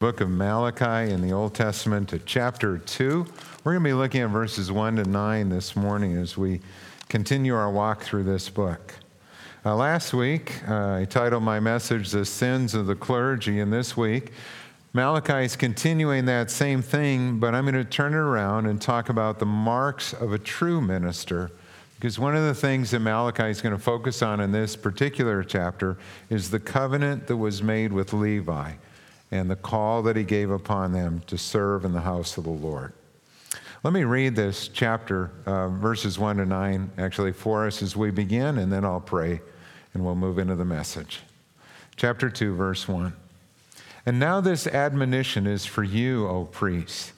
book 0.00 0.22
of 0.22 0.30
Malachi 0.30 1.12
in 1.12 1.20
the 1.20 1.30
Old 1.30 1.54
Testament 1.54 2.08
to 2.08 2.18
chapter 2.20 2.78
2. 2.78 3.26
We're 3.64 3.72
going 3.72 3.84
to 3.84 3.88
be 3.90 3.92
looking 3.92 4.22
at 4.22 4.30
verses 4.30 4.72
1 4.72 4.96
to 4.96 5.04
9 5.04 5.50
this 5.50 5.76
morning 5.76 6.16
as 6.16 6.38
we 6.38 6.62
continue 7.10 7.54
our 7.54 7.70
walk 7.70 8.02
through 8.02 8.22
this 8.22 8.48
book. 8.48 8.94
Uh, 9.62 9.76
last 9.76 10.14
week, 10.14 10.66
uh, 10.66 10.94
I 10.94 11.04
titled 11.04 11.42
my 11.42 11.60
message 11.60 12.12
The 12.12 12.24
Sins 12.24 12.72
of 12.72 12.86
the 12.86 12.94
Clergy, 12.94 13.60
and 13.60 13.70
this 13.70 13.94
week, 13.94 14.32
Malachi 14.94 15.44
is 15.44 15.54
continuing 15.54 16.24
that 16.24 16.50
same 16.50 16.80
thing, 16.80 17.38
but 17.38 17.54
I'm 17.54 17.64
going 17.64 17.74
to 17.74 17.84
turn 17.84 18.14
it 18.14 18.16
around 18.16 18.64
and 18.64 18.80
talk 18.80 19.10
about 19.10 19.38
the 19.38 19.44
marks 19.44 20.14
of 20.14 20.32
a 20.32 20.38
true 20.38 20.80
minister. 20.80 21.50
Because 21.96 22.18
one 22.18 22.34
of 22.34 22.44
the 22.44 22.54
things 22.54 22.92
that 22.92 23.00
Malachi 23.00 23.50
is 23.50 23.60
going 23.60 23.76
to 23.76 23.82
focus 23.82 24.22
on 24.22 24.40
in 24.40 24.50
this 24.50 24.76
particular 24.76 25.44
chapter 25.44 25.98
is 26.30 26.48
the 26.48 26.58
covenant 26.58 27.26
that 27.26 27.36
was 27.36 27.62
made 27.62 27.92
with 27.92 28.14
Levi 28.14 28.72
and 29.30 29.50
the 29.50 29.56
call 29.56 30.02
that 30.02 30.16
he 30.16 30.24
gave 30.24 30.50
upon 30.50 30.92
them 30.92 31.22
to 31.26 31.38
serve 31.38 31.84
in 31.84 31.92
the 31.92 32.00
house 32.00 32.36
of 32.36 32.44
the 32.44 32.50
Lord. 32.50 32.92
Let 33.82 33.92
me 33.94 34.04
read 34.04 34.36
this 34.36 34.68
chapter, 34.68 35.30
uh, 35.46 35.68
verses 35.68 36.18
1 36.18 36.36
to 36.36 36.46
9, 36.46 36.90
actually, 36.98 37.32
for 37.32 37.66
us 37.66 37.82
as 37.82 37.96
we 37.96 38.10
begin, 38.10 38.58
and 38.58 38.70
then 38.70 38.84
I'll 38.84 39.00
pray 39.00 39.40
and 39.94 40.04
we'll 40.04 40.14
move 40.14 40.38
into 40.38 40.54
the 40.54 40.64
message. 40.64 41.20
Chapter 41.96 42.28
2, 42.28 42.54
verse 42.54 42.86
1. 42.86 43.14
And 44.06 44.18
now 44.18 44.40
this 44.40 44.66
admonition 44.66 45.46
is 45.46 45.66
for 45.66 45.82
you, 45.82 46.26
O 46.28 46.44
priests. 46.44 47.12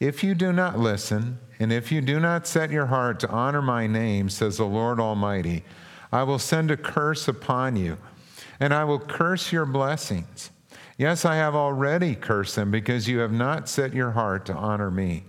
If 0.00 0.24
you 0.24 0.34
do 0.34 0.52
not 0.52 0.78
listen, 0.78 1.38
and 1.58 1.72
if 1.72 1.92
you 1.92 2.00
do 2.00 2.18
not 2.20 2.46
set 2.46 2.70
your 2.70 2.86
heart 2.86 3.20
to 3.20 3.30
honor 3.30 3.62
my 3.62 3.86
name, 3.86 4.28
says 4.28 4.56
the 4.56 4.64
Lord 4.64 5.00
Almighty, 5.00 5.64
I 6.12 6.22
will 6.22 6.38
send 6.38 6.70
a 6.70 6.76
curse 6.76 7.28
upon 7.28 7.76
you, 7.76 7.98
and 8.60 8.74
I 8.74 8.84
will 8.84 8.98
curse 8.98 9.52
your 9.52 9.66
blessings. 9.66 10.50
Yes, 10.96 11.24
I 11.24 11.36
have 11.36 11.54
already 11.56 12.14
cursed 12.14 12.54
them 12.54 12.70
because 12.70 13.08
you 13.08 13.18
have 13.18 13.32
not 13.32 13.68
set 13.68 13.94
your 13.94 14.12
heart 14.12 14.46
to 14.46 14.54
honor 14.54 14.90
me. 14.90 15.24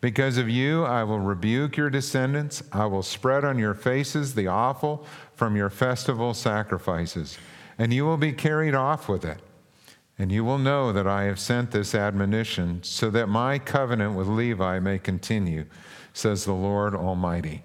Because 0.00 0.36
of 0.36 0.48
you, 0.48 0.82
I 0.82 1.04
will 1.04 1.20
rebuke 1.20 1.76
your 1.76 1.88
descendants. 1.88 2.64
I 2.72 2.86
will 2.86 3.04
spread 3.04 3.44
on 3.44 3.60
your 3.60 3.74
faces 3.74 4.34
the 4.34 4.48
offal 4.48 5.06
from 5.36 5.54
your 5.54 5.70
festival 5.70 6.34
sacrifices, 6.34 7.38
and 7.78 7.94
you 7.94 8.04
will 8.04 8.16
be 8.16 8.32
carried 8.32 8.74
off 8.74 9.08
with 9.08 9.24
it. 9.24 9.38
And 10.18 10.32
you 10.32 10.44
will 10.44 10.58
know 10.58 10.92
that 10.92 11.06
I 11.06 11.24
have 11.24 11.38
sent 11.38 11.70
this 11.70 11.94
admonition 11.94 12.82
so 12.82 13.10
that 13.10 13.28
my 13.28 13.60
covenant 13.60 14.14
with 14.14 14.26
Levi 14.26 14.80
may 14.80 14.98
continue, 14.98 15.66
says 16.12 16.44
the 16.44 16.52
Lord 16.52 16.96
Almighty. 16.96 17.62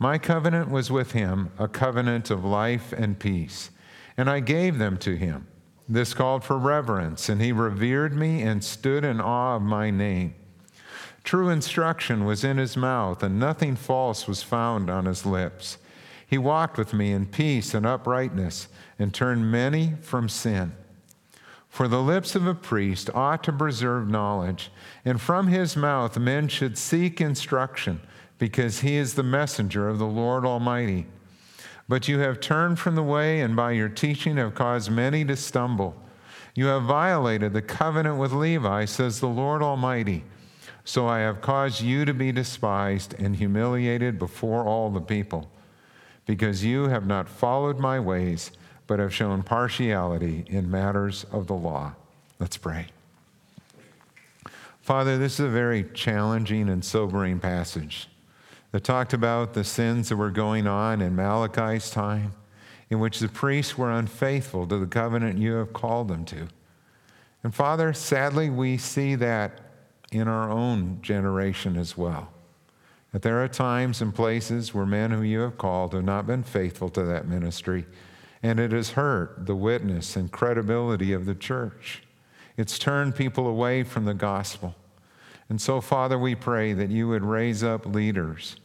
My 0.00 0.18
covenant 0.18 0.70
was 0.70 0.90
with 0.90 1.12
him, 1.12 1.52
a 1.56 1.68
covenant 1.68 2.30
of 2.30 2.44
life 2.44 2.92
and 2.92 3.18
peace, 3.18 3.70
and 4.16 4.28
I 4.28 4.40
gave 4.40 4.78
them 4.78 4.96
to 4.98 5.14
him. 5.14 5.46
This 5.88 6.14
called 6.14 6.44
for 6.44 6.58
reverence, 6.58 7.28
and 7.28 7.42
he 7.42 7.52
revered 7.52 8.14
me 8.14 8.42
and 8.42 8.64
stood 8.64 9.04
in 9.04 9.20
awe 9.20 9.56
of 9.56 9.62
my 9.62 9.90
name. 9.90 10.34
True 11.24 11.50
instruction 11.50 12.24
was 12.24 12.44
in 12.44 12.58
his 12.58 12.76
mouth, 12.76 13.22
and 13.22 13.38
nothing 13.38 13.76
false 13.76 14.26
was 14.26 14.42
found 14.42 14.88
on 14.88 15.06
his 15.06 15.26
lips. 15.26 15.78
He 16.26 16.38
walked 16.38 16.78
with 16.78 16.92
me 16.92 17.12
in 17.12 17.26
peace 17.26 17.74
and 17.74 17.84
uprightness, 17.84 18.68
and 18.98 19.12
turned 19.12 19.50
many 19.50 19.94
from 20.00 20.28
sin. 20.28 20.72
For 21.68 21.88
the 21.88 22.02
lips 22.02 22.34
of 22.34 22.46
a 22.46 22.54
priest 22.54 23.10
ought 23.14 23.42
to 23.44 23.52
preserve 23.52 24.08
knowledge, 24.08 24.70
and 25.04 25.20
from 25.20 25.48
his 25.48 25.76
mouth 25.76 26.18
men 26.18 26.48
should 26.48 26.78
seek 26.78 27.20
instruction, 27.20 28.00
because 28.38 28.80
he 28.80 28.96
is 28.96 29.14
the 29.14 29.22
messenger 29.22 29.88
of 29.88 29.98
the 29.98 30.06
Lord 30.06 30.44
Almighty. 30.44 31.06
But 31.88 32.08
you 32.08 32.18
have 32.20 32.40
turned 32.40 32.78
from 32.78 32.94
the 32.94 33.02
way, 33.02 33.40
and 33.40 33.54
by 33.54 33.72
your 33.72 33.88
teaching 33.88 34.36
have 34.38 34.54
caused 34.54 34.90
many 34.90 35.24
to 35.26 35.36
stumble. 35.36 35.94
You 36.54 36.66
have 36.66 36.84
violated 36.84 37.52
the 37.52 37.62
covenant 37.62 38.16
with 38.16 38.32
Levi, 38.32 38.86
says 38.86 39.20
the 39.20 39.28
Lord 39.28 39.62
Almighty. 39.62 40.24
So 40.84 41.06
I 41.06 41.20
have 41.20 41.40
caused 41.40 41.82
you 41.82 42.04
to 42.04 42.14
be 42.14 42.32
despised 42.32 43.14
and 43.18 43.36
humiliated 43.36 44.18
before 44.18 44.64
all 44.64 44.90
the 44.90 45.00
people, 45.00 45.50
because 46.26 46.64
you 46.64 46.88
have 46.88 47.06
not 47.06 47.28
followed 47.28 47.78
my 47.78 48.00
ways, 48.00 48.50
but 48.86 48.98
have 48.98 49.14
shown 49.14 49.42
partiality 49.42 50.44
in 50.46 50.70
matters 50.70 51.24
of 51.32 51.46
the 51.46 51.54
law. 51.54 51.94
Let's 52.38 52.56
pray. 52.56 52.86
Father, 54.80 55.16
this 55.16 55.34
is 55.34 55.46
a 55.46 55.48
very 55.48 55.84
challenging 55.94 56.68
and 56.68 56.84
sobering 56.84 57.40
passage 57.40 58.08
that 58.74 58.82
talked 58.82 59.12
about 59.12 59.54
the 59.54 59.62
sins 59.62 60.08
that 60.08 60.16
were 60.16 60.32
going 60.32 60.66
on 60.66 61.00
in 61.00 61.14
Malachi's 61.14 61.90
time, 61.90 62.32
in 62.90 62.98
which 62.98 63.20
the 63.20 63.28
priests 63.28 63.78
were 63.78 63.92
unfaithful 63.92 64.66
to 64.66 64.76
the 64.78 64.86
covenant 64.88 65.38
you 65.38 65.52
have 65.52 65.72
called 65.72 66.08
them 66.08 66.24
to. 66.24 66.48
And 67.44 67.54
Father, 67.54 67.92
sadly, 67.92 68.50
we 68.50 68.76
see 68.76 69.14
that 69.14 69.60
in 70.10 70.26
our 70.26 70.50
own 70.50 70.98
generation 71.02 71.76
as 71.76 71.96
well. 71.96 72.32
That 73.12 73.22
there 73.22 73.44
are 73.44 73.46
times 73.46 74.02
and 74.02 74.12
places 74.12 74.74
where 74.74 74.86
men 74.86 75.12
who 75.12 75.22
you 75.22 75.38
have 75.42 75.56
called 75.56 75.94
have 75.94 76.02
not 76.02 76.26
been 76.26 76.42
faithful 76.42 76.88
to 76.88 77.04
that 77.04 77.28
ministry, 77.28 77.86
and 78.42 78.58
it 78.58 78.72
has 78.72 78.90
hurt 78.90 79.46
the 79.46 79.54
witness 79.54 80.16
and 80.16 80.32
credibility 80.32 81.12
of 81.12 81.26
the 81.26 81.36
church. 81.36 82.02
It's 82.56 82.76
turned 82.76 83.14
people 83.14 83.46
away 83.46 83.84
from 83.84 84.04
the 84.04 84.14
gospel. 84.14 84.74
And 85.48 85.60
so, 85.60 85.80
Father, 85.80 86.18
we 86.18 86.34
pray 86.34 86.72
that 86.72 86.90
you 86.90 87.06
would 87.06 87.22
raise 87.22 87.62
up 87.62 87.86
leaders 87.86 88.56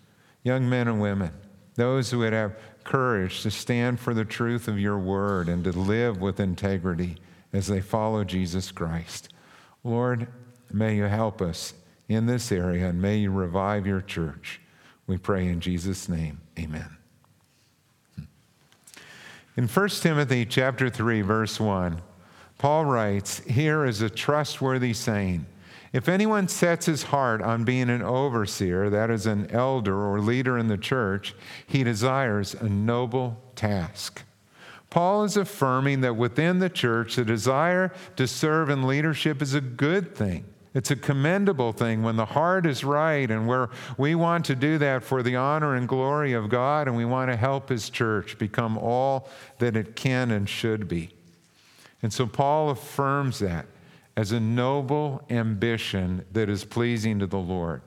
young 0.44 0.70
men 0.70 0.88
and 0.88 1.02
women, 1.02 1.32
those 1.76 2.12
who 2.12 2.20
would 2.20 2.34
have 2.34 2.58
courage 2.84 3.44
to 3.44 3.52
stand 3.52 4.00
for 4.00 4.14
the 4.14 4.26
truth 4.26 4.68
of 4.68 4.80
your 4.80 4.98
word 4.98 5.48
and 5.48 5.64
to 5.64 5.72
live 5.72 6.20
with 6.20 6.40
integrity 6.40 7.18
as 7.54 7.68
they 7.68 7.82
follow 7.82 8.24
Jesus 8.24 8.72
Christ. 8.72 9.30
Lord, 9.84 10.28
may 10.72 10.96
you 10.96 11.04
help 11.04 11.42
us 11.42 11.74
in 12.08 12.26
this 12.26 12.52
area 12.52 12.90
and 12.90 13.02
may 13.02 13.18
you 13.18 13.32
revive 13.32 13.86
your 13.86 14.02
church. 14.02 14.62
We 15.08 15.18
pray 15.18 15.48
in 15.48 15.60
Jesus' 15.60 16.10
name. 16.10 16.42
Amen. 16.58 16.98
In 19.56 19.68
1 19.68 19.90
Timothy 19.90 20.46
chapter 20.46 20.90
3 20.90 21.22
verse 21.22 21.60
1, 21.60 22.02
Paul 22.58 22.86
writes, 22.86 23.40
"Here 23.40 23.86
is 23.86 24.02
a 24.02 24.10
trustworthy 24.10 24.94
saying: 24.94 25.46
if 25.92 26.08
anyone 26.08 26.48
sets 26.48 26.86
his 26.86 27.04
heart 27.04 27.42
on 27.42 27.64
being 27.64 27.90
an 27.90 28.04
overseer, 28.04 28.90
that 28.90 29.10
is, 29.10 29.26
an 29.26 29.50
elder 29.52 29.96
or 29.96 30.20
leader 30.20 30.58
in 30.58 30.68
the 30.68 30.78
church, 30.78 31.34
he 31.66 31.84
desires 31.84 32.54
a 32.54 32.70
noble 32.70 33.42
task. 33.56 34.24
Paul 34.90 35.24
is 35.24 35.38
affirming 35.38 36.02
that 36.02 36.16
within 36.16 36.60
the 36.60 36.70
church, 36.70 37.16
the 37.16 37.26
desire 37.26 37.94
to 38.16 38.28
serve 38.28 38.70
in 38.70 38.88
leadership 38.88 39.42
is 39.42 39.54
a 39.54 39.62
good 39.62 40.16
thing. 40.16 40.46
It's 40.74 40.92
a 40.92 40.96
commendable 40.96 41.72
thing 41.72 42.04
when 42.04 42.16
the 42.16 42.26
heart 42.26 42.66
is 42.66 42.84
right 42.84 43.30
and 43.30 43.48
where 43.48 43.70
we 43.98 44.14
want 44.14 44.46
to 44.46 44.56
do 44.56 44.78
that 44.78 45.04
for 45.04 45.24
the 45.24 45.36
honor 45.36 45.76
and 45.76 45.88
glory 45.88 46.34
of 46.34 46.50
God 46.50 46.88
and 46.88 46.96
we 46.96 47.06
want 47.06 47.32
to 47.32 47.36
help 47.36 47.70
His 47.70 47.90
church 47.90 48.38
become 48.38 48.78
all 48.78 49.30
that 49.58 49.76
it 49.76 49.96
can 49.96 50.30
and 50.30 50.48
should 50.48 50.88
be. 50.88 51.10
And 52.04 52.14
so 52.14 52.28
Paul 52.28 52.70
affirms 52.70 53.40
that 53.40 53.66
as 54.20 54.34
a 54.34 54.40
noble 54.40 55.24
ambition 55.30 56.26
that 56.34 56.50
is 56.50 56.66
pleasing 56.66 57.20
to 57.20 57.26
the 57.26 57.38
Lord. 57.38 57.82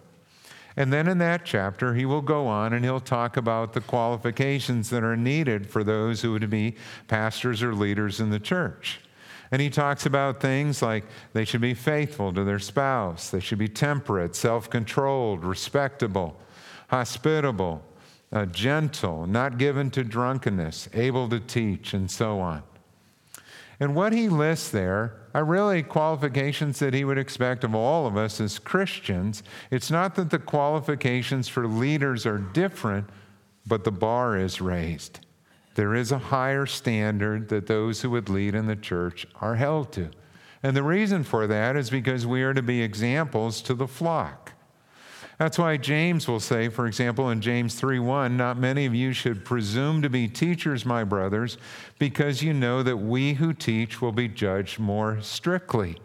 And 0.79 0.91
then 0.91 1.07
in 1.07 1.19
that 1.19 1.45
chapter, 1.45 1.93
he 1.93 2.07
will 2.07 2.23
go 2.23 2.47
on 2.47 2.73
and 2.73 2.83
he'll 2.83 3.01
talk 3.01 3.37
about 3.37 3.75
the 3.75 3.83
qualifications 3.83 4.89
that 4.89 5.05
are 5.05 5.15
needed 5.15 5.69
for 5.69 5.85
those 5.85 6.23
who 6.23 6.33
would 6.33 6.49
be 6.49 6.77
pastors 7.07 7.63
or 7.63 7.75
leaders 7.75 8.19
in 8.19 8.31
the 8.31 8.41
church. 8.41 9.01
And 9.51 9.61
he 9.61 9.69
talks 9.69 10.07
about 10.07 10.41
things 10.41 10.81
like 10.81 11.05
they 11.35 11.45
should 11.45 11.61
be 11.61 11.75
faithful 11.75 12.33
to 12.33 12.45
their 12.45 12.59
spouse, 12.59 13.29
they 13.29 13.41
should 13.41 13.59
be 13.59 13.69
temperate, 13.69 14.35
self 14.35 14.71
controlled, 14.71 15.45
respectable, 15.45 16.41
hospitable, 16.89 17.83
uh, 18.33 18.47
gentle, 18.47 19.27
not 19.27 19.59
given 19.59 19.91
to 19.91 20.03
drunkenness, 20.03 20.89
able 20.95 21.29
to 21.29 21.41
teach, 21.41 21.93
and 21.93 22.11
so 22.11 22.41
on. 22.41 22.63
And 23.79 23.95
what 23.95 24.15
he 24.15 24.31
lists 24.31 24.71
there 24.71 25.19
are 25.35 25.45
really 25.45 25.83
qualifications 25.83 26.79
that 26.81 26.95
he 26.95 27.05
would 27.05 27.19
expect 27.19 27.65
of 27.65 27.75
all 27.75 28.07
of 28.07 28.17
us 28.17 28.41
as 28.41 28.59
Christians. 28.59 29.43
It's 29.71 29.91
not 29.91 30.15
that 30.17 30.31
the 30.31 30.39
qualifications 30.39 31.49
for 31.49 31.67
leaders 31.67 32.27
are 32.27 32.39
different, 32.39 33.09
but 33.67 33.85
the 33.85 33.93
bar 33.93 34.37
is 34.37 34.61
raised. 34.61 35.21
There 35.75 35.95
is 35.95 36.13
a 36.13 36.19
higher 36.19 36.67
standard 36.67 37.49
that 37.49 37.67
those 37.67 38.03
who 38.03 38.11
would 38.11 38.29
lead 38.29 38.55
in 38.55 38.67
the 38.67 38.77
church 38.77 39.27
are 39.41 39.55
held 39.55 39.93
to. 39.93 40.11
And 40.63 40.77
the 40.77 40.83
reason 40.83 41.25
for 41.25 41.47
that 41.47 41.77
is 41.77 41.89
because 41.89 42.27
we 42.27 42.43
are 42.43 42.55
to 42.55 42.63
be 42.63 42.83
examples 42.83 43.63
to 43.63 43.75
the 43.75 43.89
flock. 43.89 44.42
That's 45.39 45.59
why 45.59 45.77
James 45.77 46.29
will 46.29 46.41
say, 46.41 46.69
for 46.69 46.87
example, 46.87 47.31
in 47.31 47.41
James 47.41 47.81
3:1, 47.81 48.37
not 48.37 48.59
many 48.59 48.87
of 48.87 48.95
you 48.95 49.13
should 49.13 49.45
presume 49.45 50.03
to 50.03 50.11
be 50.11 50.29
teachers, 50.29 50.85
my 50.85 51.05
brothers, 51.05 51.59
because 51.99 52.43
you 52.43 52.53
know 52.53 52.83
that 52.83 52.99
we 52.99 53.35
who 53.35 53.53
teach 53.53 54.01
will 54.01 54.13
be 54.13 54.29
judged 54.29 54.79
more 54.79 55.21
strictly. 55.21 55.99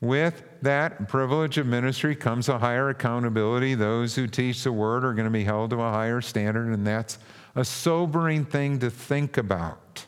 With 0.00 0.42
that 0.62 1.08
privilege 1.08 1.58
of 1.58 1.66
ministry 1.66 2.16
comes 2.16 2.48
a 2.48 2.58
higher 2.58 2.88
accountability. 2.88 3.76
Those 3.76 4.16
who 4.16 4.26
teach 4.26 4.64
the 4.64 4.72
word 4.72 5.04
are 5.04 5.14
going 5.14 5.26
to 5.26 5.30
be 5.30 5.44
held 5.44 5.70
to 5.70 5.76
a 5.76 5.92
higher 5.92 6.20
standard, 6.20 6.68
and 6.68 6.84
that's 6.84 7.18
a 7.54 7.64
sobering 7.64 8.44
thing 8.44 8.80
to 8.80 8.90
think 8.90 9.36
about. 9.36 10.06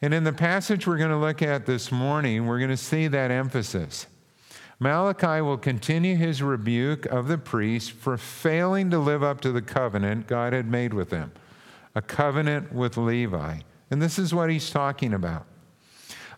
And 0.00 0.14
in 0.14 0.24
the 0.24 0.32
passage 0.32 0.86
we're 0.86 0.98
going 0.98 1.10
to 1.10 1.16
look 1.16 1.42
at 1.42 1.66
this 1.66 1.90
morning, 1.90 2.46
we're 2.46 2.58
going 2.58 2.70
to 2.70 2.76
see 2.76 3.08
that 3.08 3.30
emphasis. 3.30 4.06
Malachi 4.82 5.40
will 5.40 5.58
continue 5.58 6.16
his 6.16 6.42
rebuke 6.42 7.06
of 7.06 7.28
the 7.28 7.38
priests 7.38 7.88
for 7.88 8.16
failing 8.16 8.90
to 8.90 8.98
live 8.98 9.22
up 9.22 9.40
to 9.42 9.52
the 9.52 9.62
covenant 9.62 10.26
God 10.26 10.52
had 10.52 10.66
made 10.66 10.92
with 10.92 11.10
them, 11.10 11.30
a 11.94 12.02
covenant 12.02 12.72
with 12.72 12.96
Levi. 12.96 13.60
And 13.92 14.02
this 14.02 14.18
is 14.18 14.34
what 14.34 14.50
he's 14.50 14.70
talking 14.70 15.14
about. 15.14 15.46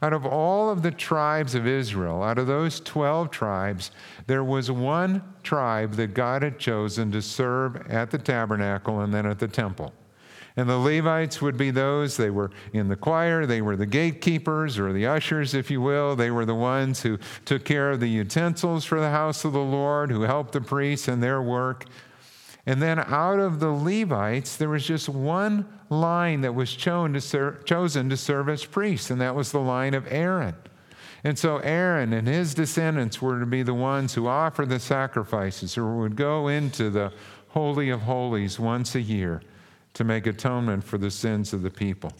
Out 0.02 0.12
of 0.12 0.26
all 0.26 0.69
of 0.69 0.82
the 0.82 0.91
tribes 0.91 1.55
of 1.55 1.67
Israel, 1.67 2.23
out 2.23 2.37
of 2.37 2.46
those 2.46 2.81
12 2.81 3.31
tribes, 3.31 3.91
there 4.26 4.44
was 4.44 4.70
one 4.70 5.23
tribe 5.43 5.94
that 5.94 6.12
God 6.12 6.43
had 6.43 6.58
chosen 6.58 7.11
to 7.12 7.23
serve 7.23 7.91
at 7.91 8.11
the 8.11 8.19
tabernacle 8.19 9.00
and 9.00 9.14
then 9.14 9.25
at 9.25 9.38
the 9.38 9.49
temple. 9.49 9.94
And 10.56 10.69
the 10.69 10.79
Levites 10.79 11.43
would 11.43 11.56
be 11.56 11.73
those, 11.73 12.17
they 12.17 12.31
were 12.31 12.53
in 12.73 12.87
the 12.87 12.95
choir, 12.95 13.45
they 13.45 13.61
were 13.61 13.77
the 13.77 13.87
gatekeepers 13.87 14.79
or 14.79 14.93
the 14.93 15.06
ushers, 15.06 15.53
if 15.53 15.69
you 15.69 15.81
will. 15.81 16.15
They 16.15 16.31
were 16.31 16.47
the 16.47 16.55
ones 16.55 17.03
who 17.03 17.19
took 17.45 17.65
care 17.65 17.91
of 17.91 17.99
the 17.99 18.09
utensils 18.09 18.85
for 18.85 19.01
the 19.01 19.11
house 19.11 19.45
of 19.45 19.53
the 19.53 19.59
Lord, 19.59 20.12
who 20.12 20.23
helped 20.23 20.53
the 20.53 20.61
priests 20.61 21.09
in 21.09 21.19
their 21.19 21.43
work. 21.43 21.87
And 22.67 22.81
then 22.81 23.01
out 23.01 23.41
of 23.41 23.59
the 23.59 23.71
Levites, 23.71 24.56
there 24.56 24.69
was 24.69 24.87
just 24.87 25.09
one 25.09 25.69
line 25.91 26.43
that 26.43 26.55
was 26.55 26.73
chosen 26.73 27.15
to, 27.15 27.21
serve, 27.21 27.65
chosen 27.65 28.09
to 28.11 28.17
serve 28.17 28.49
as 28.49 28.65
priests, 28.65 29.11
and 29.11 29.21
that 29.21 29.35
was 29.35 29.51
the 29.51 29.59
line 29.59 29.93
of 29.93 30.06
Aaron. 30.09 30.55
And 31.25 31.37
so 31.37 31.59
Aaron 31.59 32.12
and 32.12 32.29
his 32.29 32.55
descendants 32.55 33.21
were 33.21 33.41
to 33.41 33.47
be 33.47 33.65
the 33.65 33.75
ones 33.75 34.15
who 34.15 34.29
offered 34.29 34.69
the 34.69 34.79
sacrifices 34.79 35.77
or 35.77 35.97
would 35.97 36.15
go 36.15 36.47
into 36.47 36.91
the 36.91 37.12
Holy 37.49 37.91
of 37.91 38.03
Holies 38.03 38.61
once 38.61 38.95
a 38.95 39.01
year 39.01 39.43
to 39.94 40.05
make 40.05 40.26
atonement 40.26 40.85
for 40.85 40.99
the 40.99 41.11
sins 41.11 41.52
of 41.52 41.62
the 41.62 41.70
people. 41.70 42.12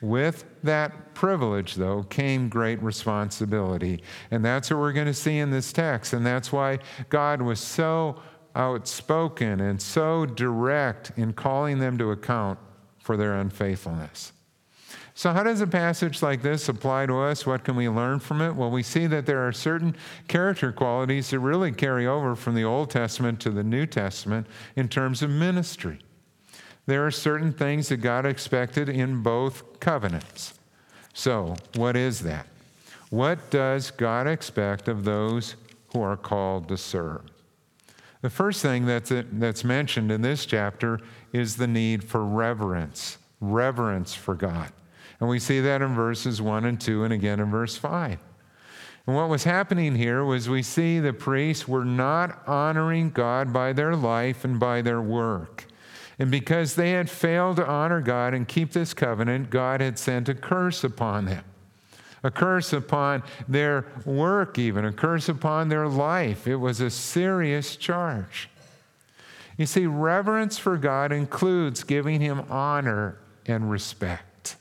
With 0.00 0.44
that 0.62 1.14
privilege, 1.14 1.74
though, 1.74 2.02
came 2.04 2.48
great 2.48 2.82
responsibility. 2.82 4.02
And 4.30 4.44
that's 4.44 4.70
what 4.70 4.78
we're 4.78 4.92
going 4.92 5.06
to 5.06 5.14
see 5.14 5.38
in 5.38 5.50
this 5.50 5.72
text. 5.72 6.12
And 6.12 6.24
that's 6.24 6.52
why 6.52 6.78
God 7.08 7.40
was 7.40 7.60
so 7.60 8.20
outspoken 8.54 9.60
and 9.60 9.80
so 9.80 10.26
direct 10.26 11.12
in 11.16 11.32
calling 11.32 11.78
them 11.78 11.98
to 11.98 12.10
account 12.10 12.58
for 12.98 13.16
their 13.16 13.34
unfaithfulness. 13.34 14.32
So, 15.14 15.32
how 15.32 15.42
does 15.42 15.62
a 15.62 15.66
passage 15.66 16.20
like 16.22 16.42
this 16.42 16.68
apply 16.68 17.06
to 17.06 17.18
us? 17.18 17.46
What 17.46 17.64
can 17.64 17.74
we 17.74 17.88
learn 17.88 18.20
from 18.20 18.42
it? 18.42 18.54
Well, 18.54 18.70
we 18.70 18.82
see 18.82 19.06
that 19.06 19.24
there 19.24 19.46
are 19.48 19.52
certain 19.52 19.96
character 20.28 20.72
qualities 20.72 21.30
that 21.30 21.38
really 21.38 21.72
carry 21.72 22.06
over 22.06 22.36
from 22.36 22.54
the 22.54 22.64
Old 22.64 22.90
Testament 22.90 23.40
to 23.40 23.50
the 23.50 23.62
New 23.62 23.86
Testament 23.86 24.46
in 24.74 24.88
terms 24.88 25.22
of 25.22 25.30
ministry 25.30 26.00
there 26.86 27.04
are 27.04 27.10
certain 27.10 27.52
things 27.52 27.88
that 27.88 27.98
God 27.98 28.24
expected 28.24 28.88
in 28.88 29.22
both 29.22 29.80
covenants. 29.80 30.54
So, 31.12 31.56
what 31.74 31.96
is 31.96 32.20
that? 32.20 32.46
What 33.10 33.50
does 33.50 33.90
God 33.90 34.26
expect 34.26 34.88
of 34.88 35.04
those 35.04 35.56
who 35.92 36.00
are 36.00 36.16
called 36.16 36.68
to 36.68 36.76
serve? 36.76 37.22
The 38.22 38.30
first 38.30 38.62
thing 38.62 38.86
that's, 38.86 39.12
that's 39.32 39.64
mentioned 39.64 40.10
in 40.10 40.22
this 40.22 40.46
chapter 40.46 41.00
is 41.32 41.56
the 41.56 41.66
need 41.66 42.04
for 42.04 42.24
reverence, 42.24 43.18
reverence 43.40 44.14
for 44.14 44.34
God. 44.34 44.72
And 45.20 45.28
we 45.28 45.38
see 45.38 45.60
that 45.60 45.82
in 45.82 45.94
verses 45.94 46.42
1 46.42 46.64
and 46.64 46.80
2 46.80 47.04
and 47.04 47.12
again 47.12 47.40
in 47.40 47.50
verse 47.50 47.76
5. 47.76 48.18
And 49.06 49.14
what 49.14 49.28
was 49.28 49.44
happening 49.44 49.94
here 49.94 50.24
was 50.24 50.48
we 50.48 50.62
see 50.62 50.98
the 50.98 51.12
priests 51.12 51.68
were 51.68 51.84
not 51.84 52.46
honoring 52.46 53.10
God 53.10 53.52
by 53.52 53.72
their 53.72 53.94
life 53.94 54.44
and 54.44 54.58
by 54.58 54.82
their 54.82 55.00
work. 55.00 55.66
And 56.18 56.30
because 56.30 56.74
they 56.74 56.92
had 56.92 57.10
failed 57.10 57.56
to 57.56 57.66
honor 57.66 58.00
God 58.00 58.32
and 58.32 58.48
keep 58.48 58.72
this 58.72 58.94
covenant, 58.94 59.50
God 59.50 59.80
had 59.80 59.98
sent 59.98 60.28
a 60.28 60.34
curse 60.34 60.82
upon 60.82 61.26
them. 61.26 61.44
A 62.22 62.30
curse 62.30 62.72
upon 62.72 63.22
their 63.46 63.86
work, 64.04 64.58
even, 64.58 64.84
a 64.84 64.92
curse 64.92 65.28
upon 65.28 65.68
their 65.68 65.86
life. 65.86 66.46
It 66.46 66.56
was 66.56 66.80
a 66.80 66.90
serious 66.90 67.76
charge. 67.76 68.48
You 69.58 69.66
see, 69.66 69.86
reverence 69.86 70.58
for 70.58 70.76
God 70.76 71.12
includes 71.12 71.84
giving 71.84 72.20
Him 72.20 72.40
honor 72.50 73.18
and 73.46 73.70
respect. 73.70 74.56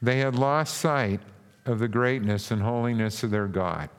They 0.00 0.20
had 0.20 0.34
lost 0.34 0.76
sight 0.76 1.20
of 1.66 1.78
the 1.78 1.88
greatness 1.88 2.50
and 2.50 2.62
holiness 2.62 3.22
of 3.22 3.30
their 3.30 3.48
God, 3.48 3.90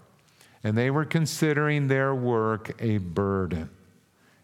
and 0.63 0.77
they 0.77 0.89
were 0.89 1.05
considering 1.05 1.87
their 1.87 2.15
work 2.15 2.81
a 2.81 2.99
burden. 2.99 3.69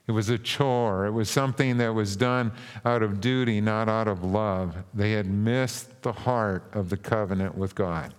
It 0.08 0.12
was 0.12 0.30
a 0.30 0.38
chore. 0.38 1.06
It 1.06 1.12
was 1.12 1.30
something 1.30 1.78
that 1.78 1.96
was 1.96 2.16
done 2.16 2.52
out 2.84 3.02
of 3.02 3.20
duty, 3.20 3.60
not 3.60 3.90
out 3.90 4.08
of 4.08 4.24
love. 4.24 4.76
They 4.94 5.14
had 5.14 5.26
missed 5.26 6.02
the 6.04 6.12
heart 6.12 6.70
of 6.74 6.90
the 6.90 6.98
covenant 6.98 7.58
with 7.58 7.74
God. 7.74 8.14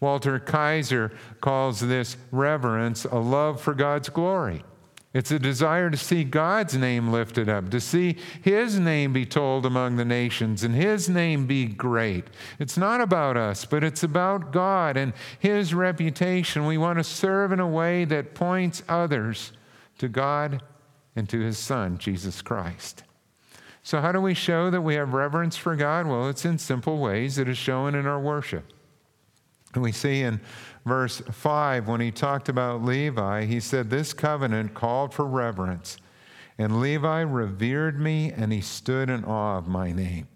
Walter 0.00 0.38
Kaiser 0.38 1.12
calls 1.40 1.80
this 1.80 2.18
reverence 2.30 3.06
a 3.06 3.16
love 3.16 3.60
for 3.60 3.72
God's 3.72 4.10
glory. 4.10 4.62
It's 5.14 5.30
a 5.30 5.38
desire 5.38 5.90
to 5.90 5.96
see 5.96 6.24
God's 6.24 6.76
name 6.76 7.12
lifted 7.12 7.48
up, 7.48 7.70
to 7.70 7.80
see 7.80 8.16
His 8.42 8.80
name 8.80 9.12
be 9.12 9.24
told 9.24 9.64
among 9.64 9.96
the 9.96 10.04
nations 10.04 10.64
and 10.64 10.74
His 10.74 11.08
name 11.08 11.46
be 11.46 11.66
great. 11.66 12.26
It's 12.58 12.76
not 12.76 13.00
about 13.00 13.36
us, 13.36 13.64
but 13.64 13.84
it's 13.84 14.02
about 14.02 14.52
God 14.52 14.96
and 14.96 15.12
His 15.38 15.72
reputation. 15.72 16.66
We 16.66 16.78
want 16.78 16.98
to 16.98 17.04
serve 17.04 17.52
in 17.52 17.60
a 17.60 17.68
way 17.68 18.04
that 18.06 18.34
points 18.34 18.82
others 18.88 19.52
to 19.98 20.08
God 20.08 20.60
and 21.16 21.28
to 21.28 21.40
his 21.40 21.58
Son, 21.58 21.98
Jesus 21.98 22.42
Christ. 22.42 23.04
So, 23.82 24.00
how 24.00 24.12
do 24.12 24.20
we 24.20 24.32
show 24.32 24.70
that 24.70 24.80
we 24.80 24.94
have 24.94 25.12
reverence 25.12 25.56
for 25.56 25.76
God? 25.76 26.06
Well, 26.06 26.28
it's 26.28 26.46
in 26.46 26.58
simple 26.58 26.98
ways. 26.98 27.36
It 27.36 27.48
is 27.48 27.58
shown 27.58 27.94
in 27.94 28.06
our 28.06 28.18
worship. 28.18 28.72
And 29.74 29.82
we 29.82 29.92
see 29.92 30.22
in 30.22 30.40
verse 30.86 31.20
5, 31.20 31.86
when 31.86 32.00
he 32.00 32.10
talked 32.10 32.48
about 32.48 32.82
Levi, 32.82 33.44
he 33.44 33.60
said, 33.60 33.90
This 33.90 34.14
covenant 34.14 34.72
called 34.72 35.12
for 35.12 35.26
reverence. 35.26 35.98
And 36.56 36.80
Levi 36.80 37.20
revered 37.20 38.00
me, 38.00 38.32
and 38.32 38.52
he 38.52 38.60
stood 38.62 39.10
in 39.10 39.24
awe 39.24 39.58
of 39.58 39.68
my 39.68 39.92
name. 39.92 40.28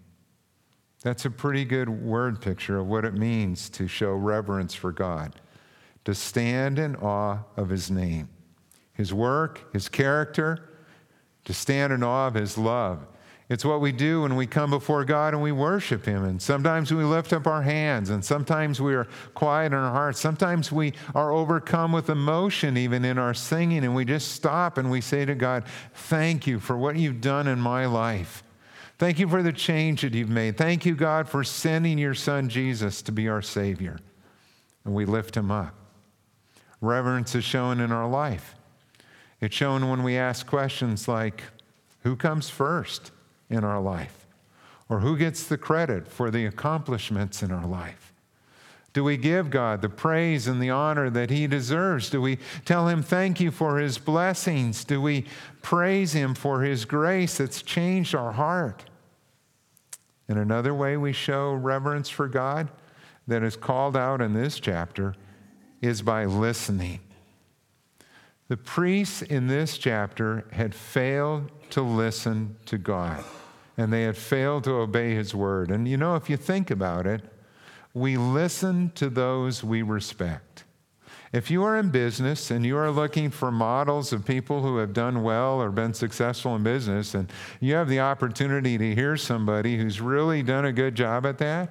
That's 1.01 1.25
a 1.25 1.31
pretty 1.31 1.65
good 1.65 1.89
word 1.89 2.41
picture 2.41 2.77
of 2.77 2.87
what 2.87 3.05
it 3.05 3.13
means 3.13 3.69
to 3.71 3.87
show 3.87 4.13
reverence 4.13 4.75
for 4.75 4.91
God, 4.91 5.39
to 6.03 6.13
stand 6.13 6.77
in 6.77 6.97
awe 6.97 7.45
of 7.55 7.69
his 7.69 7.89
name, 7.89 8.29
his 8.93 9.13
work, 9.13 9.71
his 9.71 9.87
character, 9.87 10.68
to 11.45 11.53
stand 11.53 11.93
in 11.93 12.03
awe 12.03 12.27
of 12.27 12.33
His 12.35 12.57
love. 12.57 13.05
It's 13.49 13.65
what 13.65 13.81
we 13.81 13.91
do 13.91 14.21
when 14.21 14.35
we 14.35 14.45
come 14.45 14.69
before 14.69 15.03
God 15.03 15.33
and 15.33 15.41
we 15.41 15.51
worship 15.51 16.05
Him. 16.05 16.23
And 16.23 16.39
sometimes 16.39 16.93
we 16.93 17.03
lift 17.03 17.33
up 17.33 17.47
our 17.47 17.63
hands, 17.63 18.11
and 18.11 18.23
sometimes 18.23 18.79
we 18.79 18.93
are 18.93 19.07
quiet 19.33 19.67
in 19.67 19.73
our 19.73 19.91
hearts. 19.91 20.19
Sometimes 20.19 20.71
we 20.71 20.93
are 21.15 21.31
overcome 21.31 21.91
with 21.91 22.09
emotion, 22.09 22.77
even 22.77 23.03
in 23.03 23.17
our 23.17 23.33
singing, 23.33 23.83
and 23.83 23.95
we 23.95 24.05
just 24.05 24.33
stop 24.33 24.77
and 24.77 24.91
we 24.91 25.01
say 25.01 25.25
to 25.25 25.33
God, 25.33 25.63
Thank 25.95 26.45
you 26.45 26.59
for 26.59 26.77
what 26.77 26.95
you've 26.95 27.21
done 27.21 27.47
in 27.47 27.59
my 27.59 27.87
life. 27.87 28.43
Thank 28.99 29.17
you 29.17 29.27
for 29.27 29.41
the 29.41 29.53
change 29.53 30.01
that 30.01 30.13
you've 30.13 30.29
made. 30.29 30.55
Thank 30.55 30.85
you, 30.85 30.93
God, 30.93 31.27
for 31.27 31.43
sending 31.43 31.97
your 31.97 32.13
Son 32.13 32.49
Jesus 32.49 33.01
to 33.03 33.11
be 33.11 33.27
our 33.27 33.41
Savior. 33.41 33.97
And 34.85 34.93
we 34.93 35.05
lift 35.05 35.35
Him 35.35 35.49
up. 35.49 35.73
Reverence 36.81 37.33
is 37.33 37.43
shown 37.43 37.79
in 37.79 37.91
our 37.91 38.07
life. 38.07 38.55
It's 39.41 39.55
shown 39.55 39.89
when 39.89 40.03
we 40.03 40.17
ask 40.17 40.45
questions 40.45 41.07
like, 41.07 41.43
Who 42.03 42.15
comes 42.15 42.49
first 42.49 43.11
in 43.49 43.63
our 43.63 43.81
life? 43.81 44.27
Or 44.89 44.99
who 45.01 45.17
gets 45.17 45.43
the 45.43 45.57
credit 45.57 46.07
for 46.07 46.31
the 46.31 46.45
accomplishments 46.45 47.43
in 47.43 47.51
our 47.51 47.67
life? 47.67 48.13
Do 48.91 49.03
we 49.03 49.17
give 49.17 49.51
God 49.51 49.81
the 49.81 49.89
praise 49.89 50.47
and 50.47 50.61
the 50.61 50.71
honor 50.71 51.09
that 51.11 51.29
He 51.29 51.45
deserves? 51.45 52.09
Do 52.09 52.21
we 52.21 52.39
tell 52.65 52.87
Him 52.87 53.03
thank 53.03 53.39
you 53.39 53.51
for 53.51 53.77
His 53.77 53.97
blessings? 53.97 54.83
Do 54.83 54.99
we 54.99 55.25
praise 55.61 56.13
Him 56.13 56.33
for 56.33 56.63
His 56.63 56.85
grace 56.85 57.37
that's 57.37 57.61
changed 57.61 58.15
our 58.15 58.31
heart? 58.31 58.85
And 60.27 60.39
another 60.39 60.73
way 60.73 60.97
we 60.97 61.13
show 61.13 61.53
reverence 61.53 62.09
for 62.09 62.27
God 62.27 62.69
that 63.27 63.43
is 63.43 63.55
called 63.55 63.95
out 63.95 64.21
in 64.21 64.33
this 64.33 64.59
chapter 64.59 65.15
is 65.81 66.01
by 66.01 66.25
listening. 66.25 66.99
The 68.49 68.57
priests 68.57 69.21
in 69.21 69.45
this 69.45 69.77
chapter 69.77 70.43
had 70.51 70.73
failed 70.73 71.51
to 71.69 71.83
listen 71.83 72.55
to 72.65 72.79
God, 72.79 73.23
and 73.77 73.93
they 73.93 74.03
had 74.03 74.17
failed 74.17 74.63
to 74.63 74.71
obey 74.71 75.13
his 75.13 75.35
word. 75.35 75.69
And 75.69 75.87
you 75.87 75.97
know, 75.97 76.15
if 76.15 76.31
you 76.31 76.35
think 76.35 76.71
about 76.71 77.05
it, 77.05 77.21
we 77.93 78.17
listen 78.17 78.91
to 78.95 79.07
those 79.07 79.63
we 79.63 79.83
respect. 79.83 80.63
If 81.31 81.51
you 81.51 81.63
are 81.63 81.77
in 81.77 81.89
business 81.89 82.49
and 82.49 82.65
you 82.65 82.75
are 82.75 82.89
looking 82.89 83.29
for 83.29 83.51
models 83.51 84.11
of 84.11 84.25
people 84.25 84.63
who 84.63 84.77
have 84.77 84.93
done 84.93 85.21
well 85.21 85.61
or 85.61 85.69
been 85.69 85.93
successful 85.93 86.55
in 86.55 86.63
business, 86.63 87.13
and 87.13 87.31
you 87.59 87.75
have 87.75 87.87
the 87.87 87.99
opportunity 87.99 88.79
to 88.79 88.95
hear 88.95 89.15
somebody 89.15 89.77
who's 89.77 90.01
really 90.01 90.41
done 90.41 90.65
a 90.65 90.73
good 90.73 90.95
job 90.95 91.27
at 91.27 91.37
that, 91.37 91.69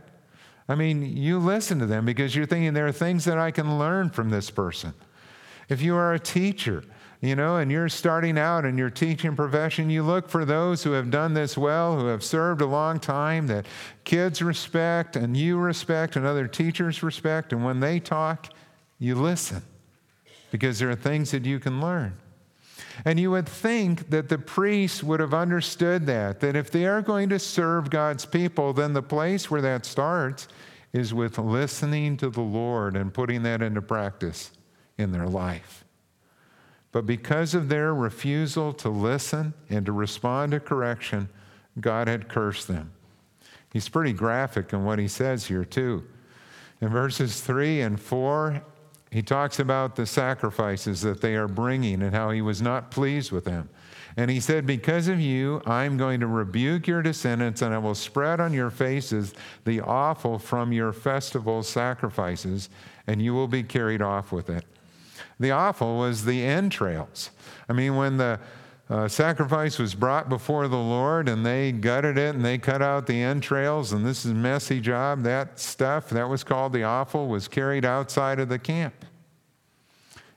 I 0.68 0.76
mean, 0.76 1.16
you 1.16 1.40
listen 1.40 1.80
to 1.80 1.86
them 1.86 2.04
because 2.04 2.36
you're 2.36 2.46
thinking 2.46 2.72
there 2.72 2.86
are 2.86 2.92
things 2.92 3.24
that 3.24 3.38
I 3.38 3.50
can 3.50 3.80
learn 3.80 4.10
from 4.10 4.30
this 4.30 4.48
person. 4.48 4.94
If 5.68 5.82
you 5.82 5.94
are 5.96 6.14
a 6.14 6.18
teacher 6.18 6.84
you 7.20 7.34
know, 7.34 7.56
and 7.56 7.70
you're 7.70 7.88
starting 7.88 8.38
out 8.38 8.64
in 8.64 8.78
your 8.78 8.90
teaching 8.90 9.34
profession, 9.34 9.90
you 9.90 10.04
look 10.04 10.28
for 10.28 10.44
those 10.44 10.84
who 10.84 10.92
have 10.92 11.10
done 11.10 11.34
this 11.34 11.58
well, 11.58 11.98
who 11.98 12.06
have 12.06 12.22
served 12.22 12.60
a 12.60 12.66
long 12.66 13.00
time, 13.00 13.48
that 13.48 13.66
kids 14.04 14.40
respect 14.40 15.16
and 15.16 15.36
you 15.36 15.58
respect 15.58 16.14
and 16.14 16.24
other 16.24 16.46
teachers 16.46 17.02
respect. 17.02 17.52
And 17.52 17.64
when 17.64 17.80
they 17.80 17.98
talk, 17.98 18.52
you 19.00 19.16
listen 19.16 19.62
because 20.52 20.78
there 20.78 20.90
are 20.90 20.96
things 20.96 21.32
that 21.32 21.44
you 21.44 21.58
can 21.58 21.80
learn. 21.80 22.16
And 23.04 23.18
you 23.18 23.32
would 23.32 23.48
think 23.48 24.10
that 24.10 24.28
the 24.28 24.38
priests 24.38 25.02
would 25.02 25.18
have 25.18 25.34
understood 25.34 26.06
that, 26.06 26.38
that 26.40 26.54
if 26.54 26.70
they 26.70 26.86
are 26.86 27.02
going 27.02 27.28
to 27.30 27.38
serve 27.40 27.90
God's 27.90 28.24
people, 28.24 28.72
then 28.72 28.92
the 28.92 29.02
place 29.02 29.50
where 29.50 29.60
that 29.60 29.84
starts 29.84 30.46
is 30.92 31.12
with 31.12 31.36
listening 31.36 32.16
to 32.18 32.30
the 32.30 32.40
Lord 32.40 32.96
and 32.96 33.12
putting 33.12 33.42
that 33.42 33.60
into 33.60 33.82
practice 33.82 34.52
in 34.98 35.12
their 35.12 35.26
life. 35.26 35.84
But 36.92 37.06
because 37.06 37.54
of 37.54 37.68
their 37.68 37.94
refusal 37.94 38.72
to 38.74 38.88
listen 38.88 39.54
and 39.70 39.86
to 39.86 39.92
respond 39.92 40.52
to 40.52 40.60
correction, 40.60 41.28
God 41.80 42.08
had 42.08 42.28
cursed 42.28 42.68
them. 42.68 42.92
He's 43.72 43.88
pretty 43.88 44.12
graphic 44.12 44.72
in 44.72 44.84
what 44.84 44.98
he 44.98 45.08
says 45.08 45.46
here, 45.46 45.64
too. 45.64 46.04
In 46.80 46.88
verses 46.88 47.40
3 47.40 47.82
and 47.82 48.00
4, 48.00 48.62
he 49.10 49.22
talks 49.22 49.58
about 49.58 49.96
the 49.96 50.06
sacrifices 50.06 51.00
that 51.02 51.20
they 51.20 51.34
are 51.34 51.48
bringing 51.48 52.02
and 52.02 52.14
how 52.14 52.30
he 52.30 52.42
was 52.42 52.60
not 52.60 52.90
pleased 52.90 53.32
with 53.32 53.44
them. 53.44 53.68
And 54.16 54.30
he 54.30 54.40
said, 54.40 54.66
Because 54.66 55.08
of 55.08 55.20
you, 55.20 55.62
I'm 55.66 55.96
going 55.96 56.20
to 56.20 56.26
rebuke 56.26 56.86
your 56.86 57.02
descendants, 57.02 57.62
and 57.62 57.74
I 57.74 57.78
will 57.78 57.94
spread 57.94 58.40
on 58.40 58.52
your 58.52 58.70
faces 58.70 59.34
the 59.64 59.80
offal 59.80 60.38
from 60.38 60.72
your 60.72 60.92
festival 60.92 61.62
sacrifices, 61.62 62.68
and 63.06 63.22
you 63.22 63.32
will 63.32 63.48
be 63.48 63.62
carried 63.62 64.02
off 64.02 64.32
with 64.32 64.50
it. 64.50 64.64
The 65.40 65.52
offal 65.52 65.98
was 65.98 66.24
the 66.24 66.44
entrails. 66.44 67.30
I 67.68 67.72
mean, 67.72 67.96
when 67.96 68.16
the 68.16 68.40
uh, 68.90 69.06
sacrifice 69.06 69.78
was 69.78 69.94
brought 69.94 70.28
before 70.28 70.66
the 70.66 70.78
Lord 70.78 71.28
and 71.28 71.44
they 71.44 71.72
gutted 71.72 72.16
it 72.16 72.34
and 72.34 72.44
they 72.44 72.56
cut 72.56 72.80
out 72.80 73.06
the 73.06 73.22
entrails, 73.22 73.92
and 73.92 74.04
this 74.04 74.24
is 74.24 74.32
messy 74.32 74.80
job. 74.80 75.22
That 75.22 75.60
stuff, 75.60 76.08
that 76.10 76.28
was 76.28 76.42
called 76.42 76.72
the 76.72 76.84
offal, 76.84 77.28
was 77.28 77.48
carried 77.48 77.84
outside 77.84 78.40
of 78.40 78.48
the 78.48 78.58
camp. 78.58 79.04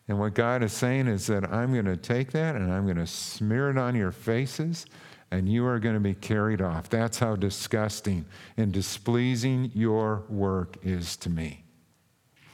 And 0.08 0.20
what 0.20 0.34
God 0.34 0.64
is 0.64 0.74
saying 0.74 1.08
is 1.08 1.28
that 1.28 1.50
I'm 1.52 1.72
going 1.72 1.86
to 1.86 1.96
take 1.96 2.32
that 2.34 2.56
and 2.56 2.72
I'm 2.72 2.84
going 2.84 2.98
to 2.98 3.08
smear 3.08 3.70
it 3.70 3.78
on 3.78 3.96
your 3.96 4.12
faces 4.12 4.86
and 5.32 5.48
you 5.48 5.66
are 5.66 5.80
going 5.80 5.94
to 5.96 6.02
be 6.02 6.14
carried 6.14 6.62
off. 6.62 6.90
That's 6.90 7.20
how 7.20 7.38
disgusting 7.38 8.26
and 8.58 8.74
displeasing 8.74 9.72
your 9.74 10.24
work 10.28 10.78
is 10.84 11.16
to 11.18 11.30
me. 11.30 11.64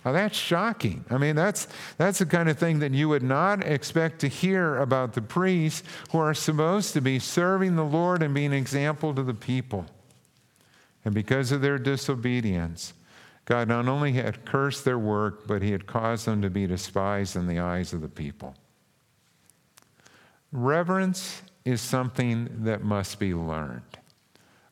Now, 0.08 0.14
that's 0.14 0.38
shocking. 0.38 1.04
I 1.10 1.18
mean, 1.18 1.36
that's, 1.36 1.68
that's 1.98 2.20
the 2.20 2.26
kind 2.26 2.48
of 2.48 2.58
thing 2.58 2.80
that 2.80 2.94
you 2.94 3.10
would 3.10 3.24
not 3.24 3.62
expect 3.68 4.20
to 4.20 4.30
hear 4.30 4.78
about 4.78 5.12
the 5.12 5.22
priests 5.22 5.84
who 6.12 6.20
are 6.20 6.34
supposed 6.34 6.94
to 6.94 7.02
be 7.02 7.20
serving 7.20 7.76
the 7.76 7.84
Lord 7.84 8.24
and 8.24 8.34
being 8.34 8.54
an 8.54 8.54
example 8.54 9.14
to 9.14 9.22
the 9.22 9.34
people. 9.34 9.86
And 11.04 11.14
because 11.14 11.52
of 11.52 11.60
their 11.60 11.78
disobedience, 11.78 12.94
God 13.44 13.68
not 13.68 13.90
only 13.90 14.14
had 14.14 14.46
cursed 14.46 14.86
their 14.86 14.98
work, 14.98 15.46
but 15.46 15.62
he 15.62 15.74
had 15.74 15.86
caused 15.86 16.26
them 16.26 16.42
to 16.42 16.50
be 16.50 16.66
despised 16.68 17.36
in 17.36 17.46
the 17.46 17.60
eyes 17.60 17.92
of 17.92 18.00
the 18.00 18.08
people. 18.08 18.56
Reverence 20.54 21.42
is 21.66 21.82
something 21.82 22.64
that 22.64 22.82
must 22.82 23.20
be 23.20 23.34
learned. 23.34 23.82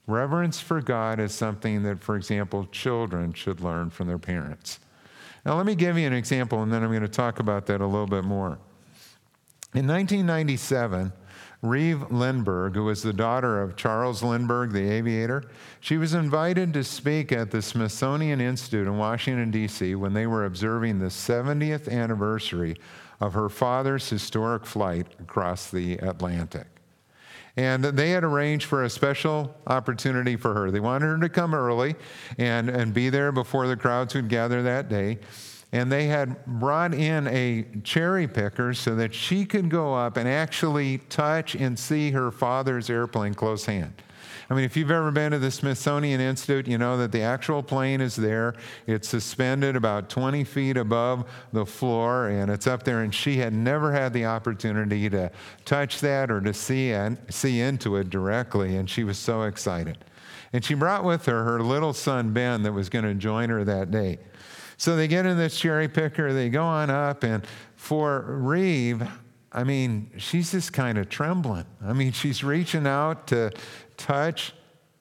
Reverence 0.07 0.61
for 0.61 0.79
God 0.79 1.19
is 1.19 1.33
something 1.33 1.83
that, 1.83 2.01
for 2.01 2.15
example, 2.15 2.69
children 2.71 3.33
should 3.33 3.59
learn 3.59 3.89
from 3.89 4.07
their 4.07 4.17
parents. 4.17 4.79
Now, 5.45 5.55
let 5.57 5.65
me 5.65 5.75
give 5.75 5.97
you 5.97 6.07
an 6.07 6.13
example, 6.13 6.63
and 6.63 6.73
then 6.73 6.83
I'm 6.83 6.89
going 6.89 7.01
to 7.01 7.07
talk 7.07 7.39
about 7.39 7.67
that 7.67 7.79
a 7.79 7.85
little 7.85 8.07
bit 8.07 8.23
more. 8.23 8.57
In 9.75 9.87
1997, 9.87 11.13
Reeve 11.61 12.11
Lindbergh, 12.11 12.75
who 12.75 12.85
was 12.85 13.03
the 13.03 13.13
daughter 13.13 13.61
of 13.61 13.75
Charles 13.75 14.23
Lindbergh, 14.23 14.71
the 14.71 14.89
aviator, 14.89 15.43
she 15.79 15.97
was 15.97 16.13
invited 16.13 16.73
to 16.73 16.83
speak 16.83 17.31
at 17.31 17.51
the 17.51 17.61
Smithsonian 17.61 18.41
Institute 18.41 18.87
in 18.87 18.97
Washington, 18.97 19.51
D.C., 19.51 19.95
when 19.95 20.13
they 20.13 20.25
were 20.25 20.45
observing 20.45 20.99
the 20.99 21.07
70th 21.07 21.89
anniversary 21.89 22.75
of 23.19 23.33
her 23.33 23.49
father's 23.49 24.09
historic 24.09 24.65
flight 24.65 25.07
across 25.19 25.69
the 25.69 25.97
Atlantic. 25.97 26.74
And 27.57 27.83
they 27.83 28.09
had 28.09 28.23
arranged 28.23 28.65
for 28.65 28.83
a 28.83 28.89
special 28.89 29.55
opportunity 29.67 30.35
for 30.35 30.53
her. 30.53 30.71
They 30.71 30.81
wanted 30.81 31.05
her 31.05 31.17
to 31.19 31.29
come 31.29 31.55
early 31.55 31.95
and, 32.37 32.69
and 32.69 32.93
be 32.93 33.09
there 33.09 33.31
before 33.31 33.67
the 33.67 33.77
crowds 33.77 34.13
would 34.13 34.27
gather 34.27 34.61
that 34.63 34.89
day. 34.89 35.19
And 35.71 35.91
they 35.91 36.07
had 36.07 36.45
brought 36.45 36.93
in 36.93 37.27
a 37.27 37.65
cherry 37.83 38.27
picker 38.27 38.73
so 38.73 38.95
that 38.95 39.13
she 39.13 39.45
could 39.45 39.69
go 39.69 39.93
up 39.93 40.17
and 40.17 40.27
actually 40.27 40.99
touch 41.09 41.55
and 41.55 41.77
see 41.77 42.11
her 42.11 42.31
father's 42.31 42.89
airplane 42.89 43.33
close 43.33 43.65
hand. 43.65 44.01
I 44.49 44.53
mean, 44.53 44.63
if 44.63 44.77
you've 44.77 44.91
ever 44.91 45.11
been 45.11 45.31
to 45.31 45.39
the 45.39 45.49
Smithsonian 45.49 46.21
Institute, 46.21 46.67
you 46.67 46.77
know 46.77 46.97
that 46.97 47.11
the 47.11 47.21
actual 47.21 47.63
plane 47.63 47.99
is 47.99 48.15
there. 48.15 48.53
It's 48.85 49.09
suspended 49.09 49.75
about 49.75 50.09
20 50.09 50.43
feet 50.43 50.77
above 50.77 51.25
the 51.51 51.65
floor, 51.65 52.27
and 52.27 52.51
it's 52.51 52.67
up 52.67 52.83
there. 52.83 53.01
And 53.01 53.13
she 53.13 53.37
had 53.37 53.53
never 53.53 53.91
had 53.91 54.13
the 54.13 54.25
opportunity 54.25 55.09
to 55.09 55.31
touch 55.65 55.99
that 56.01 56.29
or 56.29 56.41
to 56.41 56.53
see, 56.53 56.91
and, 56.91 57.17
see 57.29 57.59
into 57.59 57.95
it 57.95 58.09
directly, 58.09 58.77
and 58.77 58.89
she 58.89 59.03
was 59.03 59.17
so 59.17 59.43
excited. 59.43 59.97
And 60.53 60.63
she 60.63 60.75
brought 60.75 61.03
with 61.03 61.25
her 61.25 61.43
her 61.43 61.61
little 61.61 61.93
son, 61.93 62.31
Ben, 62.31 62.63
that 62.63 62.71
was 62.71 62.87
going 62.89 63.05
to 63.05 63.15
join 63.15 63.49
her 63.49 63.63
that 63.63 63.89
day. 63.89 64.19
So 64.77 64.95
they 64.95 65.07
get 65.07 65.25
in 65.25 65.37
this 65.37 65.59
cherry 65.59 65.87
picker, 65.87 66.33
they 66.33 66.49
go 66.49 66.63
on 66.63 66.89
up, 66.89 67.23
and 67.23 67.45
for 67.75 68.21
Reeve, 68.21 69.07
I 69.55 69.63
mean, 69.63 70.11
she's 70.17 70.51
just 70.51 70.73
kind 70.73 70.97
of 70.97 71.07
trembling. 71.07 71.65
I 71.81 71.93
mean, 71.93 72.11
she's 72.11 72.43
reaching 72.43 72.85
out 72.85 73.27
to 73.27 73.51
touch 73.95 74.53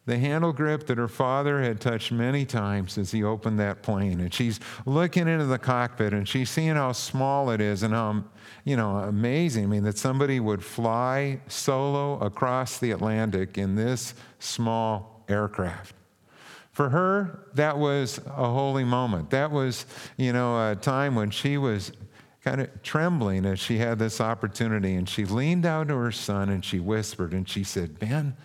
the 0.06 0.16
handle 0.16 0.52
grip 0.52 0.86
that 0.86 0.96
her 0.96 1.08
father 1.08 1.60
had 1.60 1.80
touched 1.80 2.12
many 2.12 2.44
times 2.44 2.96
as 2.96 3.10
he 3.10 3.24
opened 3.24 3.58
that 3.58 3.82
plane. 3.82 4.20
And 4.20 4.32
she's 4.32 4.60
looking 4.86 5.26
into 5.26 5.46
the 5.46 5.58
cockpit 5.58 6.12
and 6.12 6.28
she's 6.28 6.50
seeing 6.50 6.76
how 6.76 6.92
small 6.92 7.50
it 7.50 7.60
is 7.60 7.82
and 7.82 7.92
how, 7.92 8.22
you 8.64 8.76
know, 8.76 8.98
amazing. 8.98 9.64
I 9.64 9.66
mean, 9.66 9.82
that 9.84 9.98
somebody 9.98 10.38
would 10.38 10.62
fly 10.62 11.40
solo 11.48 12.20
across 12.20 12.78
the 12.78 12.92
Atlantic 12.92 13.58
in 13.58 13.74
this 13.74 14.14
small 14.38 15.24
aircraft. 15.28 15.96
For 16.70 16.90
her, 16.90 17.48
that 17.54 17.76
was 17.76 18.18
a 18.26 18.46
holy 18.46 18.84
moment. 18.84 19.30
That 19.30 19.50
was, 19.50 19.86
you 20.16 20.32
know, 20.32 20.70
a 20.70 20.76
time 20.76 21.16
when 21.16 21.30
she 21.30 21.56
was 21.58 21.90
kind 22.44 22.60
of 22.60 22.82
trembling 22.82 23.46
as 23.46 23.58
she 23.58 23.78
had 23.78 23.98
this 23.98 24.20
opportunity. 24.20 24.94
And 24.94 25.08
she 25.08 25.24
leaned 25.24 25.64
out 25.64 25.88
to 25.88 25.96
her 25.96 26.12
son 26.12 26.50
and 26.50 26.62
she 26.62 26.78
whispered 26.78 27.32
and 27.32 27.48
she 27.48 27.64
said, 27.64 27.98
Ben, 27.98 28.36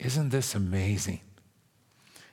isn't 0.00 0.30
this 0.30 0.56
amazing? 0.56 1.20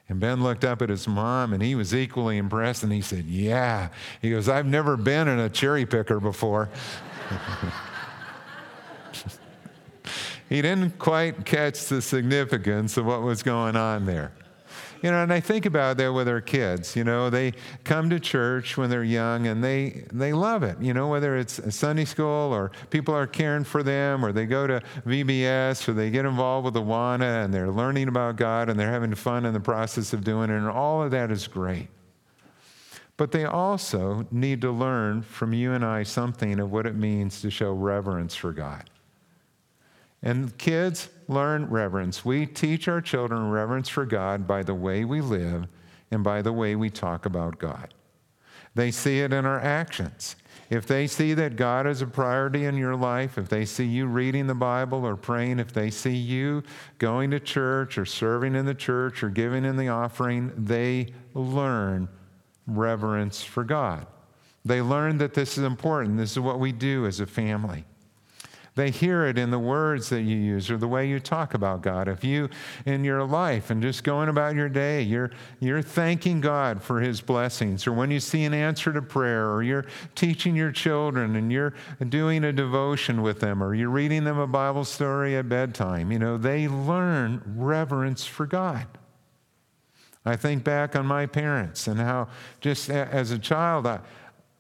And 0.10 0.19
Ben 0.19 0.41
looked 0.41 0.65
up 0.65 0.81
at 0.81 0.89
his 0.89 1.08
mom 1.08 1.53
and 1.53 1.62
he 1.62 1.75
was 1.75 1.93
equally 1.93 2.38
impressed 2.38 2.81
and 2.81 2.91
he 2.91 3.01
said, 3.01 3.25
Yeah. 3.25 3.89
He 4.24 4.31
goes, 4.31 4.50
I've 4.50 4.65
never 4.65 4.98
been 4.98 5.27
in 5.27 5.38
a 5.38 5.50
cherry 5.50 5.86
picker 5.86 6.19
before. 6.19 6.69
he 10.50 10.63
didn't 10.63 10.98
quite 10.98 11.46
catch 11.46 11.86
the 11.86 12.01
significance 12.01 12.98
of 12.98 13.05
what 13.05 13.22
was 13.22 13.43
going 13.43 13.75
on 13.75 14.08
there. 14.08 14.31
You 15.01 15.12
know, 15.12 15.24
and 15.24 15.32
I 15.32 15.39
think 15.39 15.65
about 15.65 15.98
that 15.98 16.12
with 16.12 16.27
our 16.27 16.41
kids. 16.41 16.96
You 16.96 17.06
know, 17.06 17.29
they 17.29 17.53
come 17.86 18.10
to 18.10 18.20
church 18.20 18.75
when 18.75 18.89
they're 18.89 19.03
young 19.03 19.48
and 19.48 19.63
they, 19.63 20.06
they 20.12 20.34
love 20.34 20.63
it. 20.63 20.82
You 20.82 20.94
know, 20.94 21.08
whether 21.08 21.38
it's 21.38 21.74
Sunday 21.74 22.06
school 22.06 22.53
or 22.53 22.72
people 22.89 23.15
are 23.15 23.27
caring 23.27 23.63
for 23.63 23.82
them 23.82 24.25
or 24.25 24.34
they 24.34 24.46
go 24.46 24.68
to 24.68 24.82
VBS 25.06 25.88
or 25.88 25.94
they 25.94 26.10
get 26.10 26.25
involved 26.25 26.65
with 26.65 26.74
Awana 26.74 27.46
and 27.46 27.53
they're 27.53 27.72
learning 27.72 28.10
about 28.10 28.36
God 28.36 28.70
and 28.70 28.77
they're 28.77 28.91
having 28.91 29.15
fun 29.15 29.46
in 29.46 29.53
the 29.53 29.60
process 29.60 30.12
of 30.12 30.24
doing 30.24 30.50
it. 30.50 30.58
And 30.58 30.68
all 30.68 31.01
of 31.01 31.12
that 31.12 31.32
is 31.32 31.48
great. 31.48 31.88
But 33.15 33.32
they 33.32 33.46
also 33.46 34.27
need 34.32 34.62
to 34.62 34.72
learn 34.72 35.22
from 35.22 35.53
you 35.53 35.74
and 35.74 35.84
I 35.84 36.03
something 36.03 36.60
of 36.60 36.72
what 36.72 36.86
it 36.86 36.96
means 36.96 37.41
to 37.41 37.50
show 37.50 37.74
reverence 37.74 38.36
for 38.36 38.53
God. 38.53 38.89
And 40.21 40.57
kids, 40.57 41.09
learn 41.27 41.69
reverence. 41.69 42.25
We 42.25 42.45
teach 42.45 42.88
our 42.88 43.01
children 43.01 43.49
reverence 43.49 43.88
for 43.88 44.05
God 44.05 44.47
by 44.47 44.63
the 44.63 44.73
way 44.73 45.05
we 45.05 45.21
live 45.21 45.67
and 46.11 46.23
by 46.23 46.41
the 46.41 46.53
way 46.53 46.75
we 46.75 46.89
talk 46.89 47.25
about 47.25 47.59
God. 47.59 47.93
They 48.75 48.91
see 48.91 49.19
it 49.19 49.33
in 49.33 49.45
our 49.45 49.59
actions. 49.59 50.35
If 50.69 50.85
they 50.85 51.07
see 51.07 51.33
that 51.33 51.55
God 51.55 51.88
is 51.88 52.01
a 52.01 52.07
priority 52.07 52.65
in 52.65 52.77
your 52.77 52.95
life, 52.95 53.38
if 53.38 53.49
they 53.49 53.65
see 53.65 53.85
you 53.85 54.05
reading 54.05 54.45
the 54.45 54.53
Bible 54.53 55.05
or 55.05 55.15
praying, 55.15 55.59
if 55.59 55.73
they 55.73 55.89
see 55.89 56.15
you 56.15 56.63
going 56.99 57.31
to 57.31 57.39
church 57.39 57.97
or 57.97 58.05
serving 58.05 58.55
in 58.55 58.65
the 58.65 58.75
church 58.75 59.23
or 59.23 59.29
giving 59.29 59.65
in 59.65 59.77
the 59.77 59.88
offering, 59.88 60.51
they 60.55 61.13
learn 61.33 62.07
reverence 62.67 63.43
for 63.43 63.63
God. 63.63 64.05
They 64.63 64.81
learn 64.81 65.17
that 65.17 65.33
this 65.33 65.57
is 65.57 65.63
important. 65.63 66.17
This 66.17 66.33
is 66.33 66.39
what 66.39 66.59
we 66.59 66.71
do 66.71 67.07
as 67.07 67.19
a 67.19 67.25
family. 67.25 67.85
They 68.79 68.91
hear 68.91 69.25
it 69.25 69.38
in 69.38 69.51
the 69.51 69.59
words 69.59 70.07
that 70.07 70.21
you 70.21 70.38
use 70.38 70.71
or 70.71 70.77
the 70.77 70.88
way 70.88 71.05
you 71.05 71.19
talk 71.19 71.53
about 71.53 71.81
God. 71.81 72.07
If 72.07 72.24
you, 72.24 72.48
in 72.86 73.03
your 73.03 73.25
life 73.25 73.71
and 73.71 73.81
just 73.81 74.05
going 74.05 74.29
about 74.29 74.55
your 74.55 74.69
day, 74.69 75.01
you're, 75.01 75.31
you're 75.59 75.81
thanking 75.81 76.39
God 76.39 76.81
for 76.81 77.01
his 77.01 77.19
blessings, 77.19 77.86
or 77.86 77.91
when 77.91 78.09
you 78.09 78.21
see 78.21 78.45
an 78.45 78.53
answer 78.53 78.93
to 78.93 79.01
prayer, 79.01 79.51
or 79.51 79.63
you're 79.63 79.86
teaching 80.15 80.55
your 80.55 80.71
children 80.71 81.36
and 81.36 81.51
you're 81.51 81.74
doing 82.07 82.45
a 82.45 82.53
devotion 82.53 83.21
with 83.21 83.41
them, 83.41 83.62
or 83.62 83.75
you're 83.75 83.89
reading 83.89 84.24
them 84.24 84.38
a 84.38 84.48
Bible 84.48 84.86
story 84.86 85.36
at 85.36 85.50
bedtime, 85.50 86.09
you 86.09 86.17
know, 86.17 86.38
they 86.38 86.69
learn 86.69 87.43
reverence 87.57 88.25
for 88.25 88.45
God. 88.45 88.88
I 90.24 90.38
think 90.38 90.63
back 90.63 90.95
on 90.95 91.05
my 91.05 91.25
parents 91.25 91.88
and 91.88 92.00
how 92.00 92.29
just 92.62 92.89
as 92.89 93.31
a 93.31 93.39
child, 93.39 93.86
I, 93.86 94.00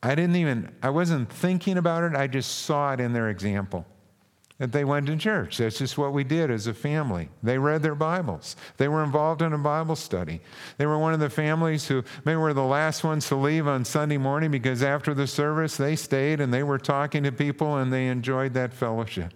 I 0.03 0.13
didn't 0.13 0.35
even, 0.35 0.75
I 0.83 0.89
wasn't 0.89 1.31
thinking 1.31 1.77
about 1.77 2.03
it, 2.03 2.17
I 2.17 2.27
just 2.27 2.63
saw 2.65 2.91
it 2.91 2.99
in 2.99 3.13
their 3.13 3.29
example. 3.29 3.85
That 4.59 4.73
they 4.73 4.83
went 4.83 5.07
to 5.07 5.15
church. 5.15 5.57
That's 5.57 5.79
just 5.79 5.97
what 5.97 6.11
we 6.11 6.25
did 6.25 6.51
as 6.51 6.67
a 6.67 6.73
family. 6.73 7.29
They 7.41 7.57
read 7.57 7.81
their 7.81 7.95
Bibles. 7.95 8.57
They 8.75 8.89
were 8.89 9.03
involved 9.03 9.41
in 9.41 9.53
a 9.53 9.57
Bible 9.57 9.95
study. 9.95 10.41
They 10.77 10.85
were 10.85 10.99
one 10.99 11.13
of 11.13 11.21
the 11.21 11.29
families 11.29 11.87
who 11.87 12.03
maybe 12.25 12.35
were 12.35 12.53
the 12.53 12.61
last 12.61 13.05
ones 13.05 13.27
to 13.29 13.37
leave 13.37 13.67
on 13.67 13.85
Sunday 13.85 14.17
morning 14.17 14.51
because 14.51 14.83
after 14.83 15.13
the 15.13 15.27
service 15.27 15.77
they 15.77 15.95
stayed 15.95 16.41
and 16.41 16.53
they 16.53 16.63
were 16.63 16.77
talking 16.77 17.23
to 17.23 17.31
people 17.31 17.77
and 17.77 17.91
they 17.91 18.07
enjoyed 18.07 18.53
that 18.53 18.73
fellowship. 18.73 19.33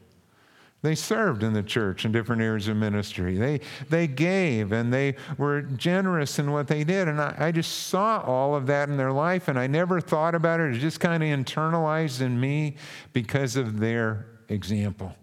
They 0.83 0.95
served 0.95 1.43
in 1.43 1.53
the 1.53 1.63
church 1.63 2.03
in 2.03 2.11
different 2.11 2.41
areas 2.41 2.67
of 2.67 2.75
ministry. 2.75 3.37
They, 3.37 3.61
they 3.89 4.05
gave 4.05 4.73
and 4.73 4.93
they 4.93 5.15
were 5.37 5.61
generous 5.61 6.37
in 6.37 6.51
what 6.51 6.67
they 6.67 6.83
did. 6.83 7.07
And 7.07 7.21
I, 7.21 7.33
I 7.39 7.51
just 7.53 7.87
saw 7.87 8.19
all 8.19 8.53
of 8.53 8.67
that 8.67 8.89
in 8.89 8.97
their 8.97 9.13
life 9.13 9.47
and 9.47 9.57
I 9.57 9.67
never 9.67 10.01
thought 10.01 10.35
about 10.35 10.59
it. 10.59 10.75
It 10.75 10.79
just 10.79 10.99
kind 10.99 11.23
of 11.23 11.29
internalized 11.29 12.19
in 12.19 12.37
me 12.37 12.75
because 13.13 13.55
of 13.55 13.79
their 13.79 14.25
example. 14.49 15.15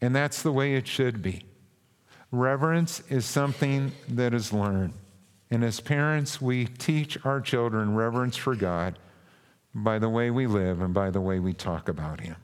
And 0.00 0.14
that's 0.14 0.42
the 0.42 0.52
way 0.52 0.74
it 0.74 0.86
should 0.86 1.22
be. 1.22 1.42
Reverence 2.32 3.02
is 3.08 3.26
something 3.26 3.92
that 4.08 4.32
is 4.32 4.52
learned. 4.52 4.94
And 5.50 5.64
as 5.64 5.80
parents, 5.80 6.40
we 6.40 6.66
teach 6.66 7.18
our 7.24 7.40
children 7.40 7.94
reverence 7.94 8.36
for 8.36 8.54
God 8.54 8.98
by 9.74 9.98
the 9.98 10.08
way 10.08 10.30
we 10.30 10.46
live 10.46 10.80
and 10.80 10.94
by 10.94 11.10
the 11.10 11.20
way 11.20 11.38
we 11.38 11.52
talk 11.52 11.88
about 11.88 12.20
Him. 12.20 12.36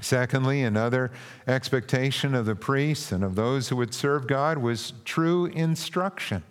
Secondly, 0.00 0.62
another 0.62 1.10
expectation 1.46 2.34
of 2.34 2.46
the 2.46 2.54
priests 2.54 3.10
and 3.10 3.24
of 3.24 3.34
those 3.34 3.68
who 3.68 3.76
would 3.76 3.92
serve 3.92 4.26
God 4.26 4.58
was 4.58 4.92
true 5.04 5.46
instruction. 5.46 6.44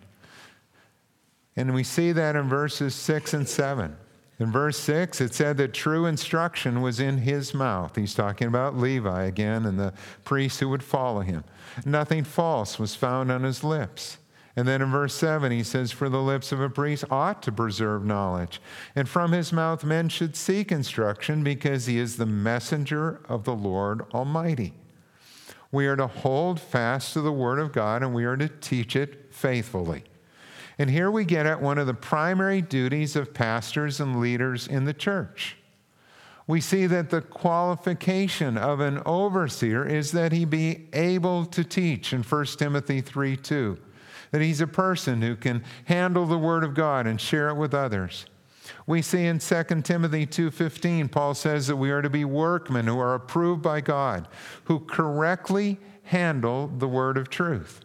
And 1.56 1.74
we 1.74 1.82
see 1.82 2.12
that 2.12 2.36
in 2.36 2.48
verses 2.48 2.94
6 2.94 3.34
and 3.34 3.48
7. 3.48 3.96
In 4.40 4.52
verse 4.52 4.78
6, 4.78 5.20
it 5.20 5.34
said 5.34 5.56
that 5.56 5.74
true 5.74 6.06
instruction 6.06 6.80
was 6.80 7.00
in 7.00 7.18
his 7.18 7.52
mouth. 7.52 7.96
He's 7.96 8.14
talking 8.14 8.46
about 8.46 8.76
Levi 8.76 9.24
again 9.24 9.66
and 9.66 9.78
the 9.78 9.92
priests 10.24 10.60
who 10.60 10.68
would 10.68 10.84
follow 10.84 11.20
him. 11.20 11.42
Nothing 11.84 12.22
false 12.22 12.78
was 12.78 12.94
found 12.94 13.32
on 13.32 13.42
his 13.42 13.64
lips. 13.64 14.18
And 14.54 14.66
then 14.66 14.82
in 14.82 14.90
verse 14.90 15.14
7, 15.14 15.50
he 15.52 15.62
says, 15.62 15.92
For 15.92 16.08
the 16.08 16.22
lips 16.22 16.52
of 16.52 16.60
a 16.60 16.70
priest 16.70 17.04
ought 17.10 17.42
to 17.44 17.52
preserve 17.52 18.04
knowledge, 18.04 18.60
and 18.96 19.08
from 19.08 19.30
his 19.30 19.52
mouth 19.52 19.84
men 19.84 20.08
should 20.08 20.34
seek 20.34 20.72
instruction, 20.72 21.44
because 21.44 21.86
he 21.86 21.98
is 21.98 22.16
the 22.16 22.26
messenger 22.26 23.20
of 23.28 23.44
the 23.44 23.54
Lord 23.54 24.02
Almighty. 24.12 24.72
We 25.70 25.86
are 25.86 25.96
to 25.96 26.06
hold 26.06 26.58
fast 26.58 27.12
to 27.12 27.20
the 27.20 27.32
word 27.32 27.58
of 27.58 27.72
God, 27.72 28.02
and 28.02 28.14
we 28.14 28.24
are 28.24 28.36
to 28.36 28.48
teach 28.48 28.96
it 28.96 29.32
faithfully. 29.32 30.02
And 30.78 30.88
here 30.90 31.10
we 31.10 31.24
get 31.24 31.46
at 31.46 31.60
one 31.60 31.78
of 31.78 31.86
the 31.86 31.94
primary 31.94 32.62
duties 32.62 33.16
of 33.16 33.34
pastors 33.34 34.00
and 34.00 34.20
leaders 34.20 34.68
in 34.68 34.84
the 34.84 34.94
church. 34.94 35.56
We 36.46 36.60
see 36.60 36.86
that 36.86 37.10
the 37.10 37.20
qualification 37.20 38.56
of 38.56 38.80
an 38.80 39.02
overseer 39.04 39.84
is 39.84 40.12
that 40.12 40.32
he 40.32 40.44
be 40.44 40.86
able 40.92 41.44
to 41.46 41.64
teach 41.64 42.12
in 42.12 42.22
1 42.22 42.44
Timothy 42.58 43.00
3 43.00 43.36
2 43.36 43.78
that 44.30 44.42
he's 44.42 44.60
a 44.60 44.66
person 44.66 45.22
who 45.22 45.36
can 45.36 45.64
handle 45.86 46.26
the 46.26 46.38
word 46.38 46.64
of 46.64 46.74
God 46.74 47.06
and 47.06 47.20
share 47.20 47.48
it 47.48 47.56
with 47.56 47.74
others. 47.74 48.26
We 48.86 49.02
see 49.02 49.26
in 49.26 49.38
2 49.38 49.82
Timothy 49.82 50.26
2:15 50.26 51.08
Paul 51.10 51.34
says 51.34 51.66
that 51.66 51.76
we 51.76 51.90
are 51.90 52.02
to 52.02 52.10
be 52.10 52.24
workmen 52.24 52.86
who 52.86 52.98
are 52.98 53.14
approved 53.14 53.62
by 53.62 53.80
God, 53.80 54.28
who 54.64 54.80
correctly 54.80 55.78
handle 56.04 56.68
the 56.68 56.88
word 56.88 57.16
of 57.16 57.30
truth. 57.30 57.80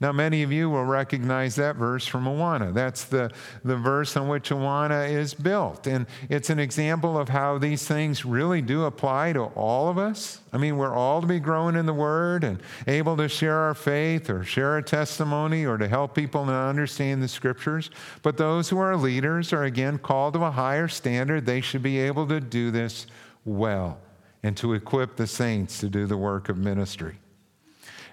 Now, 0.00 0.12
many 0.12 0.42
of 0.42 0.50
you 0.50 0.70
will 0.70 0.86
recognize 0.86 1.56
that 1.56 1.76
verse 1.76 2.06
from 2.06 2.24
Awana. 2.24 2.72
That's 2.72 3.04
the, 3.04 3.30
the 3.62 3.76
verse 3.76 4.16
on 4.16 4.28
which 4.28 4.48
Awana 4.48 5.06
is 5.10 5.34
built. 5.34 5.86
And 5.86 6.06
it's 6.30 6.48
an 6.48 6.58
example 6.58 7.18
of 7.18 7.28
how 7.28 7.58
these 7.58 7.86
things 7.86 8.24
really 8.24 8.62
do 8.62 8.84
apply 8.84 9.34
to 9.34 9.42
all 9.42 9.90
of 9.90 9.98
us. 9.98 10.40
I 10.54 10.56
mean, 10.56 10.78
we're 10.78 10.94
all 10.94 11.20
to 11.20 11.26
be 11.26 11.38
growing 11.38 11.76
in 11.76 11.84
the 11.84 11.92
Word 11.92 12.44
and 12.44 12.62
able 12.86 13.14
to 13.18 13.28
share 13.28 13.58
our 13.58 13.74
faith 13.74 14.30
or 14.30 14.42
share 14.42 14.78
a 14.78 14.82
testimony 14.82 15.66
or 15.66 15.76
to 15.76 15.86
help 15.86 16.14
people 16.14 16.46
to 16.46 16.52
understand 16.52 17.22
the 17.22 17.28
Scriptures. 17.28 17.90
But 18.22 18.38
those 18.38 18.70
who 18.70 18.78
are 18.78 18.96
leaders 18.96 19.52
are 19.52 19.64
again 19.64 19.98
called 19.98 20.32
to 20.32 20.44
a 20.44 20.50
higher 20.50 20.88
standard. 20.88 21.44
They 21.44 21.60
should 21.60 21.82
be 21.82 21.98
able 21.98 22.26
to 22.28 22.40
do 22.40 22.70
this 22.70 23.06
well 23.44 23.98
and 24.42 24.56
to 24.56 24.72
equip 24.72 25.16
the 25.16 25.26
saints 25.26 25.78
to 25.80 25.90
do 25.90 26.06
the 26.06 26.16
work 26.16 26.48
of 26.48 26.56
ministry. 26.56 27.18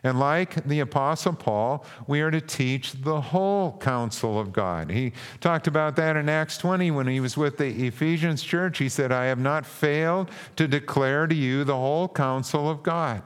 And 0.04 0.20
like 0.20 0.64
the 0.66 0.80
Apostle 0.80 1.34
Paul, 1.34 1.86
we 2.06 2.22
are 2.22 2.32
to 2.32 2.42
teach 2.42 2.94
the 2.94 3.20
whole 3.20 3.78
counsel 3.78 4.40
of 4.40 4.54
God. 4.54 4.92
He 4.92 5.14
talked 5.40 5.68
about 5.68 5.96
that 5.96 6.16
in 6.16 6.30
Acts 6.30 6.58
20 6.58 6.92
when 6.92 7.08
he 7.08 7.20
was 7.20 7.36
with 7.36 7.58
the 7.58 7.88
Ephesians 7.88 8.44
church. 8.44 8.78
He 8.78 8.90
said, 8.90 9.12
I 9.12 9.26
have 9.26 9.40
not 9.40 9.66
failed 9.66 10.30
to 10.56 10.68
declare 10.68 11.28
to 11.28 11.36
you 11.36 11.64
the 11.64 11.76
whole 11.76 12.08
counsel 12.08 12.70
of 12.70 12.84
God. 12.84 13.24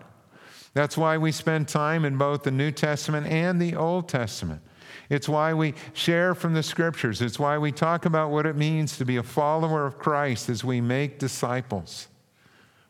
That's 0.73 0.97
why 0.97 1.17
we 1.17 1.31
spend 1.31 1.67
time 1.67 2.05
in 2.05 2.17
both 2.17 2.43
the 2.43 2.51
New 2.51 2.71
Testament 2.71 3.27
and 3.27 3.61
the 3.61 3.75
Old 3.75 4.07
Testament. 4.07 4.61
It's 5.09 5.27
why 5.27 5.53
we 5.53 5.73
share 5.91 6.33
from 6.33 6.53
the 6.53 6.63
scriptures. 6.63 7.21
It's 7.21 7.37
why 7.37 7.57
we 7.57 7.73
talk 7.73 8.05
about 8.05 8.31
what 8.31 8.45
it 8.45 8.55
means 8.55 8.97
to 8.97 9.05
be 9.05 9.17
a 9.17 9.23
follower 9.23 9.85
of 9.85 9.97
Christ 9.99 10.47
as 10.47 10.63
we 10.63 10.79
make 10.79 11.19
disciples. 11.19 12.07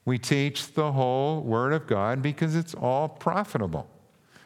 We 0.05 0.17
teach 0.17 0.73
the 0.73 0.91
whole 0.91 1.41
Word 1.41 1.73
of 1.73 1.87
God 1.87 2.21
because 2.21 2.55
it's 2.55 2.73
all 2.73 3.07
profitable. 3.07 3.87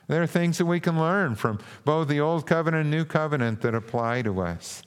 There 0.07 0.21
are 0.21 0.27
things 0.27 0.57
that 0.57 0.65
we 0.65 0.79
can 0.79 0.99
learn 0.99 1.35
from 1.35 1.59
both 1.83 2.07
the 2.07 2.19
Old 2.19 2.45
Covenant 2.45 2.81
and 2.81 2.91
New 2.91 3.05
Covenant 3.05 3.61
that 3.61 3.73
apply 3.73 4.21
to 4.23 4.41
us. 4.41 4.83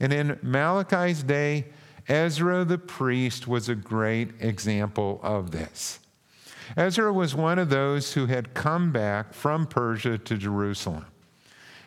And 0.00 0.12
in 0.12 0.38
Malachi's 0.42 1.22
day, 1.22 1.66
Ezra 2.08 2.64
the 2.64 2.78
priest 2.78 3.46
was 3.46 3.68
a 3.68 3.74
great 3.74 4.30
example 4.40 5.20
of 5.22 5.50
this. 5.50 6.00
Ezra 6.76 7.12
was 7.12 7.34
one 7.34 7.58
of 7.58 7.68
those 7.68 8.14
who 8.14 8.26
had 8.26 8.54
come 8.54 8.90
back 8.92 9.32
from 9.32 9.66
Persia 9.66 10.18
to 10.18 10.36
Jerusalem. 10.36 11.06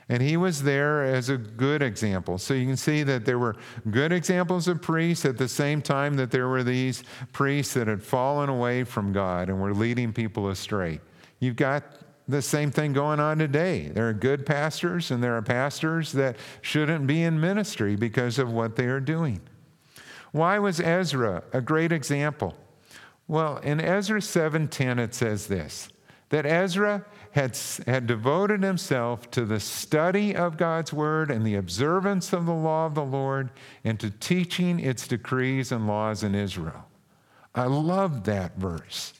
And 0.09 0.23
he 0.23 0.37
was 0.37 0.63
there 0.63 1.03
as 1.03 1.29
a 1.29 1.37
good 1.37 1.83
example. 1.83 2.39
So 2.39 2.55
you 2.55 2.65
can 2.65 2.77
see 2.77 3.03
that 3.03 3.25
there 3.25 3.37
were 3.37 3.55
good 3.91 4.11
examples 4.11 4.67
of 4.67 4.81
priests 4.81 5.23
at 5.23 5.37
the 5.37 5.47
same 5.47 5.83
time 5.83 6.15
that 6.15 6.31
there 6.31 6.47
were 6.47 6.63
these 6.63 7.03
priests 7.31 7.75
that 7.75 7.87
had 7.87 8.01
fallen 8.01 8.49
away 8.49 8.83
from 8.83 9.13
God 9.13 9.49
and 9.49 9.61
were 9.61 9.73
leading 9.73 10.11
people 10.11 10.49
astray. 10.49 10.99
You've 11.39 11.55
got 11.55 11.83
the 12.27 12.41
same 12.41 12.71
thing 12.71 12.91
going 12.91 13.19
on 13.19 13.37
today. 13.37 13.87
There 13.87 14.09
are 14.09 14.13
good 14.13 14.47
pastors 14.47 15.11
and 15.11 15.23
there 15.23 15.37
are 15.37 15.43
pastors 15.43 16.11
that 16.13 16.37
shouldn't 16.61 17.05
be 17.05 17.23
in 17.23 17.39
ministry 17.39 17.95
because 17.95 18.39
of 18.39 18.51
what 18.51 18.75
they 18.75 18.85
are 18.85 18.99
doing. 18.99 19.41
Why 20.31 20.57
was 20.57 20.79
Ezra 20.79 21.43
a 21.53 21.61
great 21.61 21.91
example? 21.91 22.55
Well, 23.27 23.57
in 23.57 23.79
Ezra 23.79 24.21
7:10 24.21 24.99
it 24.99 25.13
says 25.13 25.47
this 25.47 25.89
that 26.29 26.45
Ezra 26.45 27.05
had, 27.31 27.57
had 27.85 28.07
devoted 28.07 28.63
himself 28.63 29.29
to 29.31 29.45
the 29.45 29.59
study 29.59 30.35
of 30.35 30.57
God's 30.57 30.91
word 30.91 31.29
and 31.29 31.45
the 31.45 31.55
observance 31.55 32.33
of 32.33 32.45
the 32.45 32.53
law 32.53 32.85
of 32.85 32.95
the 32.95 33.03
Lord 33.05 33.51
and 33.83 33.99
to 33.99 34.09
teaching 34.09 34.79
its 34.79 35.07
decrees 35.07 35.71
and 35.71 35.87
laws 35.87 36.23
in 36.23 36.35
Israel. 36.35 36.85
I 37.53 37.65
love 37.65 38.23
that 38.25 38.55
verse. 38.57 39.13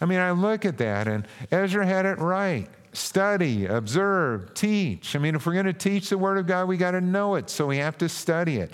I 0.00 0.04
mean, 0.04 0.18
I 0.18 0.32
look 0.32 0.64
at 0.64 0.78
that, 0.78 1.08
and 1.08 1.26
Ezra 1.50 1.86
had 1.86 2.04
it 2.04 2.18
right 2.18 2.68
study, 2.96 3.66
observe, 3.66 4.54
teach. 4.54 5.14
I 5.14 5.18
mean, 5.18 5.34
if 5.34 5.46
we're 5.46 5.52
going 5.52 5.66
to 5.66 5.72
teach 5.72 6.08
the 6.08 6.18
Word 6.18 6.38
of 6.38 6.46
God, 6.46 6.66
we 6.66 6.76
got 6.76 6.92
to 6.92 7.00
know 7.00 7.34
it, 7.36 7.50
so 7.50 7.66
we 7.66 7.76
have 7.78 7.98
to 7.98 8.08
study 8.08 8.56
it. 8.58 8.72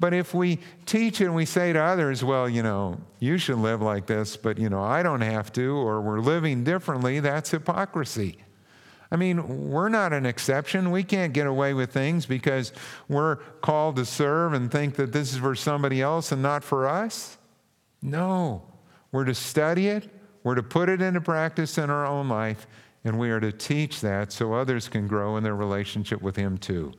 But 0.00 0.14
if 0.14 0.34
we 0.34 0.58
teach 0.86 1.20
it 1.20 1.26
and 1.26 1.34
we 1.34 1.44
say 1.44 1.72
to 1.72 1.80
others, 1.80 2.24
well, 2.24 2.48
you 2.48 2.62
know, 2.62 2.98
you 3.20 3.38
should 3.38 3.58
live 3.58 3.82
like 3.82 4.06
this, 4.06 4.36
but, 4.36 4.58
you 4.58 4.68
know, 4.68 4.82
I 4.82 5.02
don't 5.02 5.20
have 5.20 5.52
to, 5.54 5.76
or 5.76 6.00
we're 6.00 6.20
living 6.20 6.64
differently, 6.64 7.20
that's 7.20 7.50
hypocrisy. 7.50 8.38
I 9.10 9.16
mean, 9.16 9.70
we're 9.70 9.90
not 9.90 10.12
an 10.12 10.26
exception. 10.26 10.90
We 10.90 11.04
can't 11.04 11.32
get 11.32 11.46
away 11.46 11.74
with 11.74 11.92
things 11.92 12.26
because 12.26 12.72
we're 13.08 13.36
called 13.60 13.96
to 13.96 14.04
serve 14.04 14.54
and 14.54 14.70
think 14.70 14.96
that 14.96 15.12
this 15.12 15.32
is 15.32 15.38
for 15.38 15.54
somebody 15.54 16.02
else 16.02 16.32
and 16.32 16.42
not 16.42 16.64
for 16.64 16.88
us. 16.88 17.38
No, 18.02 18.62
we're 19.12 19.24
to 19.24 19.34
study 19.34 19.86
it, 19.86 20.08
we're 20.42 20.56
to 20.56 20.62
put 20.62 20.88
it 20.88 21.00
into 21.00 21.20
practice 21.20 21.78
in 21.78 21.90
our 21.90 22.04
own 22.04 22.28
life, 22.28 22.66
and 23.04 23.18
we 23.18 23.30
are 23.30 23.40
to 23.40 23.52
teach 23.52 24.00
that 24.00 24.32
so 24.32 24.54
others 24.54 24.88
can 24.88 25.06
grow 25.06 25.36
in 25.36 25.44
their 25.44 25.54
relationship 25.54 26.22
with 26.22 26.36
Him 26.36 26.58
too. 26.58 26.92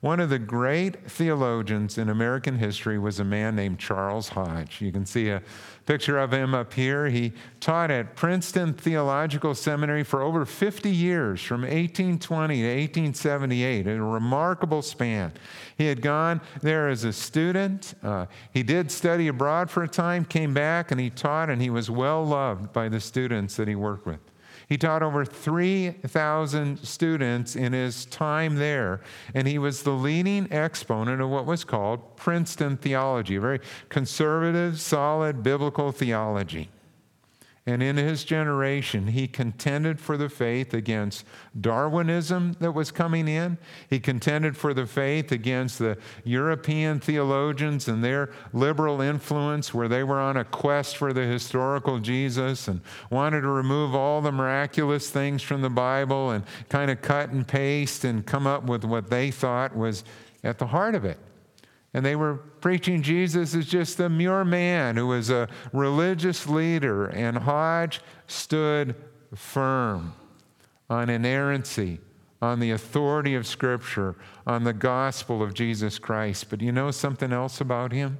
One 0.00 0.20
of 0.20 0.30
the 0.30 0.38
great 0.38 1.10
theologians 1.10 1.98
in 1.98 2.08
American 2.08 2.56
history 2.56 3.00
was 3.00 3.18
a 3.18 3.24
man 3.24 3.56
named 3.56 3.80
Charles 3.80 4.28
Hodge. 4.28 4.80
You 4.80 4.92
can 4.92 5.04
see 5.04 5.28
a 5.30 5.42
picture 5.86 6.18
of 6.18 6.32
him 6.32 6.54
up 6.54 6.72
here. 6.72 7.08
He 7.08 7.32
taught 7.58 7.90
at 7.90 8.14
Princeton 8.14 8.74
Theological 8.74 9.56
Seminary 9.56 10.04
for 10.04 10.22
over 10.22 10.44
50 10.44 10.88
years, 10.88 11.42
from 11.42 11.62
1820 11.62 12.62
to 12.62 12.68
1878, 12.68 13.88
a 13.88 14.00
remarkable 14.00 14.82
span. 14.82 15.32
He 15.76 15.86
had 15.86 16.00
gone 16.00 16.42
there 16.62 16.88
as 16.88 17.02
a 17.02 17.12
student. 17.12 17.94
Uh, 18.00 18.26
he 18.52 18.62
did 18.62 18.92
study 18.92 19.26
abroad 19.26 19.68
for 19.68 19.82
a 19.82 19.88
time, 19.88 20.24
came 20.24 20.54
back, 20.54 20.92
and 20.92 21.00
he 21.00 21.10
taught, 21.10 21.50
and 21.50 21.60
he 21.60 21.70
was 21.70 21.90
well 21.90 22.24
loved 22.24 22.72
by 22.72 22.88
the 22.88 23.00
students 23.00 23.56
that 23.56 23.66
he 23.66 23.74
worked 23.74 24.06
with. 24.06 24.20
He 24.68 24.76
taught 24.76 25.02
over 25.02 25.24
3,000 25.24 26.78
students 26.80 27.56
in 27.56 27.72
his 27.72 28.04
time 28.04 28.56
there, 28.56 29.00
and 29.32 29.48
he 29.48 29.58
was 29.58 29.82
the 29.82 29.92
leading 29.92 30.46
exponent 30.52 31.22
of 31.22 31.30
what 31.30 31.46
was 31.46 31.64
called 31.64 32.16
Princeton 32.16 32.76
theology, 32.76 33.36
a 33.36 33.40
very 33.40 33.60
conservative, 33.88 34.78
solid 34.78 35.42
biblical 35.42 35.90
theology. 35.90 36.68
And 37.68 37.82
in 37.82 37.98
his 37.98 38.24
generation, 38.24 39.08
he 39.08 39.28
contended 39.28 40.00
for 40.00 40.16
the 40.16 40.30
faith 40.30 40.72
against 40.72 41.26
Darwinism 41.60 42.56
that 42.60 42.72
was 42.72 42.90
coming 42.90 43.28
in. 43.28 43.58
He 43.90 44.00
contended 44.00 44.56
for 44.56 44.72
the 44.72 44.86
faith 44.86 45.32
against 45.32 45.78
the 45.78 45.98
European 46.24 46.98
theologians 46.98 47.86
and 47.86 48.02
their 48.02 48.30
liberal 48.54 49.02
influence, 49.02 49.74
where 49.74 49.86
they 49.86 50.02
were 50.02 50.18
on 50.18 50.38
a 50.38 50.46
quest 50.46 50.96
for 50.96 51.12
the 51.12 51.26
historical 51.26 51.98
Jesus 51.98 52.68
and 52.68 52.80
wanted 53.10 53.42
to 53.42 53.48
remove 53.48 53.94
all 53.94 54.22
the 54.22 54.32
miraculous 54.32 55.10
things 55.10 55.42
from 55.42 55.60
the 55.60 55.68
Bible 55.68 56.30
and 56.30 56.44
kind 56.70 56.90
of 56.90 57.02
cut 57.02 57.28
and 57.28 57.46
paste 57.46 58.02
and 58.02 58.24
come 58.24 58.46
up 58.46 58.62
with 58.62 58.82
what 58.82 59.10
they 59.10 59.30
thought 59.30 59.76
was 59.76 60.04
at 60.42 60.56
the 60.56 60.68
heart 60.68 60.94
of 60.94 61.04
it. 61.04 61.18
And 61.92 62.02
they 62.02 62.16
were 62.16 62.40
preaching 62.60 63.02
Jesus 63.02 63.54
as 63.54 63.66
just 63.66 64.00
a 64.00 64.08
mere 64.08 64.44
man 64.44 64.96
who 64.96 65.08
was 65.08 65.30
a 65.30 65.48
religious 65.72 66.46
leader. 66.46 67.06
And 67.06 67.38
Hodge 67.38 68.00
stood 68.26 68.94
firm 69.34 70.14
on 70.90 71.10
inerrancy, 71.10 72.00
on 72.40 72.60
the 72.60 72.70
authority 72.70 73.34
of 73.34 73.46
Scripture, 73.46 74.14
on 74.46 74.64
the 74.64 74.72
gospel 74.72 75.42
of 75.42 75.54
Jesus 75.54 75.98
Christ. 75.98 76.50
But 76.50 76.60
you 76.62 76.72
know 76.72 76.90
something 76.90 77.32
else 77.32 77.60
about 77.60 77.92
him? 77.92 78.18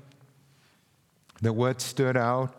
That 1.40 1.52
what 1.52 1.80
stood 1.80 2.16
out 2.16 2.54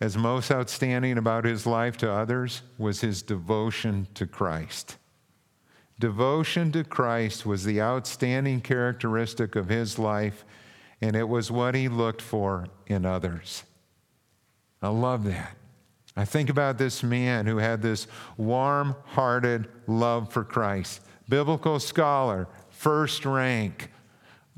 as 0.00 0.16
most 0.16 0.50
outstanding 0.50 1.16
about 1.18 1.44
his 1.44 1.66
life 1.66 1.96
to 1.98 2.10
others 2.10 2.62
was 2.78 3.00
his 3.00 3.22
devotion 3.22 4.06
to 4.14 4.26
Christ. 4.26 4.96
Devotion 5.98 6.70
to 6.72 6.84
Christ 6.84 7.46
was 7.46 7.64
the 7.64 7.80
outstanding 7.80 8.60
characteristic 8.60 9.56
of 9.56 9.70
his 9.70 9.98
life, 9.98 10.44
and 11.00 11.14
it 11.14 11.28
was 11.28 11.50
what 11.50 11.74
he 11.74 11.88
looked 11.88 12.22
for 12.22 12.66
in 12.86 13.04
others. 13.04 13.64
I 14.82 14.88
love 14.88 15.24
that. 15.24 15.56
I 16.16 16.24
think 16.24 16.48
about 16.48 16.78
this 16.78 17.02
man 17.02 17.46
who 17.46 17.58
had 17.58 17.82
this 17.82 18.06
warm 18.36 18.96
hearted 19.04 19.68
love 19.86 20.32
for 20.32 20.44
Christ, 20.44 21.02
biblical 21.28 21.78
scholar, 21.78 22.48
first 22.70 23.26
rank, 23.26 23.90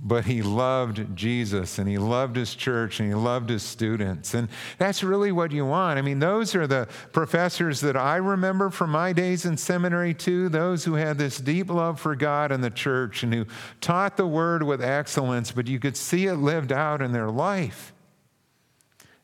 but 0.00 0.26
he 0.26 0.42
loved 0.42 1.16
Jesus 1.16 1.78
and 1.78 1.88
he 1.88 1.98
loved 1.98 2.36
his 2.36 2.54
church 2.54 3.00
and 3.00 3.08
he 3.08 3.14
loved 3.16 3.50
his 3.50 3.64
students. 3.64 4.32
And 4.32 4.48
that's 4.78 5.02
really 5.02 5.32
what 5.32 5.50
you 5.50 5.66
want. 5.66 5.98
I 5.98 6.02
mean, 6.02 6.20
those 6.20 6.54
are 6.54 6.68
the 6.68 6.86
professors 7.12 7.80
that 7.80 7.96
I 7.96 8.16
remember 8.16 8.70
from 8.70 8.90
my 8.90 9.12
days 9.12 9.44
in 9.44 9.56
seminary, 9.56 10.14
too. 10.14 10.48
Those 10.48 10.84
who 10.84 10.94
had 10.94 11.18
this 11.18 11.38
deep 11.38 11.68
love 11.68 11.98
for 11.98 12.14
God 12.14 12.52
and 12.52 12.62
the 12.62 12.70
church 12.70 13.24
and 13.24 13.34
who 13.34 13.46
taught 13.80 14.16
the 14.16 14.26
word 14.26 14.62
with 14.62 14.80
excellence, 14.80 15.50
but 15.50 15.66
you 15.66 15.80
could 15.80 15.96
see 15.96 16.26
it 16.26 16.36
lived 16.36 16.70
out 16.70 17.02
in 17.02 17.10
their 17.10 17.30
life. 17.30 17.92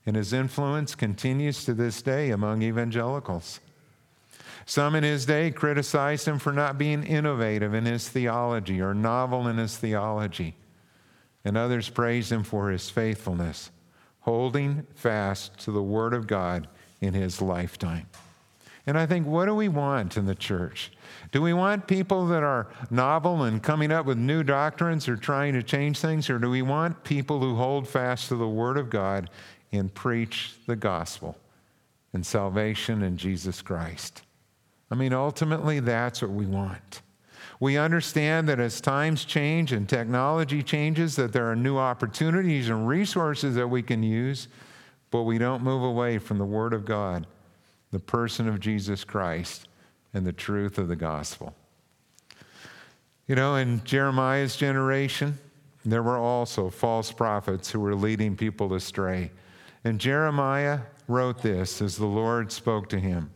And 0.05 0.17
his 0.17 0.33
influence 0.33 0.97
continues 0.97 1.65
to 1.67 1.73
this 1.73 2.03
day 2.03 2.31
among 2.31 2.63
evangelicals. 2.63 3.61
Some 4.67 4.97
in 4.97 5.05
his 5.05 5.25
day 5.25 5.53
criticized 5.53 6.27
him 6.27 6.41
for 6.41 6.53
not 6.53 6.79
being 6.79 7.05
innovative 7.05 7.75
in 7.75 7.85
his 7.85 8.09
theology 8.09 8.81
or 8.81 8.93
novel 8.93 9.47
in 9.47 9.59
his 9.59 9.77
theology 9.77 10.57
and 11.45 11.57
others 11.57 11.89
praise 11.89 12.33
him 12.33 12.43
for 12.43 12.71
his 12.71 12.89
faithfulness, 12.89 13.71
holding 14.21 14.87
fast 14.95 15.59
to 15.61 15.71
the 15.71 15.83
Word 15.83 16.15
of 16.15 16.27
God 16.27 16.69
in 17.01 17.15
his 17.15 17.43
lifetime. 17.43 18.07
And 18.87 18.99
I 18.99 19.07
think, 19.07 19.27
what 19.27 19.47
do 19.47 19.55
we 19.55 19.69
want 19.69 20.17
in 20.17 20.27
the 20.27 20.35
church? 20.35 20.93
Do 21.33 21.41
we 21.41 21.55
want 21.55 21.87
people 21.87 22.27
that 22.27 22.43
are 22.43 22.69
novel 22.91 23.45
and 23.45 23.63
coming 23.63 23.91
up 23.91 24.05
with 24.05 24.19
new 24.19 24.43
doctrines 24.43 25.09
or 25.09 25.17
trying 25.17 25.55
to 25.55 25.63
change 25.63 25.99
things? 25.99 26.29
Or 26.29 26.39
do 26.39 26.51
we 26.51 26.63
want 26.63 27.03
people 27.03 27.41
who 27.41 27.57
hold 27.57 27.89
fast 27.89 28.29
to 28.29 28.37
the 28.37 28.49
Word 28.49 28.77
of 28.77 28.91
God 28.91 29.31
and 29.73 29.93
preach 29.93 30.55
the 30.67 30.77
gospel 30.77 31.37
and 32.13 32.27
salvation 32.27 33.03
in 33.03 33.17
Jesus 33.17 33.63
Christ? 33.63 34.23
I 34.91 34.97
mean, 34.97 35.15
ultimately, 35.15 35.81
that's 35.81 36.21
what 36.21 36.31
we 36.31 36.47
want. 36.47 37.01
We 37.65 37.79
understand 37.79 38.47
that 38.51 38.61
as 38.61 38.79
times 38.79 39.25
change 39.25 39.73
and 39.73 39.89
technology 39.89 40.63
changes, 40.63 41.17
that 41.17 41.33
there 41.33 41.51
are 41.51 41.57
new 41.57 41.79
opportunities 41.79 42.69
and 42.69 42.87
resources 42.87 43.55
that 43.55 43.69
we 43.69 43.83
can 43.83 44.03
use, 44.03 44.49
but 45.11 45.23
we 45.23 45.39
don't 45.39 45.63
move 45.63 45.83
away 45.83 46.19
from 46.19 46.37
the 46.37 46.45
Word 46.45 46.75
of 46.75 46.85
God, 46.85 47.27
the 47.91 47.99
person 47.99 48.49
of 48.49 48.61
Jesus 48.61 49.03
Christ, 49.03 49.67
and 50.13 50.27
the 50.27 50.33
truth 50.33 50.77
of 50.77 50.89
the 50.89 50.95
gospel. 50.95 51.55
You 53.27 53.35
know, 53.35 53.57
in 53.57 53.83
Jeremiah's 53.83 54.57
generation, 54.57 55.39
there 55.87 56.03
were 56.03 56.19
also 56.19 56.69
false 56.69 57.11
prophets 57.13 57.71
who 57.71 57.81
were 57.81 57.95
leading 57.95 58.37
people 58.37 58.75
astray. 58.75 59.31
And 59.85 59.99
Jeremiah 59.99 60.81
wrote 61.09 61.41
this 61.41 61.81
as 61.81 61.97
the 61.97 62.05
Lord 62.05 62.53
spoke 62.53 62.91
to 62.91 63.01
him. 63.01 63.31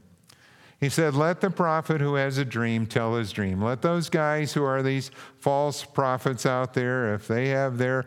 He 0.81 0.89
said, 0.89 1.15
Let 1.15 1.41
the 1.41 1.51
prophet 1.51 2.01
who 2.01 2.15
has 2.15 2.39
a 2.39 2.45
dream 2.45 2.87
tell 2.87 3.17
his 3.17 3.33
dream. 3.33 3.61
Let 3.63 3.83
those 3.83 4.09
guys 4.09 4.53
who 4.53 4.63
are 4.65 4.83
these 4.83 5.11
false 5.39 5.85
prophets 5.85 6.47
out 6.47 6.75
there, 6.75 7.15
if 7.15 7.27
they 7.27 7.49
have 7.49 7.79
their 7.79 8.05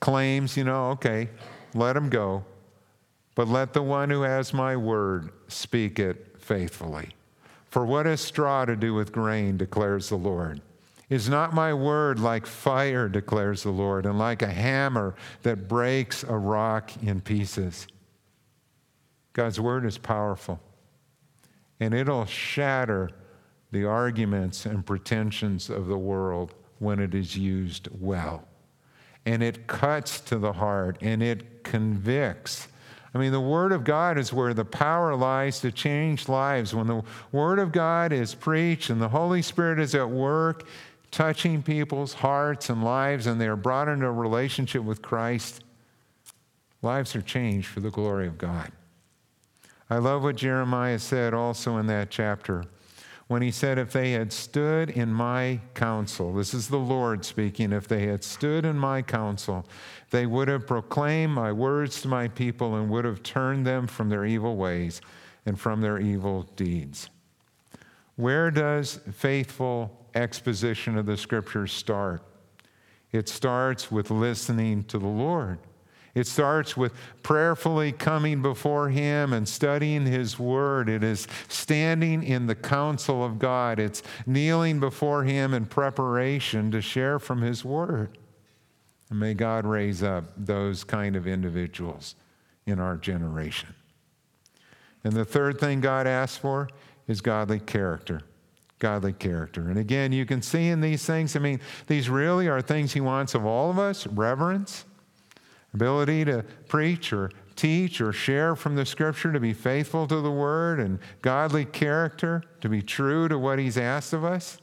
claims, 0.00 0.56
you 0.56 0.64
know, 0.64 0.90
okay, 0.90 1.28
let 1.74 1.92
them 1.92 2.08
go. 2.08 2.44
But 3.34 3.48
let 3.48 3.74
the 3.74 3.82
one 3.82 4.08
who 4.08 4.22
has 4.22 4.54
my 4.54 4.76
word 4.76 5.30
speak 5.48 5.98
it 5.98 6.36
faithfully. 6.38 7.10
For 7.68 7.84
what 7.84 8.06
has 8.06 8.22
straw 8.22 8.64
to 8.64 8.76
do 8.76 8.94
with 8.94 9.12
grain, 9.12 9.58
declares 9.58 10.08
the 10.08 10.16
Lord? 10.16 10.62
Is 11.10 11.28
not 11.28 11.52
my 11.52 11.74
word 11.74 12.18
like 12.18 12.46
fire, 12.46 13.08
declares 13.08 13.62
the 13.62 13.70
Lord, 13.70 14.06
and 14.06 14.18
like 14.18 14.40
a 14.40 14.50
hammer 14.50 15.14
that 15.42 15.68
breaks 15.68 16.24
a 16.24 16.36
rock 16.36 16.90
in 17.02 17.20
pieces? 17.20 17.86
God's 19.34 19.60
word 19.60 19.84
is 19.84 19.98
powerful 19.98 20.58
and 21.80 21.94
it'll 21.94 22.26
shatter 22.26 23.10
the 23.72 23.84
arguments 23.84 24.66
and 24.66 24.86
pretensions 24.86 25.68
of 25.68 25.86
the 25.86 25.98
world 25.98 26.54
when 26.78 26.98
it 26.98 27.14
is 27.14 27.36
used 27.36 27.88
well. 28.00 28.44
And 29.24 29.42
it 29.42 29.66
cuts 29.66 30.20
to 30.22 30.38
the 30.38 30.52
heart 30.52 30.98
and 31.00 31.22
it 31.22 31.64
convicts. 31.64 32.68
I 33.12 33.18
mean, 33.18 33.32
the 33.32 33.40
Word 33.40 33.72
of 33.72 33.82
God 33.82 34.18
is 34.18 34.32
where 34.32 34.54
the 34.54 34.64
power 34.64 35.14
lies 35.16 35.60
to 35.60 35.72
change 35.72 36.28
lives. 36.28 36.74
When 36.74 36.86
the 36.86 37.02
Word 37.32 37.58
of 37.58 37.72
God 37.72 38.12
is 38.12 38.34
preached 38.34 38.90
and 38.90 39.00
the 39.00 39.08
Holy 39.08 39.42
Spirit 39.42 39.80
is 39.80 39.94
at 39.94 40.08
work, 40.08 40.66
touching 41.10 41.62
people's 41.62 42.12
hearts 42.12 42.68
and 42.68 42.84
lives, 42.84 43.26
and 43.26 43.40
they 43.40 43.48
are 43.48 43.56
brought 43.56 43.88
into 43.88 44.06
a 44.06 44.12
relationship 44.12 44.82
with 44.82 45.00
Christ, 45.00 45.64
lives 46.82 47.16
are 47.16 47.22
changed 47.22 47.68
for 47.68 47.80
the 47.80 47.90
glory 47.90 48.26
of 48.26 48.36
God. 48.36 48.70
I 49.88 49.98
love 49.98 50.22
what 50.22 50.36
Jeremiah 50.36 50.98
said 50.98 51.32
also 51.32 51.76
in 51.76 51.86
that 51.86 52.10
chapter 52.10 52.64
when 53.28 53.42
he 53.42 53.50
said, 53.50 53.78
If 53.78 53.92
they 53.92 54.12
had 54.12 54.32
stood 54.32 54.90
in 54.90 55.12
my 55.12 55.60
counsel, 55.74 56.32
this 56.32 56.54
is 56.54 56.68
the 56.68 56.78
Lord 56.78 57.24
speaking, 57.24 57.72
if 57.72 57.88
they 57.88 58.06
had 58.06 58.22
stood 58.22 58.64
in 58.64 58.78
my 58.78 59.02
counsel, 59.02 59.66
they 60.10 60.26
would 60.26 60.48
have 60.48 60.66
proclaimed 60.66 61.32
my 61.32 61.52
words 61.52 62.00
to 62.02 62.08
my 62.08 62.28
people 62.28 62.76
and 62.76 62.88
would 62.90 63.04
have 63.04 63.22
turned 63.22 63.66
them 63.66 63.86
from 63.86 64.08
their 64.08 64.24
evil 64.24 64.56
ways 64.56 65.00
and 65.44 65.58
from 65.58 65.80
their 65.80 65.98
evil 65.98 66.44
deeds. 66.54 67.10
Where 68.14 68.50
does 68.50 69.00
faithful 69.12 70.06
exposition 70.14 70.96
of 70.96 71.06
the 71.06 71.16
scriptures 71.16 71.72
start? 71.72 72.22
It 73.12 73.28
starts 73.28 73.90
with 73.90 74.10
listening 74.10 74.84
to 74.84 74.98
the 74.98 75.06
Lord. 75.06 75.58
It 76.16 76.26
starts 76.26 76.76
with 76.76 76.92
prayerfully 77.22 77.92
coming 77.92 78.42
before 78.42 78.88
Him 78.88 79.32
and 79.32 79.46
studying 79.46 80.06
His 80.06 80.38
Word. 80.38 80.88
It 80.88 81.04
is 81.04 81.28
standing 81.46 82.24
in 82.24 82.46
the 82.46 82.54
counsel 82.54 83.22
of 83.22 83.38
God. 83.38 83.78
It's 83.78 84.02
kneeling 84.26 84.80
before 84.80 85.22
Him 85.22 85.54
in 85.54 85.66
preparation 85.66 86.70
to 86.72 86.80
share 86.80 87.18
from 87.18 87.42
His 87.42 87.64
Word. 87.64 88.16
And 89.10 89.20
may 89.20 89.34
God 89.34 89.66
raise 89.66 90.02
up 90.02 90.24
those 90.36 90.82
kind 90.82 91.14
of 91.16 91.26
individuals 91.26 92.16
in 92.64 92.80
our 92.80 92.96
generation. 92.96 93.74
And 95.04 95.12
the 95.12 95.24
third 95.24 95.60
thing 95.60 95.80
God 95.80 96.06
asks 96.08 96.38
for 96.38 96.68
is 97.06 97.20
godly 97.20 97.60
character. 97.60 98.22
godly 98.78 99.12
character. 99.12 99.68
And 99.68 99.78
again, 99.78 100.12
you 100.12 100.26
can 100.26 100.42
see 100.42 100.68
in 100.68 100.80
these 100.80 101.04
things, 101.04 101.34
I 101.36 101.38
mean, 101.38 101.60
these 101.86 102.10
really 102.10 102.48
are 102.48 102.60
things 102.60 102.92
he 102.92 103.00
wants 103.00 103.34
of 103.34 103.46
all 103.46 103.70
of 103.70 103.78
us 103.78 104.06
reverence, 104.06 104.84
ability 105.76 106.24
to 106.24 106.42
preach 106.68 107.12
or 107.12 107.30
teach 107.54 108.00
or 108.00 108.12
share 108.12 108.56
from 108.56 108.76
the 108.76 108.86
scripture, 108.86 109.32
to 109.32 109.40
be 109.40 109.52
faithful 109.52 110.06
to 110.06 110.20
the 110.20 110.30
word, 110.30 110.80
and 110.80 110.98
godly 111.22 111.64
character, 111.64 112.42
to 112.60 112.68
be 112.68 112.82
true 112.82 113.28
to 113.28 113.38
what 113.38 113.58
he's 113.58 113.76
asked 113.76 114.12
of 114.12 114.24
us. 114.24 114.58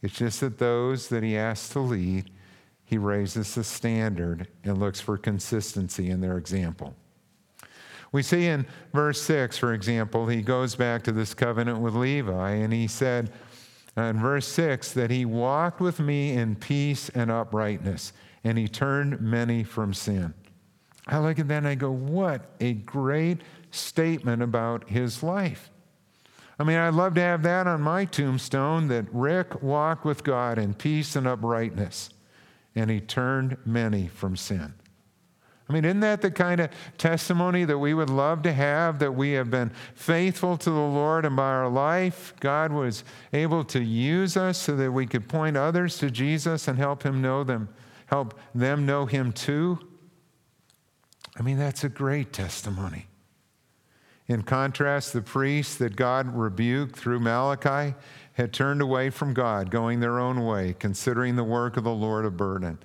It's 0.00 0.14
just 0.14 0.40
that 0.40 0.58
those 0.58 1.08
that 1.08 1.24
he 1.24 1.36
asks 1.36 1.70
to 1.70 1.80
lead, 1.80 2.30
he 2.84 2.98
raises 2.98 3.54
the 3.54 3.64
standard 3.64 4.46
and 4.62 4.78
looks 4.78 5.00
for 5.00 5.18
consistency 5.18 6.08
in 6.08 6.20
their 6.20 6.38
example. 6.38 6.94
We 8.12 8.22
see 8.22 8.46
in 8.46 8.64
verse 8.92 9.20
6, 9.22 9.58
for 9.58 9.74
example, 9.74 10.26
he 10.26 10.40
goes 10.40 10.74
back 10.74 11.02
to 11.04 11.12
this 11.12 11.34
covenant 11.34 11.80
with 11.80 11.94
Levi, 11.94 12.50
and 12.52 12.72
he 12.72 12.86
said 12.86 13.32
uh, 13.96 14.02
in 14.02 14.18
verse 14.18 14.46
6 14.46 14.92
that 14.92 15.10
he 15.10 15.24
walked 15.24 15.80
with 15.80 15.98
me 16.00 16.32
in 16.32 16.54
peace 16.56 17.10
and 17.10 17.30
uprightness, 17.30 18.12
and 18.44 18.58
he 18.58 18.68
turned 18.68 19.20
many 19.20 19.64
from 19.64 19.92
sin. 19.92 20.34
I 21.06 21.18
look 21.18 21.38
at 21.38 21.48
that 21.48 21.58
and 21.58 21.68
I 21.68 21.74
go, 21.74 21.90
what 21.90 22.50
a 22.60 22.74
great 22.74 23.40
statement 23.70 24.42
about 24.42 24.88
his 24.88 25.22
life. 25.22 25.70
I 26.58 26.64
mean, 26.64 26.76
I'd 26.76 26.94
love 26.94 27.14
to 27.14 27.20
have 27.20 27.42
that 27.44 27.66
on 27.66 27.80
my 27.80 28.04
tombstone 28.04 28.88
that 28.88 29.06
Rick 29.12 29.62
walked 29.62 30.04
with 30.04 30.24
God 30.24 30.58
in 30.58 30.74
peace 30.74 31.14
and 31.14 31.26
uprightness, 31.26 32.10
and 32.74 32.90
he 32.90 33.00
turned 33.00 33.56
many 33.64 34.08
from 34.08 34.36
sin. 34.36 34.74
I 35.68 35.72
mean, 35.72 35.84
isn't 35.84 36.00
that 36.00 36.22
the 36.22 36.30
kind 36.30 36.60
of 36.60 36.70
testimony 36.96 37.64
that 37.64 37.78
we 37.78 37.92
would 37.92 38.08
love 38.08 38.42
to 38.42 38.52
have 38.52 38.98
that 39.00 39.12
we 39.12 39.32
have 39.32 39.50
been 39.50 39.70
faithful 39.94 40.56
to 40.56 40.70
the 40.70 40.76
Lord 40.76 41.26
and 41.26 41.36
by 41.36 41.50
our 41.50 41.68
life, 41.68 42.32
God 42.40 42.72
was 42.72 43.04
able 43.34 43.64
to 43.64 43.80
use 43.80 44.36
us 44.36 44.56
so 44.58 44.74
that 44.76 44.90
we 44.90 45.06
could 45.06 45.28
point 45.28 45.58
others 45.58 45.98
to 45.98 46.10
Jesus 46.10 46.68
and 46.68 46.78
help 46.78 47.02
him 47.02 47.20
know 47.20 47.44
them, 47.44 47.68
help 48.08 48.38
them 48.54 48.84
know 48.84 49.06
him 49.06 49.32
too? 49.32 49.78
I 51.38 51.42
mean, 51.42 51.58
that's 51.58 51.84
a 51.84 51.88
great 51.88 52.32
testimony. 52.32 53.06
In 54.26 54.42
contrast, 54.42 55.12
the 55.12 55.22
priests 55.22 55.76
that 55.76 55.96
God 55.96 56.34
rebuked 56.34 56.96
through 56.96 57.20
Malachi 57.20 57.94
had 58.34 58.52
turned 58.52 58.82
away 58.82 59.08
from 59.10 59.32
God, 59.32 59.70
going 59.70 60.00
their 60.00 60.18
own 60.18 60.44
way, 60.44 60.74
considering 60.78 61.36
the 61.36 61.44
work 61.44 61.76
of 61.76 61.84
the 61.84 61.90
Lord 61.90 62.26
a 62.26 62.30
burden. 62.30 62.78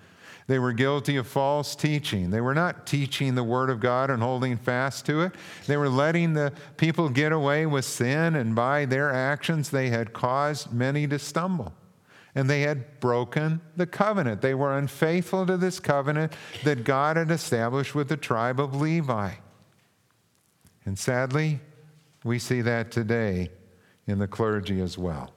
They 0.48 0.60
were 0.60 0.74
guilty 0.74 1.16
of 1.16 1.28
false 1.28 1.76
teaching. 1.76 2.30
They 2.30 2.42
were 2.42 2.54
not 2.54 2.86
teaching 2.86 3.36
the 3.36 3.44
Word 3.44 3.70
of 3.70 3.80
God 3.80 4.10
and 4.10 4.22
holding 4.22 4.58
fast 4.58 5.06
to 5.06 5.22
it. 5.22 5.34
They 5.68 5.78
were 5.78 5.90
letting 5.90 6.34
the 6.34 6.54
people 6.78 7.10
get 7.10 7.32
away 7.32 7.66
with 7.66 7.86
sin, 7.86 8.36
and 8.36 8.56
by 8.56 8.86
their 8.86 9.12
actions, 9.12 9.70
they 9.70 9.90
had 9.90 10.14
caused 10.14 10.74
many 10.74 11.08
to 11.08 11.20
stumble. 11.20 11.74
And 12.36 12.50
they 12.50 12.62
had 12.62 13.00
broken 13.00 13.62
the 13.76 13.86
covenant. 13.86 14.41
They 14.41 14.56
were 14.56 14.78
unfaithful 14.78 15.46
to 15.46 15.58
this 15.58 15.80
covenant 15.80 16.34
that 16.63 16.84
God 16.84 17.17
had 17.17 17.30
established 17.30 17.93
with 17.93 18.10
the 18.10 18.17
tribe 18.17 18.60
of 18.60 18.80
Levi. 18.80 19.34
And 20.86 20.98
sadly, 20.98 21.60
we 22.24 22.39
see 22.39 22.62
that 22.62 22.91
today 22.91 23.50
in 24.08 24.19
the 24.19 24.28
clergy 24.28 24.82
as 24.82 24.98
well. 24.98 25.33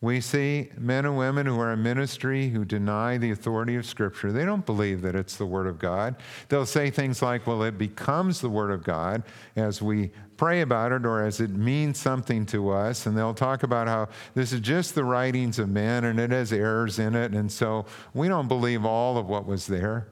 We 0.00 0.20
see 0.20 0.70
men 0.78 1.06
and 1.06 1.18
women 1.18 1.46
who 1.46 1.58
are 1.58 1.72
in 1.72 1.82
ministry 1.82 2.50
who 2.50 2.64
deny 2.64 3.18
the 3.18 3.32
authority 3.32 3.74
of 3.74 3.84
Scripture. 3.84 4.30
They 4.30 4.44
don't 4.44 4.64
believe 4.64 5.02
that 5.02 5.16
it's 5.16 5.36
the 5.36 5.46
Word 5.46 5.66
of 5.66 5.80
God. 5.80 6.14
They'll 6.48 6.66
say 6.66 6.90
things 6.90 7.20
like, 7.20 7.48
well, 7.48 7.64
it 7.64 7.78
becomes 7.78 8.40
the 8.40 8.48
Word 8.48 8.70
of 8.70 8.84
God 8.84 9.24
as 9.56 9.82
we 9.82 10.12
pray 10.36 10.60
about 10.60 10.92
it 10.92 11.04
or 11.04 11.24
as 11.24 11.40
it 11.40 11.50
means 11.50 11.98
something 11.98 12.46
to 12.46 12.70
us. 12.70 13.06
And 13.06 13.18
they'll 13.18 13.34
talk 13.34 13.64
about 13.64 13.88
how 13.88 14.08
this 14.34 14.52
is 14.52 14.60
just 14.60 14.94
the 14.94 15.02
writings 15.02 15.58
of 15.58 15.68
men 15.68 16.04
and 16.04 16.20
it 16.20 16.30
has 16.30 16.52
errors 16.52 17.00
in 17.00 17.16
it. 17.16 17.32
And 17.32 17.50
so 17.50 17.84
we 18.14 18.28
don't 18.28 18.46
believe 18.46 18.84
all 18.84 19.18
of 19.18 19.26
what 19.26 19.46
was 19.46 19.66
there. 19.66 20.06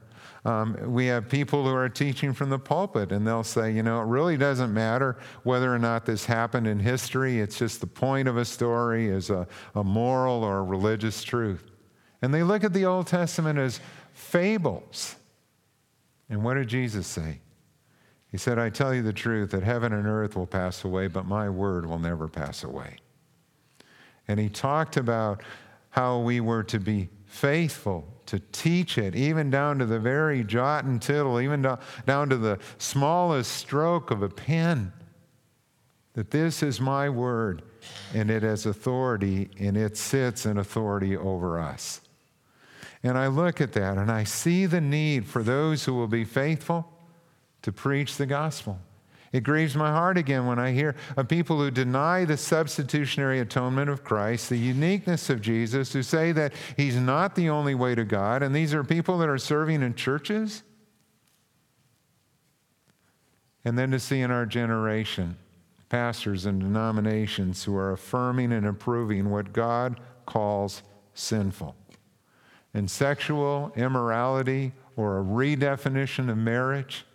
Um, 0.47 0.77
we 0.93 1.07
have 1.07 1.27
people 1.27 1.65
who 1.65 1.75
are 1.75 1.89
teaching 1.89 2.31
from 2.31 2.49
the 2.49 2.57
pulpit, 2.57 3.11
and 3.11 3.27
they'll 3.27 3.43
say, 3.43 3.69
you 3.69 3.83
know, 3.83 3.99
it 3.99 4.05
really 4.05 4.37
doesn't 4.37 4.73
matter 4.73 5.17
whether 5.43 5.73
or 5.73 5.77
not 5.77 6.05
this 6.05 6.25
happened 6.25 6.67
in 6.67 6.79
history. 6.79 7.41
It's 7.41 7.59
just 7.59 7.81
the 7.81 7.87
point 7.87 8.29
of 8.29 8.37
a 8.37 8.45
story 8.45 9.09
is 9.09 9.29
a, 9.29 9.45
a 9.75 9.83
moral 9.83 10.45
or 10.45 10.59
a 10.59 10.63
religious 10.63 11.21
truth. 11.21 11.65
And 12.21 12.33
they 12.33 12.43
look 12.43 12.63
at 12.63 12.71
the 12.71 12.85
Old 12.85 13.07
Testament 13.07 13.59
as 13.59 13.81
fables. 14.13 15.17
And 16.29 16.45
what 16.45 16.53
did 16.53 16.69
Jesus 16.69 17.07
say? 17.07 17.41
He 18.31 18.37
said, 18.37 18.57
I 18.57 18.69
tell 18.69 18.93
you 18.93 19.01
the 19.01 19.11
truth 19.11 19.51
that 19.51 19.63
heaven 19.63 19.91
and 19.91 20.07
earth 20.07 20.37
will 20.37 20.47
pass 20.47 20.85
away, 20.85 21.07
but 21.07 21.25
my 21.25 21.49
word 21.49 21.85
will 21.85 21.99
never 21.99 22.29
pass 22.29 22.63
away. 22.63 22.95
And 24.29 24.39
he 24.39 24.47
talked 24.47 24.95
about 24.95 25.43
how 25.89 26.19
we 26.19 26.39
were 26.39 26.63
to 26.63 26.79
be 26.79 27.09
faithful 27.25 28.16
to 28.27 28.39
teach 28.51 28.97
it, 28.97 29.15
even 29.15 29.49
down 29.49 29.79
to 29.79 29.85
the 29.85 29.99
very 29.99 30.43
jot 30.43 30.85
and 30.85 31.01
tittle, 31.01 31.39
even 31.39 31.61
down 32.05 32.29
to 32.29 32.37
the 32.37 32.59
smallest 32.77 33.51
stroke 33.51 34.11
of 34.11 34.21
a 34.21 34.29
pen. 34.29 34.93
That 36.13 36.31
this 36.31 36.63
is 36.63 36.79
my 36.79 37.09
word, 37.09 37.61
and 38.13 38.31
it 38.31 38.43
has 38.43 38.65
authority, 38.65 39.49
and 39.59 39.75
it 39.75 39.97
sits 39.97 40.45
in 40.45 40.57
authority 40.57 41.15
over 41.15 41.59
us. 41.59 42.01
And 43.03 43.17
I 43.17 43.27
look 43.27 43.61
at 43.61 43.73
that 43.73 43.97
and 43.97 44.11
I 44.11 44.23
see 44.23 44.65
the 44.65 44.81
need 44.81 45.27
for 45.27 45.43
those 45.43 45.85
who 45.85 45.93
will 45.93 46.07
be 46.07 46.25
faithful 46.25 46.91
to 47.61 47.71
preach 47.71 48.17
the 48.17 48.25
gospel. 48.25 48.79
It 49.31 49.43
grieves 49.43 49.75
my 49.75 49.91
heart 49.91 50.17
again 50.17 50.45
when 50.45 50.59
I 50.59 50.71
hear 50.71 50.95
of 51.15 51.27
people 51.27 51.57
who 51.57 51.69
deny 51.69 52.25
the 52.25 52.37
substitutionary 52.37 53.39
atonement 53.39 53.89
of 53.89 54.03
Christ, 54.03 54.49
the 54.49 54.57
uniqueness 54.57 55.29
of 55.29 55.41
Jesus, 55.41 55.93
who 55.93 56.03
say 56.03 56.31
that 56.31 56.53
he's 56.77 56.95
not 56.95 57.35
the 57.35 57.49
only 57.49 57.75
way 57.75 57.93
to 57.95 58.05
God. 58.05 58.41
And 58.41 58.55
these 58.55 58.73
are 58.73 58.83
people 58.83 59.17
that 59.19 59.29
are 59.29 59.37
serving 59.37 59.81
in 59.81 59.95
churches. 59.95 60.63
And 63.65 63.77
then 63.77 63.91
to 63.91 63.99
see 63.99 64.21
in 64.21 64.31
our 64.31 64.45
generation 64.45 65.37
pastors 65.89 66.45
and 66.45 66.59
denominations 66.59 67.63
who 67.63 67.75
are 67.75 67.91
affirming 67.91 68.51
and 68.51 68.65
approving 68.65 69.29
what 69.29 69.53
God 69.53 69.99
calls 70.25 70.83
sinful. 71.13 71.75
And 72.73 72.89
sexual 72.91 73.71
immorality 73.75 74.73
or 74.95 75.19
a 75.19 75.23
redefinition 75.23 76.29
of 76.29 76.37
marriage 76.37 77.06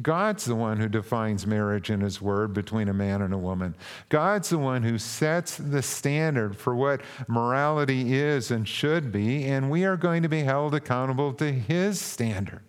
God's 0.00 0.46
the 0.46 0.54
one 0.54 0.78
who 0.78 0.88
defines 0.88 1.46
marriage 1.46 1.90
in 1.90 2.00
His 2.00 2.22
Word 2.22 2.54
between 2.54 2.88
a 2.88 2.94
man 2.94 3.20
and 3.20 3.34
a 3.34 3.38
woman. 3.38 3.74
God's 4.08 4.48
the 4.48 4.58
one 4.58 4.82
who 4.82 4.96
sets 4.96 5.58
the 5.58 5.82
standard 5.82 6.56
for 6.56 6.74
what 6.74 7.02
morality 7.28 8.14
is 8.14 8.50
and 8.50 8.66
should 8.66 9.12
be, 9.12 9.44
and 9.44 9.70
we 9.70 9.84
are 9.84 9.98
going 9.98 10.22
to 10.22 10.30
be 10.30 10.44
held 10.44 10.74
accountable 10.74 11.34
to 11.34 11.52
His 11.52 12.00
standard. 12.00 12.62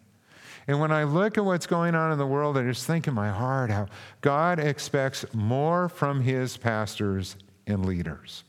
And 0.67 0.81
when 0.81 0.91
I 0.91 1.05
look 1.05 1.37
at 1.37 1.45
what's 1.45 1.65
going 1.65 1.95
on 1.95 2.11
in 2.11 2.17
the 2.17 2.27
world, 2.27 2.57
I 2.57 2.63
just 2.63 2.85
think 2.85 3.07
in 3.07 3.13
my 3.13 3.29
heart 3.29 3.69
how 3.69 3.87
God 4.19 4.59
expects 4.59 5.25
more 5.33 5.87
from 5.87 6.21
His 6.21 6.57
pastors 6.57 7.37
and 7.65 7.85
leaders. 7.85 8.43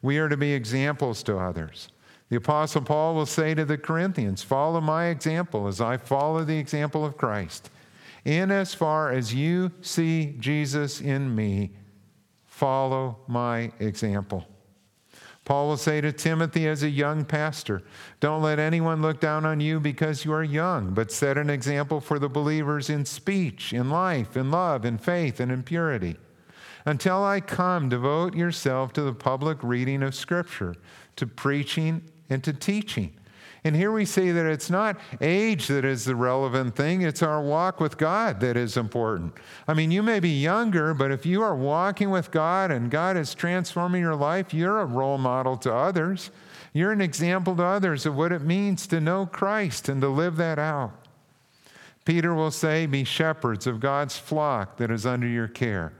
We 0.00 0.18
are 0.18 0.28
to 0.28 0.36
be 0.36 0.52
examples 0.52 1.24
to 1.24 1.38
others. 1.38 1.88
The 2.28 2.36
Apostle 2.36 2.82
Paul 2.82 3.16
will 3.16 3.26
say 3.26 3.54
to 3.54 3.64
the 3.64 3.76
Corinthians, 3.76 4.44
Follow 4.44 4.80
my 4.80 5.06
example 5.06 5.66
as 5.66 5.80
I 5.80 5.96
follow 5.96 6.44
the 6.44 6.58
example 6.58 7.04
of 7.04 7.16
Christ. 7.16 7.68
In 8.24 8.50
as 8.50 8.74
far 8.74 9.10
as 9.10 9.34
you 9.34 9.72
see 9.80 10.36
Jesus 10.38 11.00
in 11.00 11.34
me, 11.34 11.72
follow 12.46 13.18
my 13.26 13.72
example. 13.78 14.46
Paul 15.44 15.68
will 15.68 15.76
say 15.78 16.00
to 16.00 16.12
Timothy 16.12 16.68
as 16.68 16.82
a 16.82 16.88
young 16.90 17.24
pastor, 17.24 17.82
Don't 18.20 18.42
let 18.42 18.58
anyone 18.58 19.02
look 19.02 19.18
down 19.18 19.44
on 19.44 19.58
you 19.58 19.80
because 19.80 20.24
you 20.24 20.32
are 20.32 20.44
young, 20.44 20.92
but 20.92 21.10
set 21.10 21.38
an 21.38 21.50
example 21.50 22.00
for 22.00 22.18
the 22.18 22.28
believers 22.28 22.90
in 22.90 23.04
speech, 23.04 23.72
in 23.72 23.90
life, 23.90 24.36
in 24.36 24.50
love, 24.50 24.84
in 24.84 24.98
faith, 24.98 25.40
and 25.40 25.50
in 25.50 25.62
purity. 25.62 26.16
Until 26.84 27.24
I 27.24 27.40
come, 27.40 27.88
devote 27.88 28.34
yourself 28.34 28.92
to 28.92 29.02
the 29.02 29.12
public 29.12 29.58
reading 29.62 30.02
of 30.02 30.14
Scripture, 30.14 30.76
to 31.16 31.26
preaching, 31.26 32.02
and 32.28 32.44
to 32.44 32.52
teaching. 32.52 33.16
And 33.62 33.76
here 33.76 33.92
we 33.92 34.06
see 34.06 34.30
that 34.30 34.46
it's 34.46 34.70
not 34.70 34.98
age 35.20 35.66
that 35.66 35.84
is 35.84 36.04
the 36.04 36.16
relevant 36.16 36.74
thing, 36.74 37.02
it's 37.02 37.22
our 37.22 37.42
walk 37.42 37.78
with 37.78 37.98
God 37.98 38.40
that 38.40 38.56
is 38.56 38.76
important. 38.76 39.34
I 39.68 39.74
mean, 39.74 39.90
you 39.90 40.02
may 40.02 40.18
be 40.18 40.40
younger, 40.40 40.94
but 40.94 41.10
if 41.10 41.26
you 41.26 41.42
are 41.42 41.54
walking 41.54 42.10
with 42.10 42.30
God 42.30 42.70
and 42.70 42.90
God 42.90 43.18
is 43.18 43.34
transforming 43.34 44.00
your 44.00 44.16
life, 44.16 44.54
you're 44.54 44.80
a 44.80 44.86
role 44.86 45.18
model 45.18 45.58
to 45.58 45.74
others. 45.74 46.30
You're 46.72 46.92
an 46.92 47.00
example 47.02 47.54
to 47.56 47.64
others 47.64 48.06
of 48.06 48.16
what 48.16 48.32
it 48.32 48.42
means 48.42 48.86
to 48.86 49.00
know 49.00 49.26
Christ 49.26 49.88
and 49.88 50.00
to 50.00 50.08
live 50.08 50.36
that 50.36 50.58
out. 50.58 50.92
Peter 52.04 52.34
will 52.34 52.50
say, 52.50 52.86
Be 52.86 53.04
shepherds 53.04 53.66
of 53.66 53.80
God's 53.80 54.16
flock 54.16 54.78
that 54.78 54.90
is 54.90 55.04
under 55.04 55.26
your 55.26 55.48
care, 55.48 55.92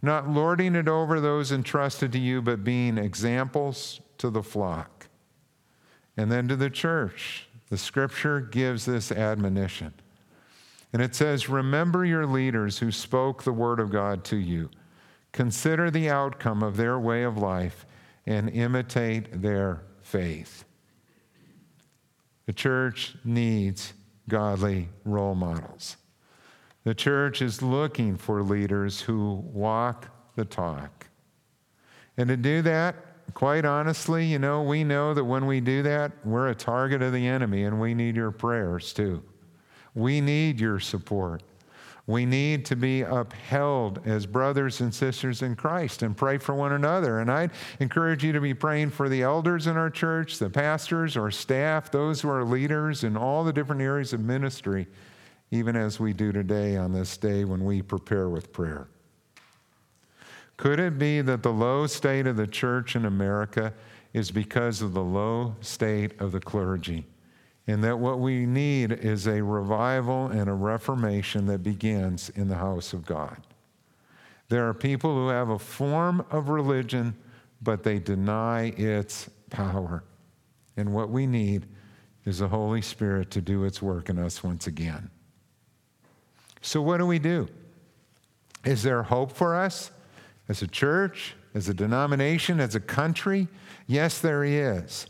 not 0.00 0.28
lording 0.28 0.76
it 0.76 0.86
over 0.86 1.20
those 1.20 1.50
entrusted 1.50 2.12
to 2.12 2.18
you, 2.18 2.40
but 2.40 2.62
being 2.62 2.96
examples 2.96 4.00
to 4.18 4.30
the 4.30 4.42
flock. 4.42 4.91
And 6.16 6.30
then 6.30 6.48
to 6.48 6.56
the 6.56 6.70
church, 6.70 7.46
the 7.70 7.78
scripture 7.78 8.40
gives 8.40 8.84
this 8.84 9.10
admonition. 9.10 9.94
And 10.92 11.00
it 11.00 11.14
says, 11.14 11.48
Remember 11.48 12.04
your 12.04 12.26
leaders 12.26 12.78
who 12.78 12.92
spoke 12.92 13.42
the 13.42 13.52
word 13.52 13.80
of 13.80 13.90
God 13.90 14.24
to 14.24 14.36
you. 14.36 14.70
consider 15.32 15.90
the 15.90 16.10
outcome 16.10 16.62
of 16.62 16.76
their 16.76 16.98
way 16.98 17.22
of 17.22 17.38
life, 17.38 17.86
and 18.26 18.50
imitate 18.50 19.40
their 19.42 19.82
faith. 20.02 20.64
The 22.46 22.52
church 22.52 23.16
needs 23.24 23.94
godly 24.28 24.88
role 25.04 25.34
models. 25.34 25.96
The 26.84 26.94
church 26.94 27.40
is 27.40 27.62
looking 27.62 28.16
for 28.16 28.42
leaders 28.42 29.00
who 29.00 29.42
walk 29.52 30.08
the 30.36 30.44
talk. 30.44 31.06
And 32.16 32.28
to 32.28 32.36
do 32.36 32.62
that, 32.62 32.96
quite 33.34 33.64
honestly, 33.64 34.26
you 34.26 34.38
know, 34.38 34.62
we 34.62 34.84
know 34.84 35.14
that 35.14 35.24
when 35.24 35.46
we 35.46 35.60
do 35.60 35.82
that, 35.82 36.12
we're 36.24 36.48
a 36.48 36.54
target 36.54 37.02
of 37.02 37.12
the 37.12 37.26
enemy, 37.26 37.64
and 37.64 37.80
we 37.80 37.94
need 37.94 38.16
your 38.16 38.30
prayers 38.30 38.92
too. 38.92 39.22
We 39.94 40.20
need 40.20 40.60
your 40.60 40.80
support. 40.80 41.42
We 42.06 42.26
need 42.26 42.64
to 42.66 42.76
be 42.76 43.02
upheld 43.02 44.00
as 44.04 44.26
brothers 44.26 44.80
and 44.80 44.92
sisters 44.92 45.42
in 45.42 45.54
Christ 45.54 46.02
and 46.02 46.16
pray 46.16 46.38
for 46.38 46.54
one 46.54 46.72
another. 46.72 47.20
And 47.20 47.30
I'd 47.30 47.52
encourage 47.78 48.24
you 48.24 48.32
to 48.32 48.40
be 48.40 48.54
praying 48.54 48.90
for 48.90 49.08
the 49.08 49.22
elders 49.22 49.68
in 49.68 49.76
our 49.76 49.90
church, 49.90 50.38
the 50.38 50.50
pastors, 50.50 51.16
our 51.16 51.30
staff, 51.30 51.92
those 51.92 52.20
who 52.20 52.28
are 52.28 52.44
leaders 52.44 53.04
in 53.04 53.16
all 53.16 53.44
the 53.44 53.52
different 53.52 53.82
areas 53.82 54.12
of 54.12 54.20
ministry, 54.20 54.88
even 55.52 55.76
as 55.76 56.00
we 56.00 56.12
do 56.12 56.32
today 56.32 56.76
on 56.76 56.92
this 56.92 57.16
day 57.16 57.44
when 57.44 57.64
we 57.64 57.82
prepare 57.82 58.28
with 58.28 58.52
prayer. 58.52 58.88
Could 60.62 60.78
it 60.78 60.96
be 60.96 61.20
that 61.22 61.42
the 61.42 61.52
low 61.52 61.88
state 61.88 62.28
of 62.28 62.36
the 62.36 62.46
church 62.46 62.94
in 62.94 63.04
America 63.04 63.74
is 64.12 64.30
because 64.30 64.80
of 64.80 64.92
the 64.92 65.02
low 65.02 65.56
state 65.60 66.20
of 66.20 66.30
the 66.30 66.38
clergy? 66.38 67.04
And 67.66 67.82
that 67.82 67.98
what 67.98 68.20
we 68.20 68.46
need 68.46 68.92
is 68.92 69.26
a 69.26 69.42
revival 69.42 70.28
and 70.28 70.48
a 70.48 70.52
reformation 70.52 71.46
that 71.46 71.64
begins 71.64 72.30
in 72.30 72.46
the 72.46 72.54
house 72.54 72.92
of 72.92 73.04
God. 73.04 73.38
There 74.50 74.68
are 74.68 74.72
people 74.72 75.12
who 75.12 75.30
have 75.30 75.48
a 75.48 75.58
form 75.58 76.24
of 76.30 76.48
religion, 76.48 77.16
but 77.60 77.82
they 77.82 77.98
deny 77.98 78.66
its 78.76 79.28
power. 79.50 80.04
And 80.76 80.94
what 80.94 81.10
we 81.10 81.26
need 81.26 81.66
is 82.24 82.38
the 82.38 82.46
Holy 82.46 82.82
Spirit 82.82 83.32
to 83.32 83.40
do 83.40 83.64
its 83.64 83.82
work 83.82 84.08
in 84.08 84.16
us 84.16 84.44
once 84.44 84.68
again. 84.68 85.10
So, 86.60 86.80
what 86.80 86.98
do 86.98 87.06
we 87.06 87.18
do? 87.18 87.48
Is 88.64 88.84
there 88.84 89.02
hope 89.02 89.32
for 89.32 89.56
us 89.56 89.90
as 90.48 90.62
a 90.62 90.66
church, 90.66 91.34
as 91.54 91.68
a 91.68 91.74
denomination, 91.74 92.60
as 92.60 92.74
a 92.74 92.80
country? 92.80 93.48
Yes, 93.86 94.18
there 94.18 94.44
is. 94.44 95.06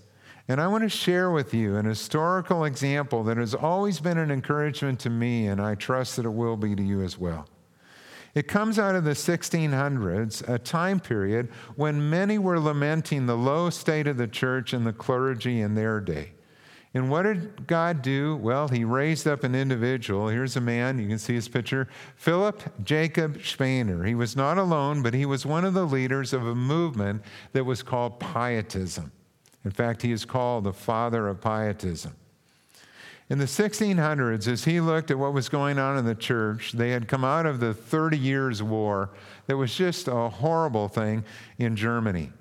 And 0.48 0.60
I 0.60 0.66
want 0.66 0.82
to 0.82 0.88
share 0.88 1.30
with 1.30 1.54
you 1.54 1.76
an 1.76 1.86
historical 1.86 2.64
example 2.64 3.22
that 3.24 3.36
has 3.36 3.54
always 3.54 4.00
been 4.00 4.18
an 4.18 4.30
encouragement 4.30 5.00
to 5.00 5.10
me, 5.10 5.46
and 5.46 5.60
I 5.60 5.76
trust 5.76 6.16
that 6.16 6.26
it 6.26 6.30
will 6.30 6.56
be 6.56 6.74
to 6.74 6.82
you 6.82 7.02
as 7.02 7.16
well. 7.16 7.46
It 8.34 8.48
comes 8.48 8.78
out 8.78 8.94
of 8.94 9.04
the 9.04 9.10
1600s, 9.10 10.48
a 10.48 10.58
time 10.58 11.00
period 11.00 11.50
when 11.76 12.08
many 12.08 12.38
were 12.38 12.58
lamenting 12.58 13.26
the 13.26 13.36
low 13.36 13.70
state 13.70 14.06
of 14.06 14.16
the 14.16 14.26
church 14.26 14.72
and 14.72 14.86
the 14.86 14.92
clergy 14.92 15.60
in 15.60 15.74
their 15.74 16.00
day. 16.00 16.32
And 16.94 17.08
what 17.08 17.22
did 17.22 17.66
God 17.66 18.02
do? 18.02 18.36
Well, 18.36 18.68
he 18.68 18.84
raised 18.84 19.26
up 19.26 19.44
an 19.44 19.54
individual. 19.54 20.28
Here's 20.28 20.56
a 20.56 20.60
man, 20.60 20.98
you 20.98 21.08
can 21.08 21.18
see 21.18 21.34
his 21.34 21.48
picture 21.48 21.88
Philip 22.16 22.84
Jacob 22.84 23.38
Spener. 23.38 24.06
He 24.06 24.14
was 24.14 24.36
not 24.36 24.58
alone, 24.58 25.02
but 25.02 25.14
he 25.14 25.24
was 25.24 25.46
one 25.46 25.64
of 25.64 25.72
the 25.72 25.86
leaders 25.86 26.34
of 26.34 26.46
a 26.46 26.54
movement 26.54 27.22
that 27.52 27.64
was 27.64 27.82
called 27.82 28.20
Pietism. 28.20 29.10
In 29.64 29.70
fact, 29.70 30.02
he 30.02 30.12
is 30.12 30.24
called 30.24 30.64
the 30.64 30.72
father 30.72 31.28
of 31.28 31.40
pietism. 31.40 32.14
In 33.30 33.38
the 33.38 33.46
1600s, 33.46 34.46
as 34.46 34.64
he 34.64 34.80
looked 34.80 35.10
at 35.10 35.18
what 35.18 35.32
was 35.32 35.48
going 35.48 35.78
on 35.78 35.96
in 35.96 36.04
the 36.04 36.14
church, 36.14 36.72
they 36.72 36.90
had 36.90 37.08
come 37.08 37.24
out 37.24 37.46
of 37.46 37.60
the 37.60 37.72
30 37.72 38.18
Years' 38.18 38.62
War 38.62 39.10
that 39.46 39.56
was 39.56 39.74
just 39.74 40.08
a 40.08 40.28
horrible 40.28 40.88
thing 40.88 41.24
in 41.56 41.76
Germany. 41.76 42.32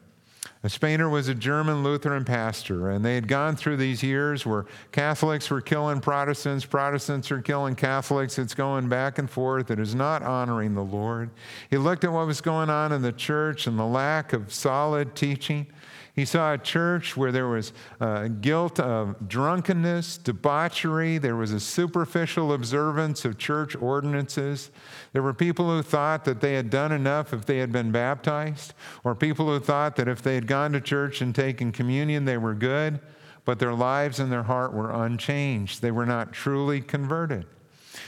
Spener 0.70 1.10
was 1.10 1.28
a 1.28 1.34
German 1.34 1.84
Lutheran 1.84 2.24
pastor, 2.24 2.92
and 2.92 3.04
they 3.04 3.16
had 3.16 3.28
gone 3.28 3.56
through 3.56 3.78
these 3.78 4.04
years 4.04 4.46
where 4.46 4.66
Catholics 4.92 5.50
were 5.50 5.60
killing 5.60 6.00
Protestants, 6.00 6.66
Protestants 6.66 7.32
are 7.32 7.42
killing 7.42 7.74
Catholics. 7.74 8.38
It's 8.38 8.54
going 8.54 8.88
back 8.88 9.18
and 9.18 9.28
forth. 9.28 9.72
It 9.72 9.80
is 9.80 9.96
not 9.96 10.22
honoring 10.22 10.76
the 10.76 10.84
Lord. 10.84 11.32
He 11.72 11.78
looked 11.78 12.04
at 12.04 12.12
what 12.12 12.28
was 12.28 12.42
going 12.42 12.70
on 12.70 12.92
in 12.92 13.02
the 13.02 13.12
church 13.12 13.66
and 13.66 13.80
the 13.80 13.86
lack 13.86 14.34
of 14.34 14.54
solid 14.54 15.16
teaching. 15.16 15.66
He 16.14 16.26
saw 16.26 16.54
a 16.54 16.58
church 16.58 17.16
where 17.16 17.32
there 17.32 17.48
was 17.48 17.72
uh, 18.02 18.28
guilt 18.28 18.80
of 18.80 19.30
drunkenness, 19.30 20.18
debauchery. 20.18 21.18
There 21.18 21.38
was 21.38 21.54
a 21.54 21.60
superficial 21.60 22.52
observance 22.52 23.24
of 23.24 23.38
church 23.38 23.76
ordinances. 23.78 24.72
There 25.14 25.24
were 25.24 25.34
people 25.34 25.70
who 25.70 25.82
thought 25.82 26.26
that 26.26 26.42
they 26.42 26.54
had 26.54 26.70
done 26.70 26.92
enough 26.92 27.34
if 27.34 27.46
they 27.46 27.60
had 27.60 27.72
been 27.72 27.92
baptized, 27.92 28.74
or 29.06 29.16
people 29.16 29.46
who 29.48 29.60
thought 29.60 29.96
that 29.96 30.10
if 30.10 30.22
they 30.22 30.36
had 30.36 30.48
gone 30.48 30.74
to 30.74 30.82
church 30.82 31.22
and 31.22 31.34
taken 31.34 31.72
communion, 31.72 32.26
they 32.26 32.38
were 32.38 32.56
good, 32.56 33.00
but 33.46 33.60
their 33.60 33.74
lives 33.74 34.20
and 34.20 34.32
their 34.32 34.44
heart 34.44 34.74
were 34.74 34.92
unchanged. 34.92 35.82
They 35.82 35.92
were 35.92 36.06
not 36.06 36.34
truly 36.34 36.82
converted. 36.82 37.46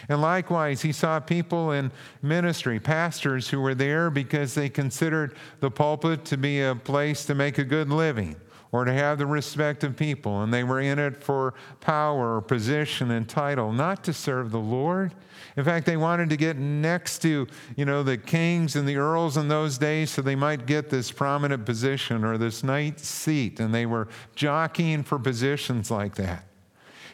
And 0.10 0.22
likewise, 0.22 0.82
he 0.82 0.92
saw 0.92 1.20
people 1.20 1.72
in 1.72 1.92
ministry, 2.22 2.80
pastors 2.80 3.50
who 3.50 3.62
were 3.62 3.76
there 3.76 4.10
because 4.10 4.54
they 4.54 4.70
considered 4.70 5.36
the 5.60 5.72
pulpit 5.72 6.26
to 6.26 6.38
be 6.38 6.62
a 6.62 6.76
place 6.76 7.26
to 7.26 7.36
make 7.36 7.58
a 7.58 7.64
good 7.64 7.90
living 7.90 8.36
or 8.74 8.86
to 8.86 8.92
have 8.92 9.20
the 9.20 9.26
respect 9.26 9.84
of 9.84 9.96
people. 9.96 10.42
And 10.42 10.54
they 10.54 10.64
were 10.64 10.82
in 10.82 10.98
it 10.98 11.24
for 11.24 11.54
power 11.80 12.38
or 12.38 12.42
position 12.42 13.12
and 13.12 13.30
title, 13.30 13.72
not 13.72 14.04
to 14.06 14.14
serve 14.14 14.52
the 14.52 14.60
Lord. 14.60 15.14
In 15.56 15.64
fact, 15.64 15.86
they 15.86 15.96
wanted 15.96 16.30
to 16.32 16.38
get 16.38 16.58
next 16.58 17.20
to, 17.20 17.48
you 17.76 17.86
know, 17.86 18.02
the 18.02 18.18
kings 18.18 18.76
and 18.76 18.88
the 18.90 18.98
earls 18.98 19.38
in 19.38 19.48
those 19.48 19.78
days 19.78 20.10
so 20.10 20.24
they 20.24 20.36
might 20.36 20.66
get 20.66 20.90
this 20.90 21.12
prominent 21.12 21.66
position 21.66 22.26
or 22.26 22.40
this 22.40 22.64
nice 22.64 23.04
seat. 23.04 23.60
And 23.60 23.74
they 23.74 23.86
were 23.86 24.08
jockeying 24.36 25.04
for 25.04 25.20
positions 25.20 25.92
like 25.92 26.16
that. 26.16 26.48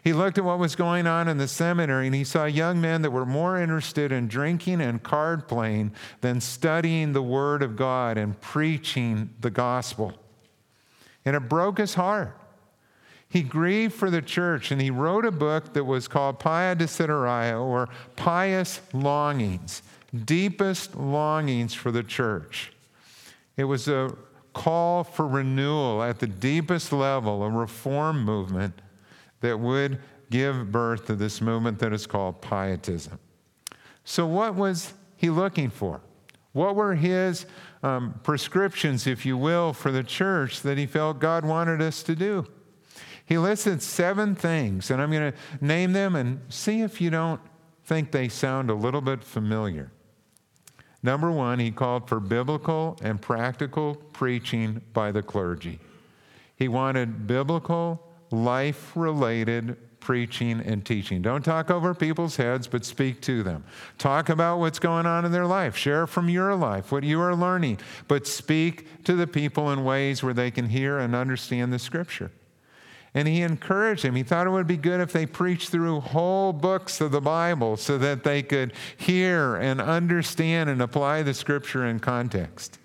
He 0.04 0.14
looked 0.14 0.38
at 0.38 0.46
what 0.46 0.60
was 0.60 0.76
going 0.76 1.08
on 1.08 1.28
in 1.28 1.38
the 1.38 1.48
seminary 1.48 2.08
and 2.08 2.16
he 2.16 2.24
saw 2.24 2.46
young 2.46 2.80
men 2.80 3.02
that 3.02 3.12
were 3.12 3.26
more 3.26 3.60
interested 3.60 4.12
in 4.12 4.28
drinking 4.28 4.82
and 4.82 5.04
card 5.04 5.48
playing 5.48 5.94
than 6.22 6.40
studying 6.40 7.12
the 7.12 7.22
Word 7.22 7.62
of 7.62 7.76
God 7.76 8.18
and 8.18 8.40
preaching 8.40 9.30
the 9.42 9.50
gospel. 9.50 10.14
And 11.26 11.36
it 11.36 11.50
broke 11.50 11.78
his 11.78 11.96
heart. 11.96 12.36
He 13.28 13.44
grieved 13.44 13.94
for 13.94 14.10
the 14.10 14.22
church 14.22 14.72
and 14.72 14.82
he 14.82 14.90
wrote 14.90 15.26
a 15.26 15.32
book 15.32 15.74
that 15.74 15.84
was 15.84 16.08
called 16.08 16.40
Pia 16.40 16.76
Desideria 16.76 17.62
or 17.62 17.90
Pious 18.16 18.82
Longings, 18.94 19.84
Deepest 20.26 20.96
Longings 20.96 21.74
for 21.74 21.92
the 21.92 22.04
Church. 22.04 22.72
It 23.58 23.66
was 23.66 23.88
a 23.88 24.16
call 24.54 25.04
for 25.04 25.28
renewal 25.28 26.02
at 26.02 26.20
the 26.20 26.28
deepest 26.28 26.92
level, 26.92 27.44
a 27.44 27.50
reform 27.50 28.24
movement 28.24 28.82
that 29.42 29.60
would 29.60 30.00
give 30.30 30.72
birth 30.72 31.06
to 31.08 31.16
this 31.16 31.42
movement 31.42 31.80
that 31.80 31.94
is 31.94 32.06
called 32.06 32.42
pietism. 32.42 33.20
So, 34.04 34.26
what 34.26 34.56
was 34.56 34.94
he 35.16 35.30
looking 35.30 35.70
for? 35.70 36.02
What 36.54 36.76
were 36.76 36.96
his 36.96 37.46
um, 37.84 38.20
prescriptions, 38.24 39.06
if 39.08 39.26
you 39.26 39.38
will, 39.38 39.74
for 39.74 39.92
the 39.92 40.04
church 40.04 40.62
that 40.62 40.78
he 40.78 40.86
felt 40.86 41.20
God 41.20 41.46
wanted 41.46 41.82
us 41.82 42.04
to 42.04 42.16
do? 42.16 42.48
He 43.26 43.38
listed 43.38 43.84
seven 43.84 44.34
things, 44.34 44.90
and 44.90 45.00
I'm 45.00 45.12
going 45.12 45.32
to 45.32 45.38
name 45.64 45.94
them 45.94 46.16
and 46.16 46.42
see 46.50 46.82
if 46.82 47.00
you 47.00 47.12
don't 47.12 47.40
think 47.84 48.12
they 48.12 48.28
sound 48.28 48.72
a 48.72 48.74
little 48.74 49.02
bit 49.02 49.24
familiar. 49.24 49.92
Number 51.04 51.32
one, 51.32 51.60
he 51.60 51.72
called 51.72 52.10
for 52.10 52.20
biblical 52.20 52.98
and 53.02 53.22
practical 53.22 53.96
preaching 53.96 54.82
by 54.94 55.12
the 55.12 55.22
clergy. 55.22 55.80
He 56.56 56.68
wanted 56.68 57.28
biblical 57.28 58.09
life 58.32 58.92
related 58.96 59.78
preaching 60.00 60.62
and 60.62 60.86
teaching. 60.86 61.22
Don't 61.22 61.44
talk 61.44 61.70
over 61.70 61.94
people's 61.94 62.38
heads, 62.38 62.68
but 62.68 62.86
speak 62.86 63.22
to 63.22 63.44
them. 63.44 63.64
Talk 63.98 64.30
about 64.30 64.60
what's 64.60 64.80
going 64.80 65.06
on 65.06 65.26
in 65.26 65.32
their 65.32 65.46
life. 65.46 65.76
Share 65.76 66.08
from 66.08 66.30
your 66.30 66.56
life 66.56 66.92
what 66.92 67.04
you 67.04 67.22
are 67.22 67.36
learning, 67.36 67.80
but 68.08 68.26
speak 68.26 69.04
to 69.04 69.14
the 69.14 69.28
people 69.28 69.72
in 69.72 69.84
ways 69.84 70.24
where 70.24 70.34
they 70.34 70.50
can 70.52 70.70
hear 70.70 70.98
and 70.98 71.16
understand 71.16 71.72
the 71.72 71.80
scripture. 71.80 72.32
And 73.14 73.28
he 73.28 73.42
encouraged 73.42 74.04
them. 74.04 74.16
He 74.16 74.24
thought 74.24 74.48
it 74.48 74.52
would 74.52 74.66
be 74.66 74.78
good 74.78 75.00
if 75.00 75.12
they 75.12 75.26
preached 75.26 75.70
through 75.70 76.00
whole 76.00 76.54
books 76.54 77.02
of 77.02 77.12
the 77.12 77.22
Bible 77.22 77.78
so 77.78 77.98
that 77.98 78.24
they 78.24 78.42
could 78.42 78.74
hear 78.98 79.58
and 79.58 79.82
understand 79.82 80.72
and 80.72 80.82
apply 80.82 81.24
the 81.24 81.34
scripture 81.34 81.86
in 81.86 82.00
context. 82.00 82.79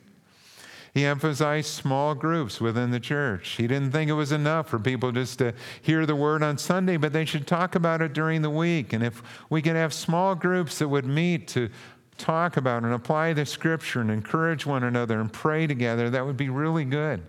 He 0.94 1.04
emphasized 1.04 1.66
small 1.66 2.14
groups 2.14 2.60
within 2.60 2.92
the 2.92 3.00
church. 3.00 3.56
He 3.56 3.66
didn't 3.66 3.90
think 3.90 4.08
it 4.08 4.14
was 4.14 4.30
enough 4.30 4.68
for 4.68 4.78
people 4.78 5.10
just 5.10 5.40
to 5.40 5.52
hear 5.82 6.06
the 6.06 6.14
word 6.14 6.44
on 6.44 6.56
Sunday, 6.56 6.96
but 6.96 7.12
they 7.12 7.24
should 7.24 7.48
talk 7.48 7.74
about 7.74 8.00
it 8.00 8.12
during 8.12 8.42
the 8.42 8.50
week. 8.50 8.92
And 8.92 9.02
if 9.02 9.20
we 9.50 9.60
could 9.60 9.74
have 9.74 9.92
small 9.92 10.36
groups 10.36 10.78
that 10.78 10.88
would 10.88 11.04
meet 11.04 11.48
to 11.48 11.68
talk 12.16 12.56
about 12.56 12.84
and 12.84 12.94
apply 12.94 13.32
the 13.32 13.44
scripture 13.44 14.00
and 14.00 14.10
encourage 14.10 14.66
one 14.66 14.84
another 14.84 15.20
and 15.20 15.32
pray 15.32 15.66
together, 15.66 16.10
that 16.10 16.24
would 16.24 16.36
be 16.36 16.48
really 16.48 16.84
good. 16.84 17.20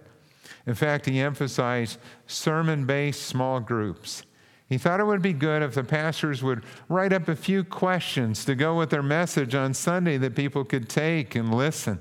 In 0.68 0.76
fact, 0.76 1.08
he 1.08 1.20
emphasized 1.20 1.98
sermon 2.28 2.86
based 2.86 3.24
small 3.24 3.60
groups. 3.60 4.22
He 4.70 4.78
thought 4.78 5.00
it 5.00 5.06
would 5.06 5.22
be 5.24 5.34
good 5.34 5.64
if 5.64 5.74
the 5.74 5.84
pastors 5.84 6.44
would 6.44 6.64
write 6.88 7.14
up 7.14 7.28
a 7.28 7.36
few 7.36 7.64
questions 7.64 8.46
to 8.46 8.54
go 8.54 8.78
with 8.78 8.92
their 8.92 9.04
message 9.04 9.56
on 9.56 9.74
Sunday 9.74 10.18
that 10.18 10.36
people 10.36 10.64
could 10.64 10.88
take 10.88 11.36
and 11.36 11.54
listen 11.54 12.00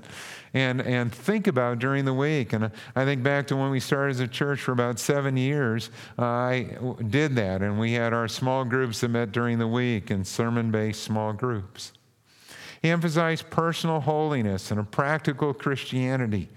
and, 0.55 0.81
and 0.81 1.13
think 1.13 1.47
about 1.47 1.79
during 1.79 2.05
the 2.05 2.13
week. 2.13 2.53
And 2.53 2.71
I 2.95 3.03
think 3.03 3.21
back 3.21 3.45
to 3.47 3.57
when 3.57 3.69
we 3.71 3.81
started 3.81 4.11
as 4.11 4.19
a 4.21 4.27
church 4.27 4.61
for 4.61 4.71
about 4.71 4.99
seven 4.99 5.35
years, 5.35 5.89
uh, 6.17 6.23
I 6.23 6.77
did 7.09 7.35
that. 7.35 7.61
And 7.61 7.77
we 7.77 7.91
had 7.91 8.13
our 8.13 8.29
small 8.29 8.63
groups 8.63 9.01
that 9.01 9.09
met 9.09 9.33
during 9.33 9.59
the 9.59 9.67
week 9.67 10.09
and 10.09 10.25
sermon 10.25 10.71
based 10.71 11.03
small 11.03 11.33
groups. 11.33 11.91
He 12.81 12.89
emphasized 12.89 13.49
personal 13.49 13.99
holiness 13.99 14.71
and 14.71 14.79
a 14.79 14.83
practical 14.83 15.53
Christianity, 15.53 16.47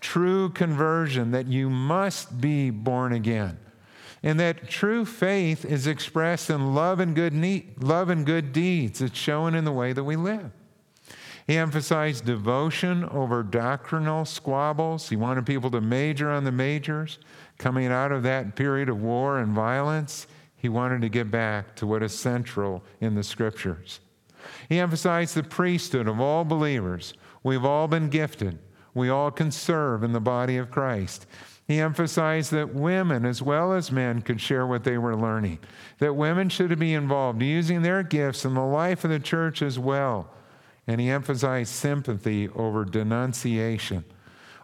true 0.00 0.50
conversion, 0.50 1.30
that 1.30 1.46
you 1.46 1.70
must 1.70 2.38
be 2.38 2.68
born 2.68 3.14
again 3.14 3.58
and 4.22 4.40
that 4.40 4.68
true 4.68 5.04
faith 5.04 5.64
is 5.64 5.86
expressed 5.86 6.50
in 6.50 6.74
love 6.74 7.00
and 7.00 7.14
good 7.14 7.32
need, 7.32 7.82
love 7.82 8.10
and 8.10 8.26
good 8.26 8.52
deeds. 8.52 9.00
It's 9.00 9.16
shown 9.16 9.54
in 9.54 9.64
the 9.64 9.72
way 9.72 9.92
that 9.92 10.02
we 10.04 10.16
live. 10.16 10.50
He 11.46 11.56
emphasized 11.56 12.24
devotion 12.24 13.04
over 13.04 13.42
doctrinal 13.44 14.24
squabbles. 14.24 15.08
He 15.08 15.16
wanted 15.16 15.46
people 15.46 15.70
to 15.70 15.80
major 15.80 16.30
on 16.30 16.44
the 16.44 16.52
majors. 16.52 17.18
Coming 17.56 17.86
out 17.86 18.10
of 18.10 18.24
that 18.24 18.56
period 18.56 18.88
of 18.88 19.00
war 19.00 19.38
and 19.38 19.52
violence, 19.52 20.26
he 20.56 20.68
wanted 20.68 21.02
to 21.02 21.08
get 21.08 21.30
back 21.30 21.76
to 21.76 21.86
what 21.86 22.02
is 22.02 22.18
central 22.18 22.82
in 23.00 23.14
the 23.14 23.22
scriptures. 23.22 24.00
He 24.68 24.80
emphasized 24.80 25.34
the 25.34 25.44
priesthood 25.44 26.08
of 26.08 26.20
all 26.20 26.44
believers. 26.44 27.14
We've 27.44 27.64
all 27.64 27.86
been 27.86 28.08
gifted. 28.08 28.58
We 28.92 29.08
all 29.08 29.30
can 29.30 29.52
serve 29.52 30.02
in 30.02 30.12
the 30.12 30.20
body 30.20 30.56
of 30.56 30.70
Christ. 30.70 31.26
He 31.68 31.80
emphasized 31.80 32.50
that 32.52 32.74
women 32.74 33.24
as 33.24 33.42
well 33.42 33.72
as 33.72 33.92
men 33.92 34.22
could 34.22 34.40
share 34.40 34.66
what 34.66 34.84
they 34.84 34.98
were 34.98 35.16
learning, 35.16 35.58
that 35.98 36.14
women 36.14 36.48
should 36.48 36.76
be 36.78 36.94
involved 36.94 37.42
using 37.42 37.82
their 37.82 38.02
gifts 38.02 38.44
in 38.44 38.54
the 38.54 38.64
life 38.64 39.04
of 39.04 39.10
the 39.10 39.20
church 39.20 39.62
as 39.62 39.78
well. 39.78 40.30
And 40.86 41.00
he 41.00 41.10
emphasized 41.10 41.72
sympathy 41.72 42.48
over 42.50 42.84
denunciation. 42.84 44.04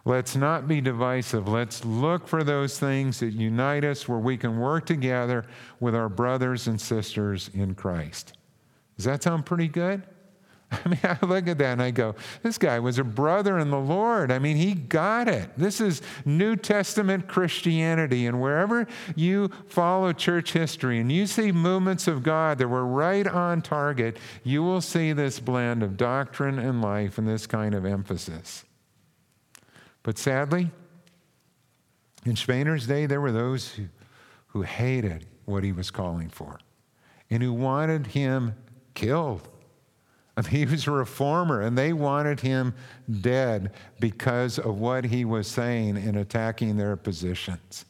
Let's 0.05 0.35
not 0.35 0.67
be 0.67 0.81
divisive. 0.81 1.47
Let's 1.47 1.85
look 1.85 2.27
for 2.27 2.43
those 2.43 2.77
things 2.77 3.19
that 3.19 3.33
unite 3.33 3.85
us 3.85 4.07
where 4.07 4.19
we 4.19 4.37
can 4.37 4.59
work 4.59 4.85
together 4.85 5.45
with 5.79 5.95
our 5.95 6.09
brothers 6.09 6.67
and 6.67 6.79
sisters 6.79 7.49
in 7.53 7.75
Christ. 7.75 8.33
Does 8.97 9.05
that 9.05 9.23
sound 9.23 9.45
pretty 9.45 9.67
good? 9.67 10.03
I 10.85 10.89
mean, 10.89 10.99
I 11.03 11.17
look 11.25 11.47
at 11.47 11.57
that 11.59 11.73
and 11.73 11.81
I 11.81 11.91
go, 11.91 12.15
this 12.41 12.57
guy 12.57 12.79
was 12.79 12.97
a 12.99 13.03
brother 13.03 13.59
in 13.59 13.69
the 13.69 13.79
Lord. 13.79 14.31
I 14.31 14.39
mean, 14.39 14.57
he 14.57 14.73
got 14.73 15.27
it. 15.27 15.49
This 15.57 15.79
is 15.79 16.01
New 16.25 16.55
Testament 16.55 17.27
Christianity. 17.27 18.25
And 18.25 18.41
wherever 18.41 18.87
you 19.15 19.49
follow 19.67 20.13
church 20.13 20.53
history 20.53 20.99
and 20.99 21.11
you 21.11 21.27
see 21.27 21.51
movements 21.51 22.07
of 22.07 22.23
God 22.23 22.57
that 22.57 22.67
were 22.67 22.85
right 22.85 23.27
on 23.27 23.61
target, 23.61 24.17
you 24.43 24.63
will 24.63 24.81
see 24.81 25.13
this 25.13 25.39
blend 25.39 25.83
of 25.83 25.97
doctrine 25.97 26.59
and 26.59 26.81
life 26.81 27.17
and 27.17 27.27
this 27.27 27.45
kind 27.45 27.75
of 27.75 27.85
emphasis. 27.85 28.65
But 30.01 30.17
sadly, 30.17 30.71
in 32.25 32.35
Spener's 32.35 32.87
day, 32.87 33.05
there 33.05 33.21
were 33.21 33.31
those 33.31 33.73
who, 33.73 33.87
who 34.47 34.61
hated 34.63 35.25
what 35.45 35.63
he 35.63 35.71
was 35.71 35.91
calling 35.91 36.29
for 36.29 36.59
and 37.29 37.43
who 37.43 37.53
wanted 37.53 38.07
him 38.07 38.55
killed. 38.93 39.47
I 40.35 40.41
mean, 40.43 40.51
he 40.51 40.65
was 40.65 40.87
a 40.87 40.91
reformer, 40.91 41.61
and 41.61 41.77
they 41.77 41.93
wanted 41.93 42.39
him 42.39 42.73
dead 43.21 43.71
because 43.99 44.59
of 44.59 44.79
what 44.79 45.05
he 45.05 45.25
was 45.25 45.47
saying 45.47 45.97
in 45.97 46.17
attacking 46.17 46.77
their 46.77 46.95
positions. 46.95 47.85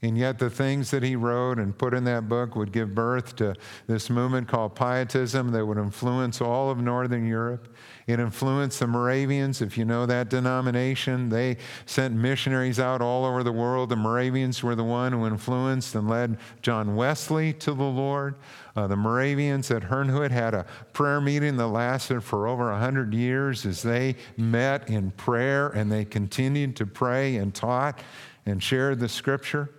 And 0.00 0.16
yet, 0.16 0.38
the 0.38 0.48
things 0.48 0.92
that 0.92 1.02
he 1.02 1.16
wrote 1.16 1.58
and 1.58 1.76
put 1.76 1.92
in 1.92 2.04
that 2.04 2.28
book 2.28 2.54
would 2.54 2.70
give 2.70 2.94
birth 2.94 3.34
to 3.36 3.56
this 3.88 4.08
movement 4.08 4.46
called 4.46 4.76
Pietism 4.76 5.50
that 5.50 5.66
would 5.66 5.76
influence 5.76 6.40
all 6.40 6.70
of 6.70 6.78
Northern 6.78 7.26
Europe. 7.26 7.74
It 8.06 8.20
influenced 8.20 8.78
the 8.78 8.86
Moravians, 8.86 9.60
if 9.60 9.76
you 9.76 9.84
know 9.84 10.06
that 10.06 10.30
denomination. 10.30 11.30
They 11.30 11.56
sent 11.84 12.14
missionaries 12.14 12.78
out 12.78 13.02
all 13.02 13.24
over 13.24 13.42
the 13.42 13.50
world. 13.50 13.88
The 13.88 13.96
Moravians 13.96 14.62
were 14.62 14.76
the 14.76 14.84
one 14.84 15.10
who 15.10 15.26
influenced 15.26 15.96
and 15.96 16.08
led 16.08 16.38
John 16.62 16.94
Wesley 16.94 17.52
to 17.54 17.74
the 17.74 17.82
Lord. 17.82 18.36
Uh, 18.76 18.86
the 18.86 18.96
Moravians 18.96 19.68
at 19.72 19.82
Herrnhut 19.82 20.30
had 20.30 20.54
a 20.54 20.64
prayer 20.92 21.20
meeting 21.20 21.56
that 21.56 21.66
lasted 21.66 22.22
for 22.22 22.46
over 22.46 22.70
100 22.70 23.12
years 23.12 23.66
as 23.66 23.82
they 23.82 24.14
met 24.36 24.88
in 24.88 25.10
prayer 25.10 25.70
and 25.70 25.90
they 25.90 26.04
continued 26.04 26.76
to 26.76 26.86
pray 26.86 27.36
and 27.36 27.52
taught 27.52 27.98
and 28.46 28.62
shared 28.62 29.00
the 29.00 29.08
scripture. 29.08 29.70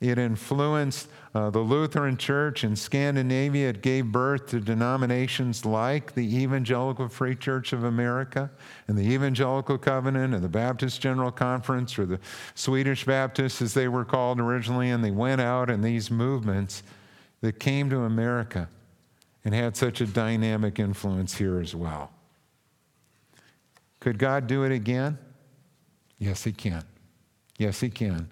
It 0.00 0.18
influenced 0.18 1.08
uh, 1.34 1.48
the 1.50 1.60
Lutheran 1.60 2.18
Church 2.18 2.64
in 2.64 2.76
Scandinavia. 2.76 3.70
It 3.70 3.80
gave 3.80 4.06
birth 4.06 4.48
to 4.48 4.60
denominations 4.60 5.64
like 5.64 6.14
the 6.14 6.36
Evangelical 6.36 7.08
Free 7.08 7.34
Church 7.34 7.72
of 7.72 7.84
America 7.84 8.50
and 8.88 8.98
the 8.98 9.10
Evangelical 9.10 9.78
Covenant 9.78 10.34
and 10.34 10.44
the 10.44 10.48
Baptist 10.48 11.00
General 11.00 11.30
Conference 11.30 11.98
or 11.98 12.04
the 12.04 12.20
Swedish 12.54 13.04
Baptists, 13.04 13.62
as 13.62 13.72
they 13.72 13.88
were 13.88 14.04
called 14.04 14.38
originally. 14.38 14.90
And 14.90 15.02
they 15.02 15.10
went 15.10 15.40
out 15.40 15.70
in 15.70 15.80
these 15.80 16.10
movements 16.10 16.82
that 17.40 17.58
came 17.58 17.88
to 17.88 18.00
America 18.00 18.68
and 19.44 19.54
had 19.54 19.76
such 19.76 20.02
a 20.02 20.06
dynamic 20.06 20.78
influence 20.78 21.36
here 21.36 21.58
as 21.58 21.74
well. 21.74 22.10
Could 24.00 24.18
God 24.18 24.46
do 24.46 24.62
it 24.64 24.72
again? 24.72 25.16
Yes, 26.18 26.44
He 26.44 26.52
can. 26.52 26.84
Yes, 27.56 27.80
He 27.80 27.88
can 27.88 28.28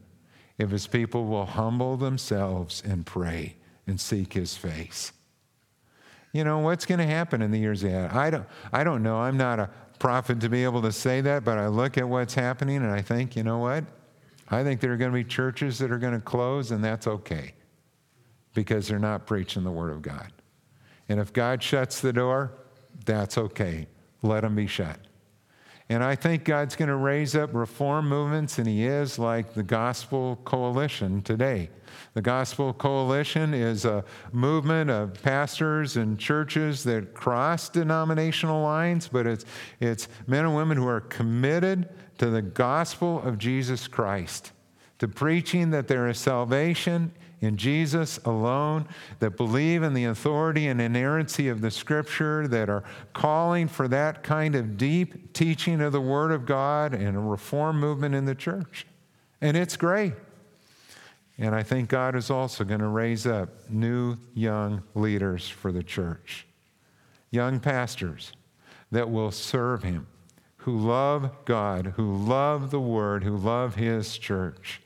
if 0.59 0.71
his 0.71 0.87
people 0.87 1.27
will 1.27 1.47
humble 1.47 1.97
themselves 1.97 2.83
and 2.85 3.07
pray 3.07 3.57
and 3.87 4.01
seek 4.01 4.33
his 4.33 4.57
face. 4.57 5.13
You 6.33 6.45
know, 6.45 6.59
what's 6.59 6.87
going 6.87 6.99
to 6.99 7.07
happen 7.07 7.43
in 7.43 7.51
the 7.51 7.59
years 7.59 7.85
ahead? 7.85 8.11
I 8.11 8.31
don't, 8.31 8.47
I 8.73 8.83
don't 8.83 9.03
know. 9.03 9.19
I'm 9.19 9.37
not 9.37 9.61
a 9.61 9.71
prophet 9.99 10.41
to 10.41 10.49
be 10.49 10.65
able 10.65 10.83
to 10.83 10.93
say 10.93 11.21
that, 11.21 11.45
but 11.45 11.59
I 11.59 11.69
look 11.69 11.97
at 11.97 12.09
what's 12.09 12.35
happening 12.35 12.79
and 12.79 12.91
I 12.91 13.03
think, 13.03 13.37
you 13.37 13.43
know 13.43 13.59
what? 13.59 13.85
I 14.49 14.63
think 14.63 14.81
there 14.81 14.93
are 14.93 14.97
going 14.97 15.11
to 15.11 15.15
be 15.15 15.25
churches 15.25 15.79
that 15.79 15.91
are 15.91 15.99
going 15.99 16.13
to 16.13 16.21
close, 16.21 16.71
and 16.71 16.85
that's 16.85 17.07
okay 17.07 17.55
because 18.53 18.89
they're 18.89 18.99
not 18.99 19.27
preaching 19.27 19.65
the 19.65 19.71
Word 19.71 19.91
of 19.91 20.03
God. 20.03 20.31
And 21.09 21.19
if 21.19 21.33
God 21.33 21.63
shuts 21.63 22.01
the 22.01 22.13
door, 22.13 22.53
that's 23.05 23.39
okay. 23.39 23.87
Let 24.23 24.43
them 24.43 24.55
be 24.55 24.67
shut. 24.67 24.99
And 25.89 26.03
I 26.03 26.15
think 26.15 26.45
God's 26.45 26.77
going 26.77 26.89
to 26.89 26.97
raise 26.97 27.37
up 27.37 27.53
reform 27.53 28.09
movements, 28.09 28.59
and 28.59 28.67
He 28.67 28.85
is 28.85 29.19
like 29.19 29.53
the 29.53 29.63
Gospel 29.63 30.41
Coalition 30.45 31.21
today. 31.21 31.69
The 32.15 32.23
Gospel 32.23 32.73
Coalition 32.73 33.53
is 33.53 33.85
a 33.85 34.05
movement 34.33 34.91
of 34.91 35.21
pastors 35.23 35.97
and 35.97 36.19
churches 36.19 36.85
that 36.85 37.13
cross 37.13 37.69
denominational 37.69 38.63
lines, 38.63 39.09
but 39.09 39.27
it's, 39.27 39.45
it's 39.81 40.09
men 40.27 40.47
and 40.47 40.57
women 40.57 40.79
who 40.79 40.87
are 40.87 41.03
committed 41.03 41.89
to 42.19 42.31
the 42.31 42.43
gospel 42.43 43.21
of 43.23 43.39
Jesus 43.39 43.87
Christ, 43.87 44.53
to 45.01 45.09
preaching 45.09 45.71
that 45.71 45.89
there 45.89 46.09
is 46.09 46.19
salvation 46.19 47.13
in 47.41 47.57
Jesus 47.57 48.19
alone, 48.25 48.89
that 49.19 49.37
believe 49.37 49.83
in 49.83 49.95
the 49.95 50.05
authority 50.05 50.67
and 50.67 50.81
inerrancy 50.81 51.49
of 51.49 51.61
the 51.61 51.71
Scripture, 51.71 52.49
that 52.49 52.69
are 52.69 52.85
calling 53.13 53.69
for 53.69 53.89
that 53.89 54.23
kind 54.23 54.55
of 54.55 54.77
deep 54.77 55.33
teaching 55.33 55.81
of 55.81 55.93
the 55.93 56.01
Word 56.01 56.33
of 56.33 56.47
God 56.47 56.95
and 56.95 57.17
a 57.17 57.21
reform 57.21 57.79
movement 57.79 58.15
in 58.15 58.25
the 58.25 58.35
church. 58.35 58.87
And 59.41 59.57
it's 59.57 59.77
great. 59.77 60.15
And 61.37 61.55
I 61.55 61.63
think 61.63 61.89
God 61.89 62.15
is 62.15 62.31
also 62.31 62.65
going 62.65 62.81
to 62.81 62.89
raise 62.89 63.27
up 63.27 63.69
new 63.69 64.17
young 64.35 64.83
leaders 64.95 65.49
for 65.49 65.73
the 65.73 65.83
church, 65.83 66.47
young 67.31 67.59
pastors 67.59 68.33
that 68.93 69.11
will 69.11 69.33
serve 69.33 69.83
Him, 69.83 70.07
who 70.59 70.79
love 70.79 71.45
God, 71.45 71.95
who 71.97 72.15
love 72.15 72.71
the 72.71 72.81
Word, 72.81 73.25
who 73.25 73.37
love 73.37 73.75
His 73.75 74.17
church. 74.17 74.81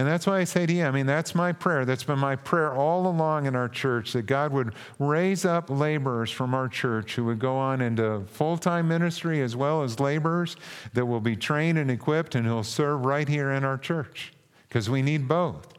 And 0.00 0.08
that's 0.08 0.26
why 0.26 0.38
I 0.38 0.44
say 0.44 0.64
to 0.64 0.72
you, 0.72 0.86
I 0.86 0.90
mean, 0.92 1.04
that's 1.04 1.34
my 1.34 1.52
prayer. 1.52 1.84
That's 1.84 2.04
been 2.04 2.18
my 2.18 2.34
prayer 2.34 2.72
all 2.72 3.06
along 3.06 3.44
in 3.44 3.54
our 3.54 3.68
church 3.68 4.14
that 4.14 4.22
God 4.22 4.50
would 4.50 4.72
raise 4.98 5.44
up 5.44 5.68
laborers 5.68 6.30
from 6.30 6.54
our 6.54 6.68
church 6.68 7.16
who 7.16 7.26
would 7.26 7.38
go 7.38 7.54
on 7.58 7.82
into 7.82 8.24
full 8.24 8.56
time 8.56 8.88
ministry 8.88 9.42
as 9.42 9.54
well 9.54 9.82
as 9.82 10.00
laborers 10.00 10.56
that 10.94 11.04
will 11.04 11.20
be 11.20 11.36
trained 11.36 11.76
and 11.76 11.90
equipped 11.90 12.34
and 12.34 12.46
who'll 12.46 12.62
serve 12.62 13.04
right 13.04 13.28
here 13.28 13.50
in 13.50 13.62
our 13.62 13.76
church 13.76 14.32
because 14.66 14.88
we 14.88 15.02
need 15.02 15.28
both. 15.28 15.74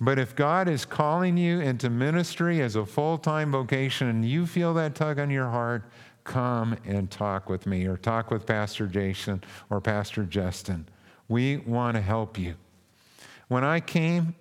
But 0.00 0.18
if 0.18 0.34
God 0.34 0.66
is 0.66 0.86
calling 0.86 1.36
you 1.36 1.60
into 1.60 1.90
ministry 1.90 2.62
as 2.62 2.74
a 2.74 2.86
full 2.86 3.18
time 3.18 3.52
vocation 3.52 4.08
and 4.08 4.24
you 4.24 4.46
feel 4.46 4.72
that 4.72 4.94
tug 4.94 5.18
on 5.18 5.28
your 5.28 5.50
heart, 5.50 5.84
come 6.24 6.74
and 6.86 7.10
talk 7.10 7.50
with 7.50 7.66
me 7.66 7.84
or 7.84 7.98
talk 7.98 8.30
with 8.30 8.46
Pastor 8.46 8.86
Jason 8.86 9.44
or 9.68 9.82
Pastor 9.82 10.24
Justin. 10.24 10.88
We 11.28 11.58
want 11.58 11.96
to 11.96 12.00
help 12.00 12.38
you. 12.38 12.54
When 13.52 13.64
I 13.64 13.80
came 13.80 14.34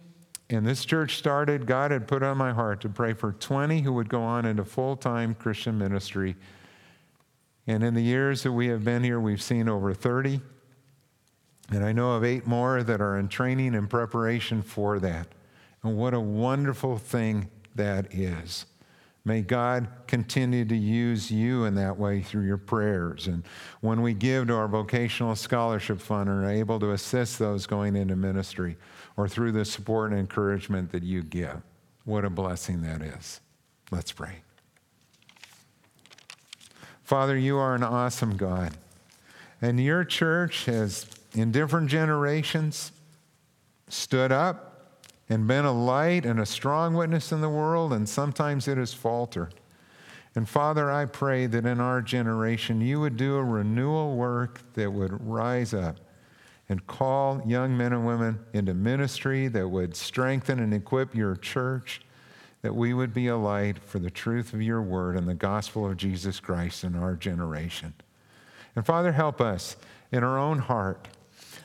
and 0.49 0.65
this 0.65 0.85
church 0.85 1.17
started, 1.17 1.65
God 1.65 1.91
had 1.91 2.07
put 2.07 2.23
on 2.23 2.37
my 2.37 2.53
heart 2.53 2.79
to 2.79 2.87
pray 2.87 3.11
for 3.11 3.33
20 3.33 3.81
who 3.81 3.91
would 3.91 4.07
go 4.07 4.23
on 4.23 4.45
into 4.45 4.63
full 4.63 4.95
time 4.95 5.35
Christian 5.35 5.77
ministry. 5.77 6.37
And 7.67 7.83
in 7.83 7.93
the 7.93 8.01
years 8.01 8.43
that 8.43 8.53
we 8.53 8.67
have 8.67 8.85
been 8.85 9.03
here, 9.03 9.19
we've 9.19 9.41
seen 9.41 9.67
over 9.67 9.93
30. 9.93 10.39
And 11.71 11.83
I 11.83 11.91
know 11.91 12.13
of 12.13 12.23
eight 12.23 12.47
more 12.47 12.83
that 12.83 13.01
are 13.01 13.19
in 13.19 13.27
training 13.27 13.75
and 13.75 13.89
preparation 13.89 14.61
for 14.61 14.97
that. 14.99 15.27
And 15.83 15.97
what 15.97 16.13
a 16.13 16.19
wonderful 16.21 16.97
thing 16.97 17.49
that 17.75 18.15
is. 18.15 18.65
May 19.23 19.41
God 19.41 19.87
continue 20.07 20.65
to 20.65 20.75
use 20.75 21.29
you 21.29 21.65
in 21.65 21.75
that 21.75 21.97
way 21.97 22.21
through 22.21 22.45
your 22.45 22.57
prayers. 22.57 23.27
And 23.27 23.43
when 23.81 24.01
we 24.01 24.15
give 24.15 24.47
to 24.47 24.55
our 24.55 24.67
vocational 24.67 25.35
scholarship 25.35 25.99
fund 25.99 26.27
and 26.27 26.43
are 26.43 26.49
able 26.49 26.79
to 26.79 26.91
assist 26.91 27.37
those 27.37 27.67
going 27.67 27.95
into 27.95 28.15
ministry 28.15 28.77
or 29.17 29.27
through 29.27 29.51
the 29.51 29.65
support 29.65 30.11
and 30.11 30.19
encouragement 30.19 30.91
that 30.91 31.03
you 31.03 31.23
give, 31.23 31.61
what 32.05 32.25
a 32.25 32.29
blessing 32.29 32.81
that 32.81 33.01
is. 33.01 33.41
Let's 33.91 34.11
pray. 34.11 34.37
Father, 37.03 37.37
you 37.37 37.57
are 37.57 37.75
an 37.75 37.83
awesome 37.83 38.37
God. 38.37 38.73
And 39.61 39.79
your 39.79 40.03
church 40.03 40.65
has, 40.65 41.05
in 41.33 41.51
different 41.51 41.89
generations, 41.89 42.91
stood 43.89 44.31
up 44.31 45.01
and 45.29 45.47
been 45.47 45.65
a 45.65 45.71
light 45.71 46.25
and 46.25 46.39
a 46.39 46.45
strong 46.45 46.93
witness 46.93 47.31
in 47.31 47.41
the 47.41 47.49
world, 47.49 47.93
and 47.93 48.07
sometimes 48.07 48.67
it 48.67 48.77
has 48.77 48.93
faltered. 48.93 49.53
And 50.35 50.47
Father, 50.47 50.89
I 50.89 51.05
pray 51.05 51.45
that 51.47 51.65
in 51.65 51.79
our 51.79 52.01
generation 52.01 52.81
you 52.81 53.01
would 53.01 53.17
do 53.17 53.35
a 53.35 53.43
renewal 53.43 54.15
work 54.15 54.61
that 54.73 54.91
would 54.91 55.25
rise 55.25 55.73
up 55.73 55.97
and 56.71 56.87
call 56.87 57.41
young 57.45 57.75
men 57.75 57.91
and 57.91 58.07
women 58.07 58.39
into 58.53 58.73
ministry 58.73 59.49
that 59.49 59.67
would 59.67 59.93
strengthen 59.93 60.57
and 60.57 60.73
equip 60.73 61.13
your 61.13 61.35
church, 61.35 61.99
that 62.61 62.73
we 62.73 62.93
would 62.93 63.13
be 63.13 63.27
a 63.27 63.35
light 63.35 63.77
for 63.77 63.99
the 63.99 64.09
truth 64.09 64.53
of 64.53 64.61
your 64.61 64.81
word 64.81 65.17
and 65.17 65.27
the 65.27 65.33
gospel 65.33 65.85
of 65.85 65.97
Jesus 65.97 66.39
Christ 66.39 66.85
in 66.85 66.95
our 66.95 67.15
generation. 67.15 67.93
And 68.73 68.85
Father, 68.85 69.11
help 69.11 69.41
us 69.41 69.75
in 70.13 70.23
our 70.23 70.39
own 70.39 70.59
heart 70.59 71.09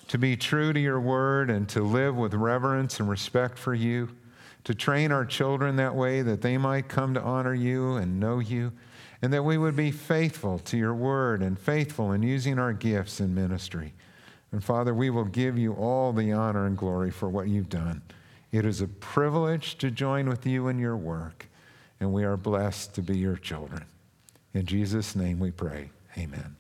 to 0.09 0.19
be 0.19 0.37
true 0.37 0.73
to 0.73 0.81
your 0.81 1.01
word 1.01 1.51
and 1.51 1.69
to 1.69 1.83
live 1.83 2.17
with 2.17 2.35
reverence 2.35 2.99
and 2.99 3.09
respect 3.09 3.61
for 3.61 3.75
you, 3.75 4.09
to 4.65 4.75
train 4.75 5.13
our 5.13 5.25
children 5.25 5.77
that 5.77 5.95
way 5.95 6.21
that 6.21 6.43
they 6.43 6.59
might 6.59 6.89
come 6.89 7.15
to 7.15 7.23
honor 7.23 7.55
you 7.55 7.95
and 7.95 8.19
know 8.19 8.41
you, 8.41 8.73
and 9.23 9.33
that 9.33 9.45
we 9.45 9.57
would 9.57 9.77
be 9.77 9.93
faithful 9.93 10.59
to 10.59 10.77
your 10.77 10.95
word 10.95 11.43
and 11.43 11.61
faithful 11.61 12.11
in 12.11 12.25
using 12.25 12.59
our 12.59 12.73
gifts 12.73 13.21
in 13.21 13.33
ministry. 13.33 13.95
And 14.53 14.63
Father, 14.63 14.95
we 14.95 15.11
will 15.11 15.25
give 15.25 15.59
you 15.59 15.75
all 15.75 16.13
the 16.13 16.33
honor 16.33 16.67
and 16.67 16.77
glory 16.77 17.11
for 17.11 17.29
what 17.29 17.49
you've 17.49 17.69
done. 17.69 18.03
It 18.53 18.65
is 18.65 18.81
a 18.81 18.89
privilege 18.89 19.77
to 19.79 19.91
join 19.91 20.29
with 20.29 20.47
you 20.47 20.69
in 20.69 20.79
your 20.79 20.97
work, 20.97 21.49
and 22.01 22.13
we 22.13 22.25
are 22.25 22.37
blessed 22.37 22.95
to 22.95 23.03
be 23.03 23.19
your 23.19 23.37
children. 23.37 23.85
In 24.55 24.65
Jesus' 24.65 25.17
name 25.17 25.39
we 25.39 25.51
pray. 25.51 25.91
Amen. 26.17 26.57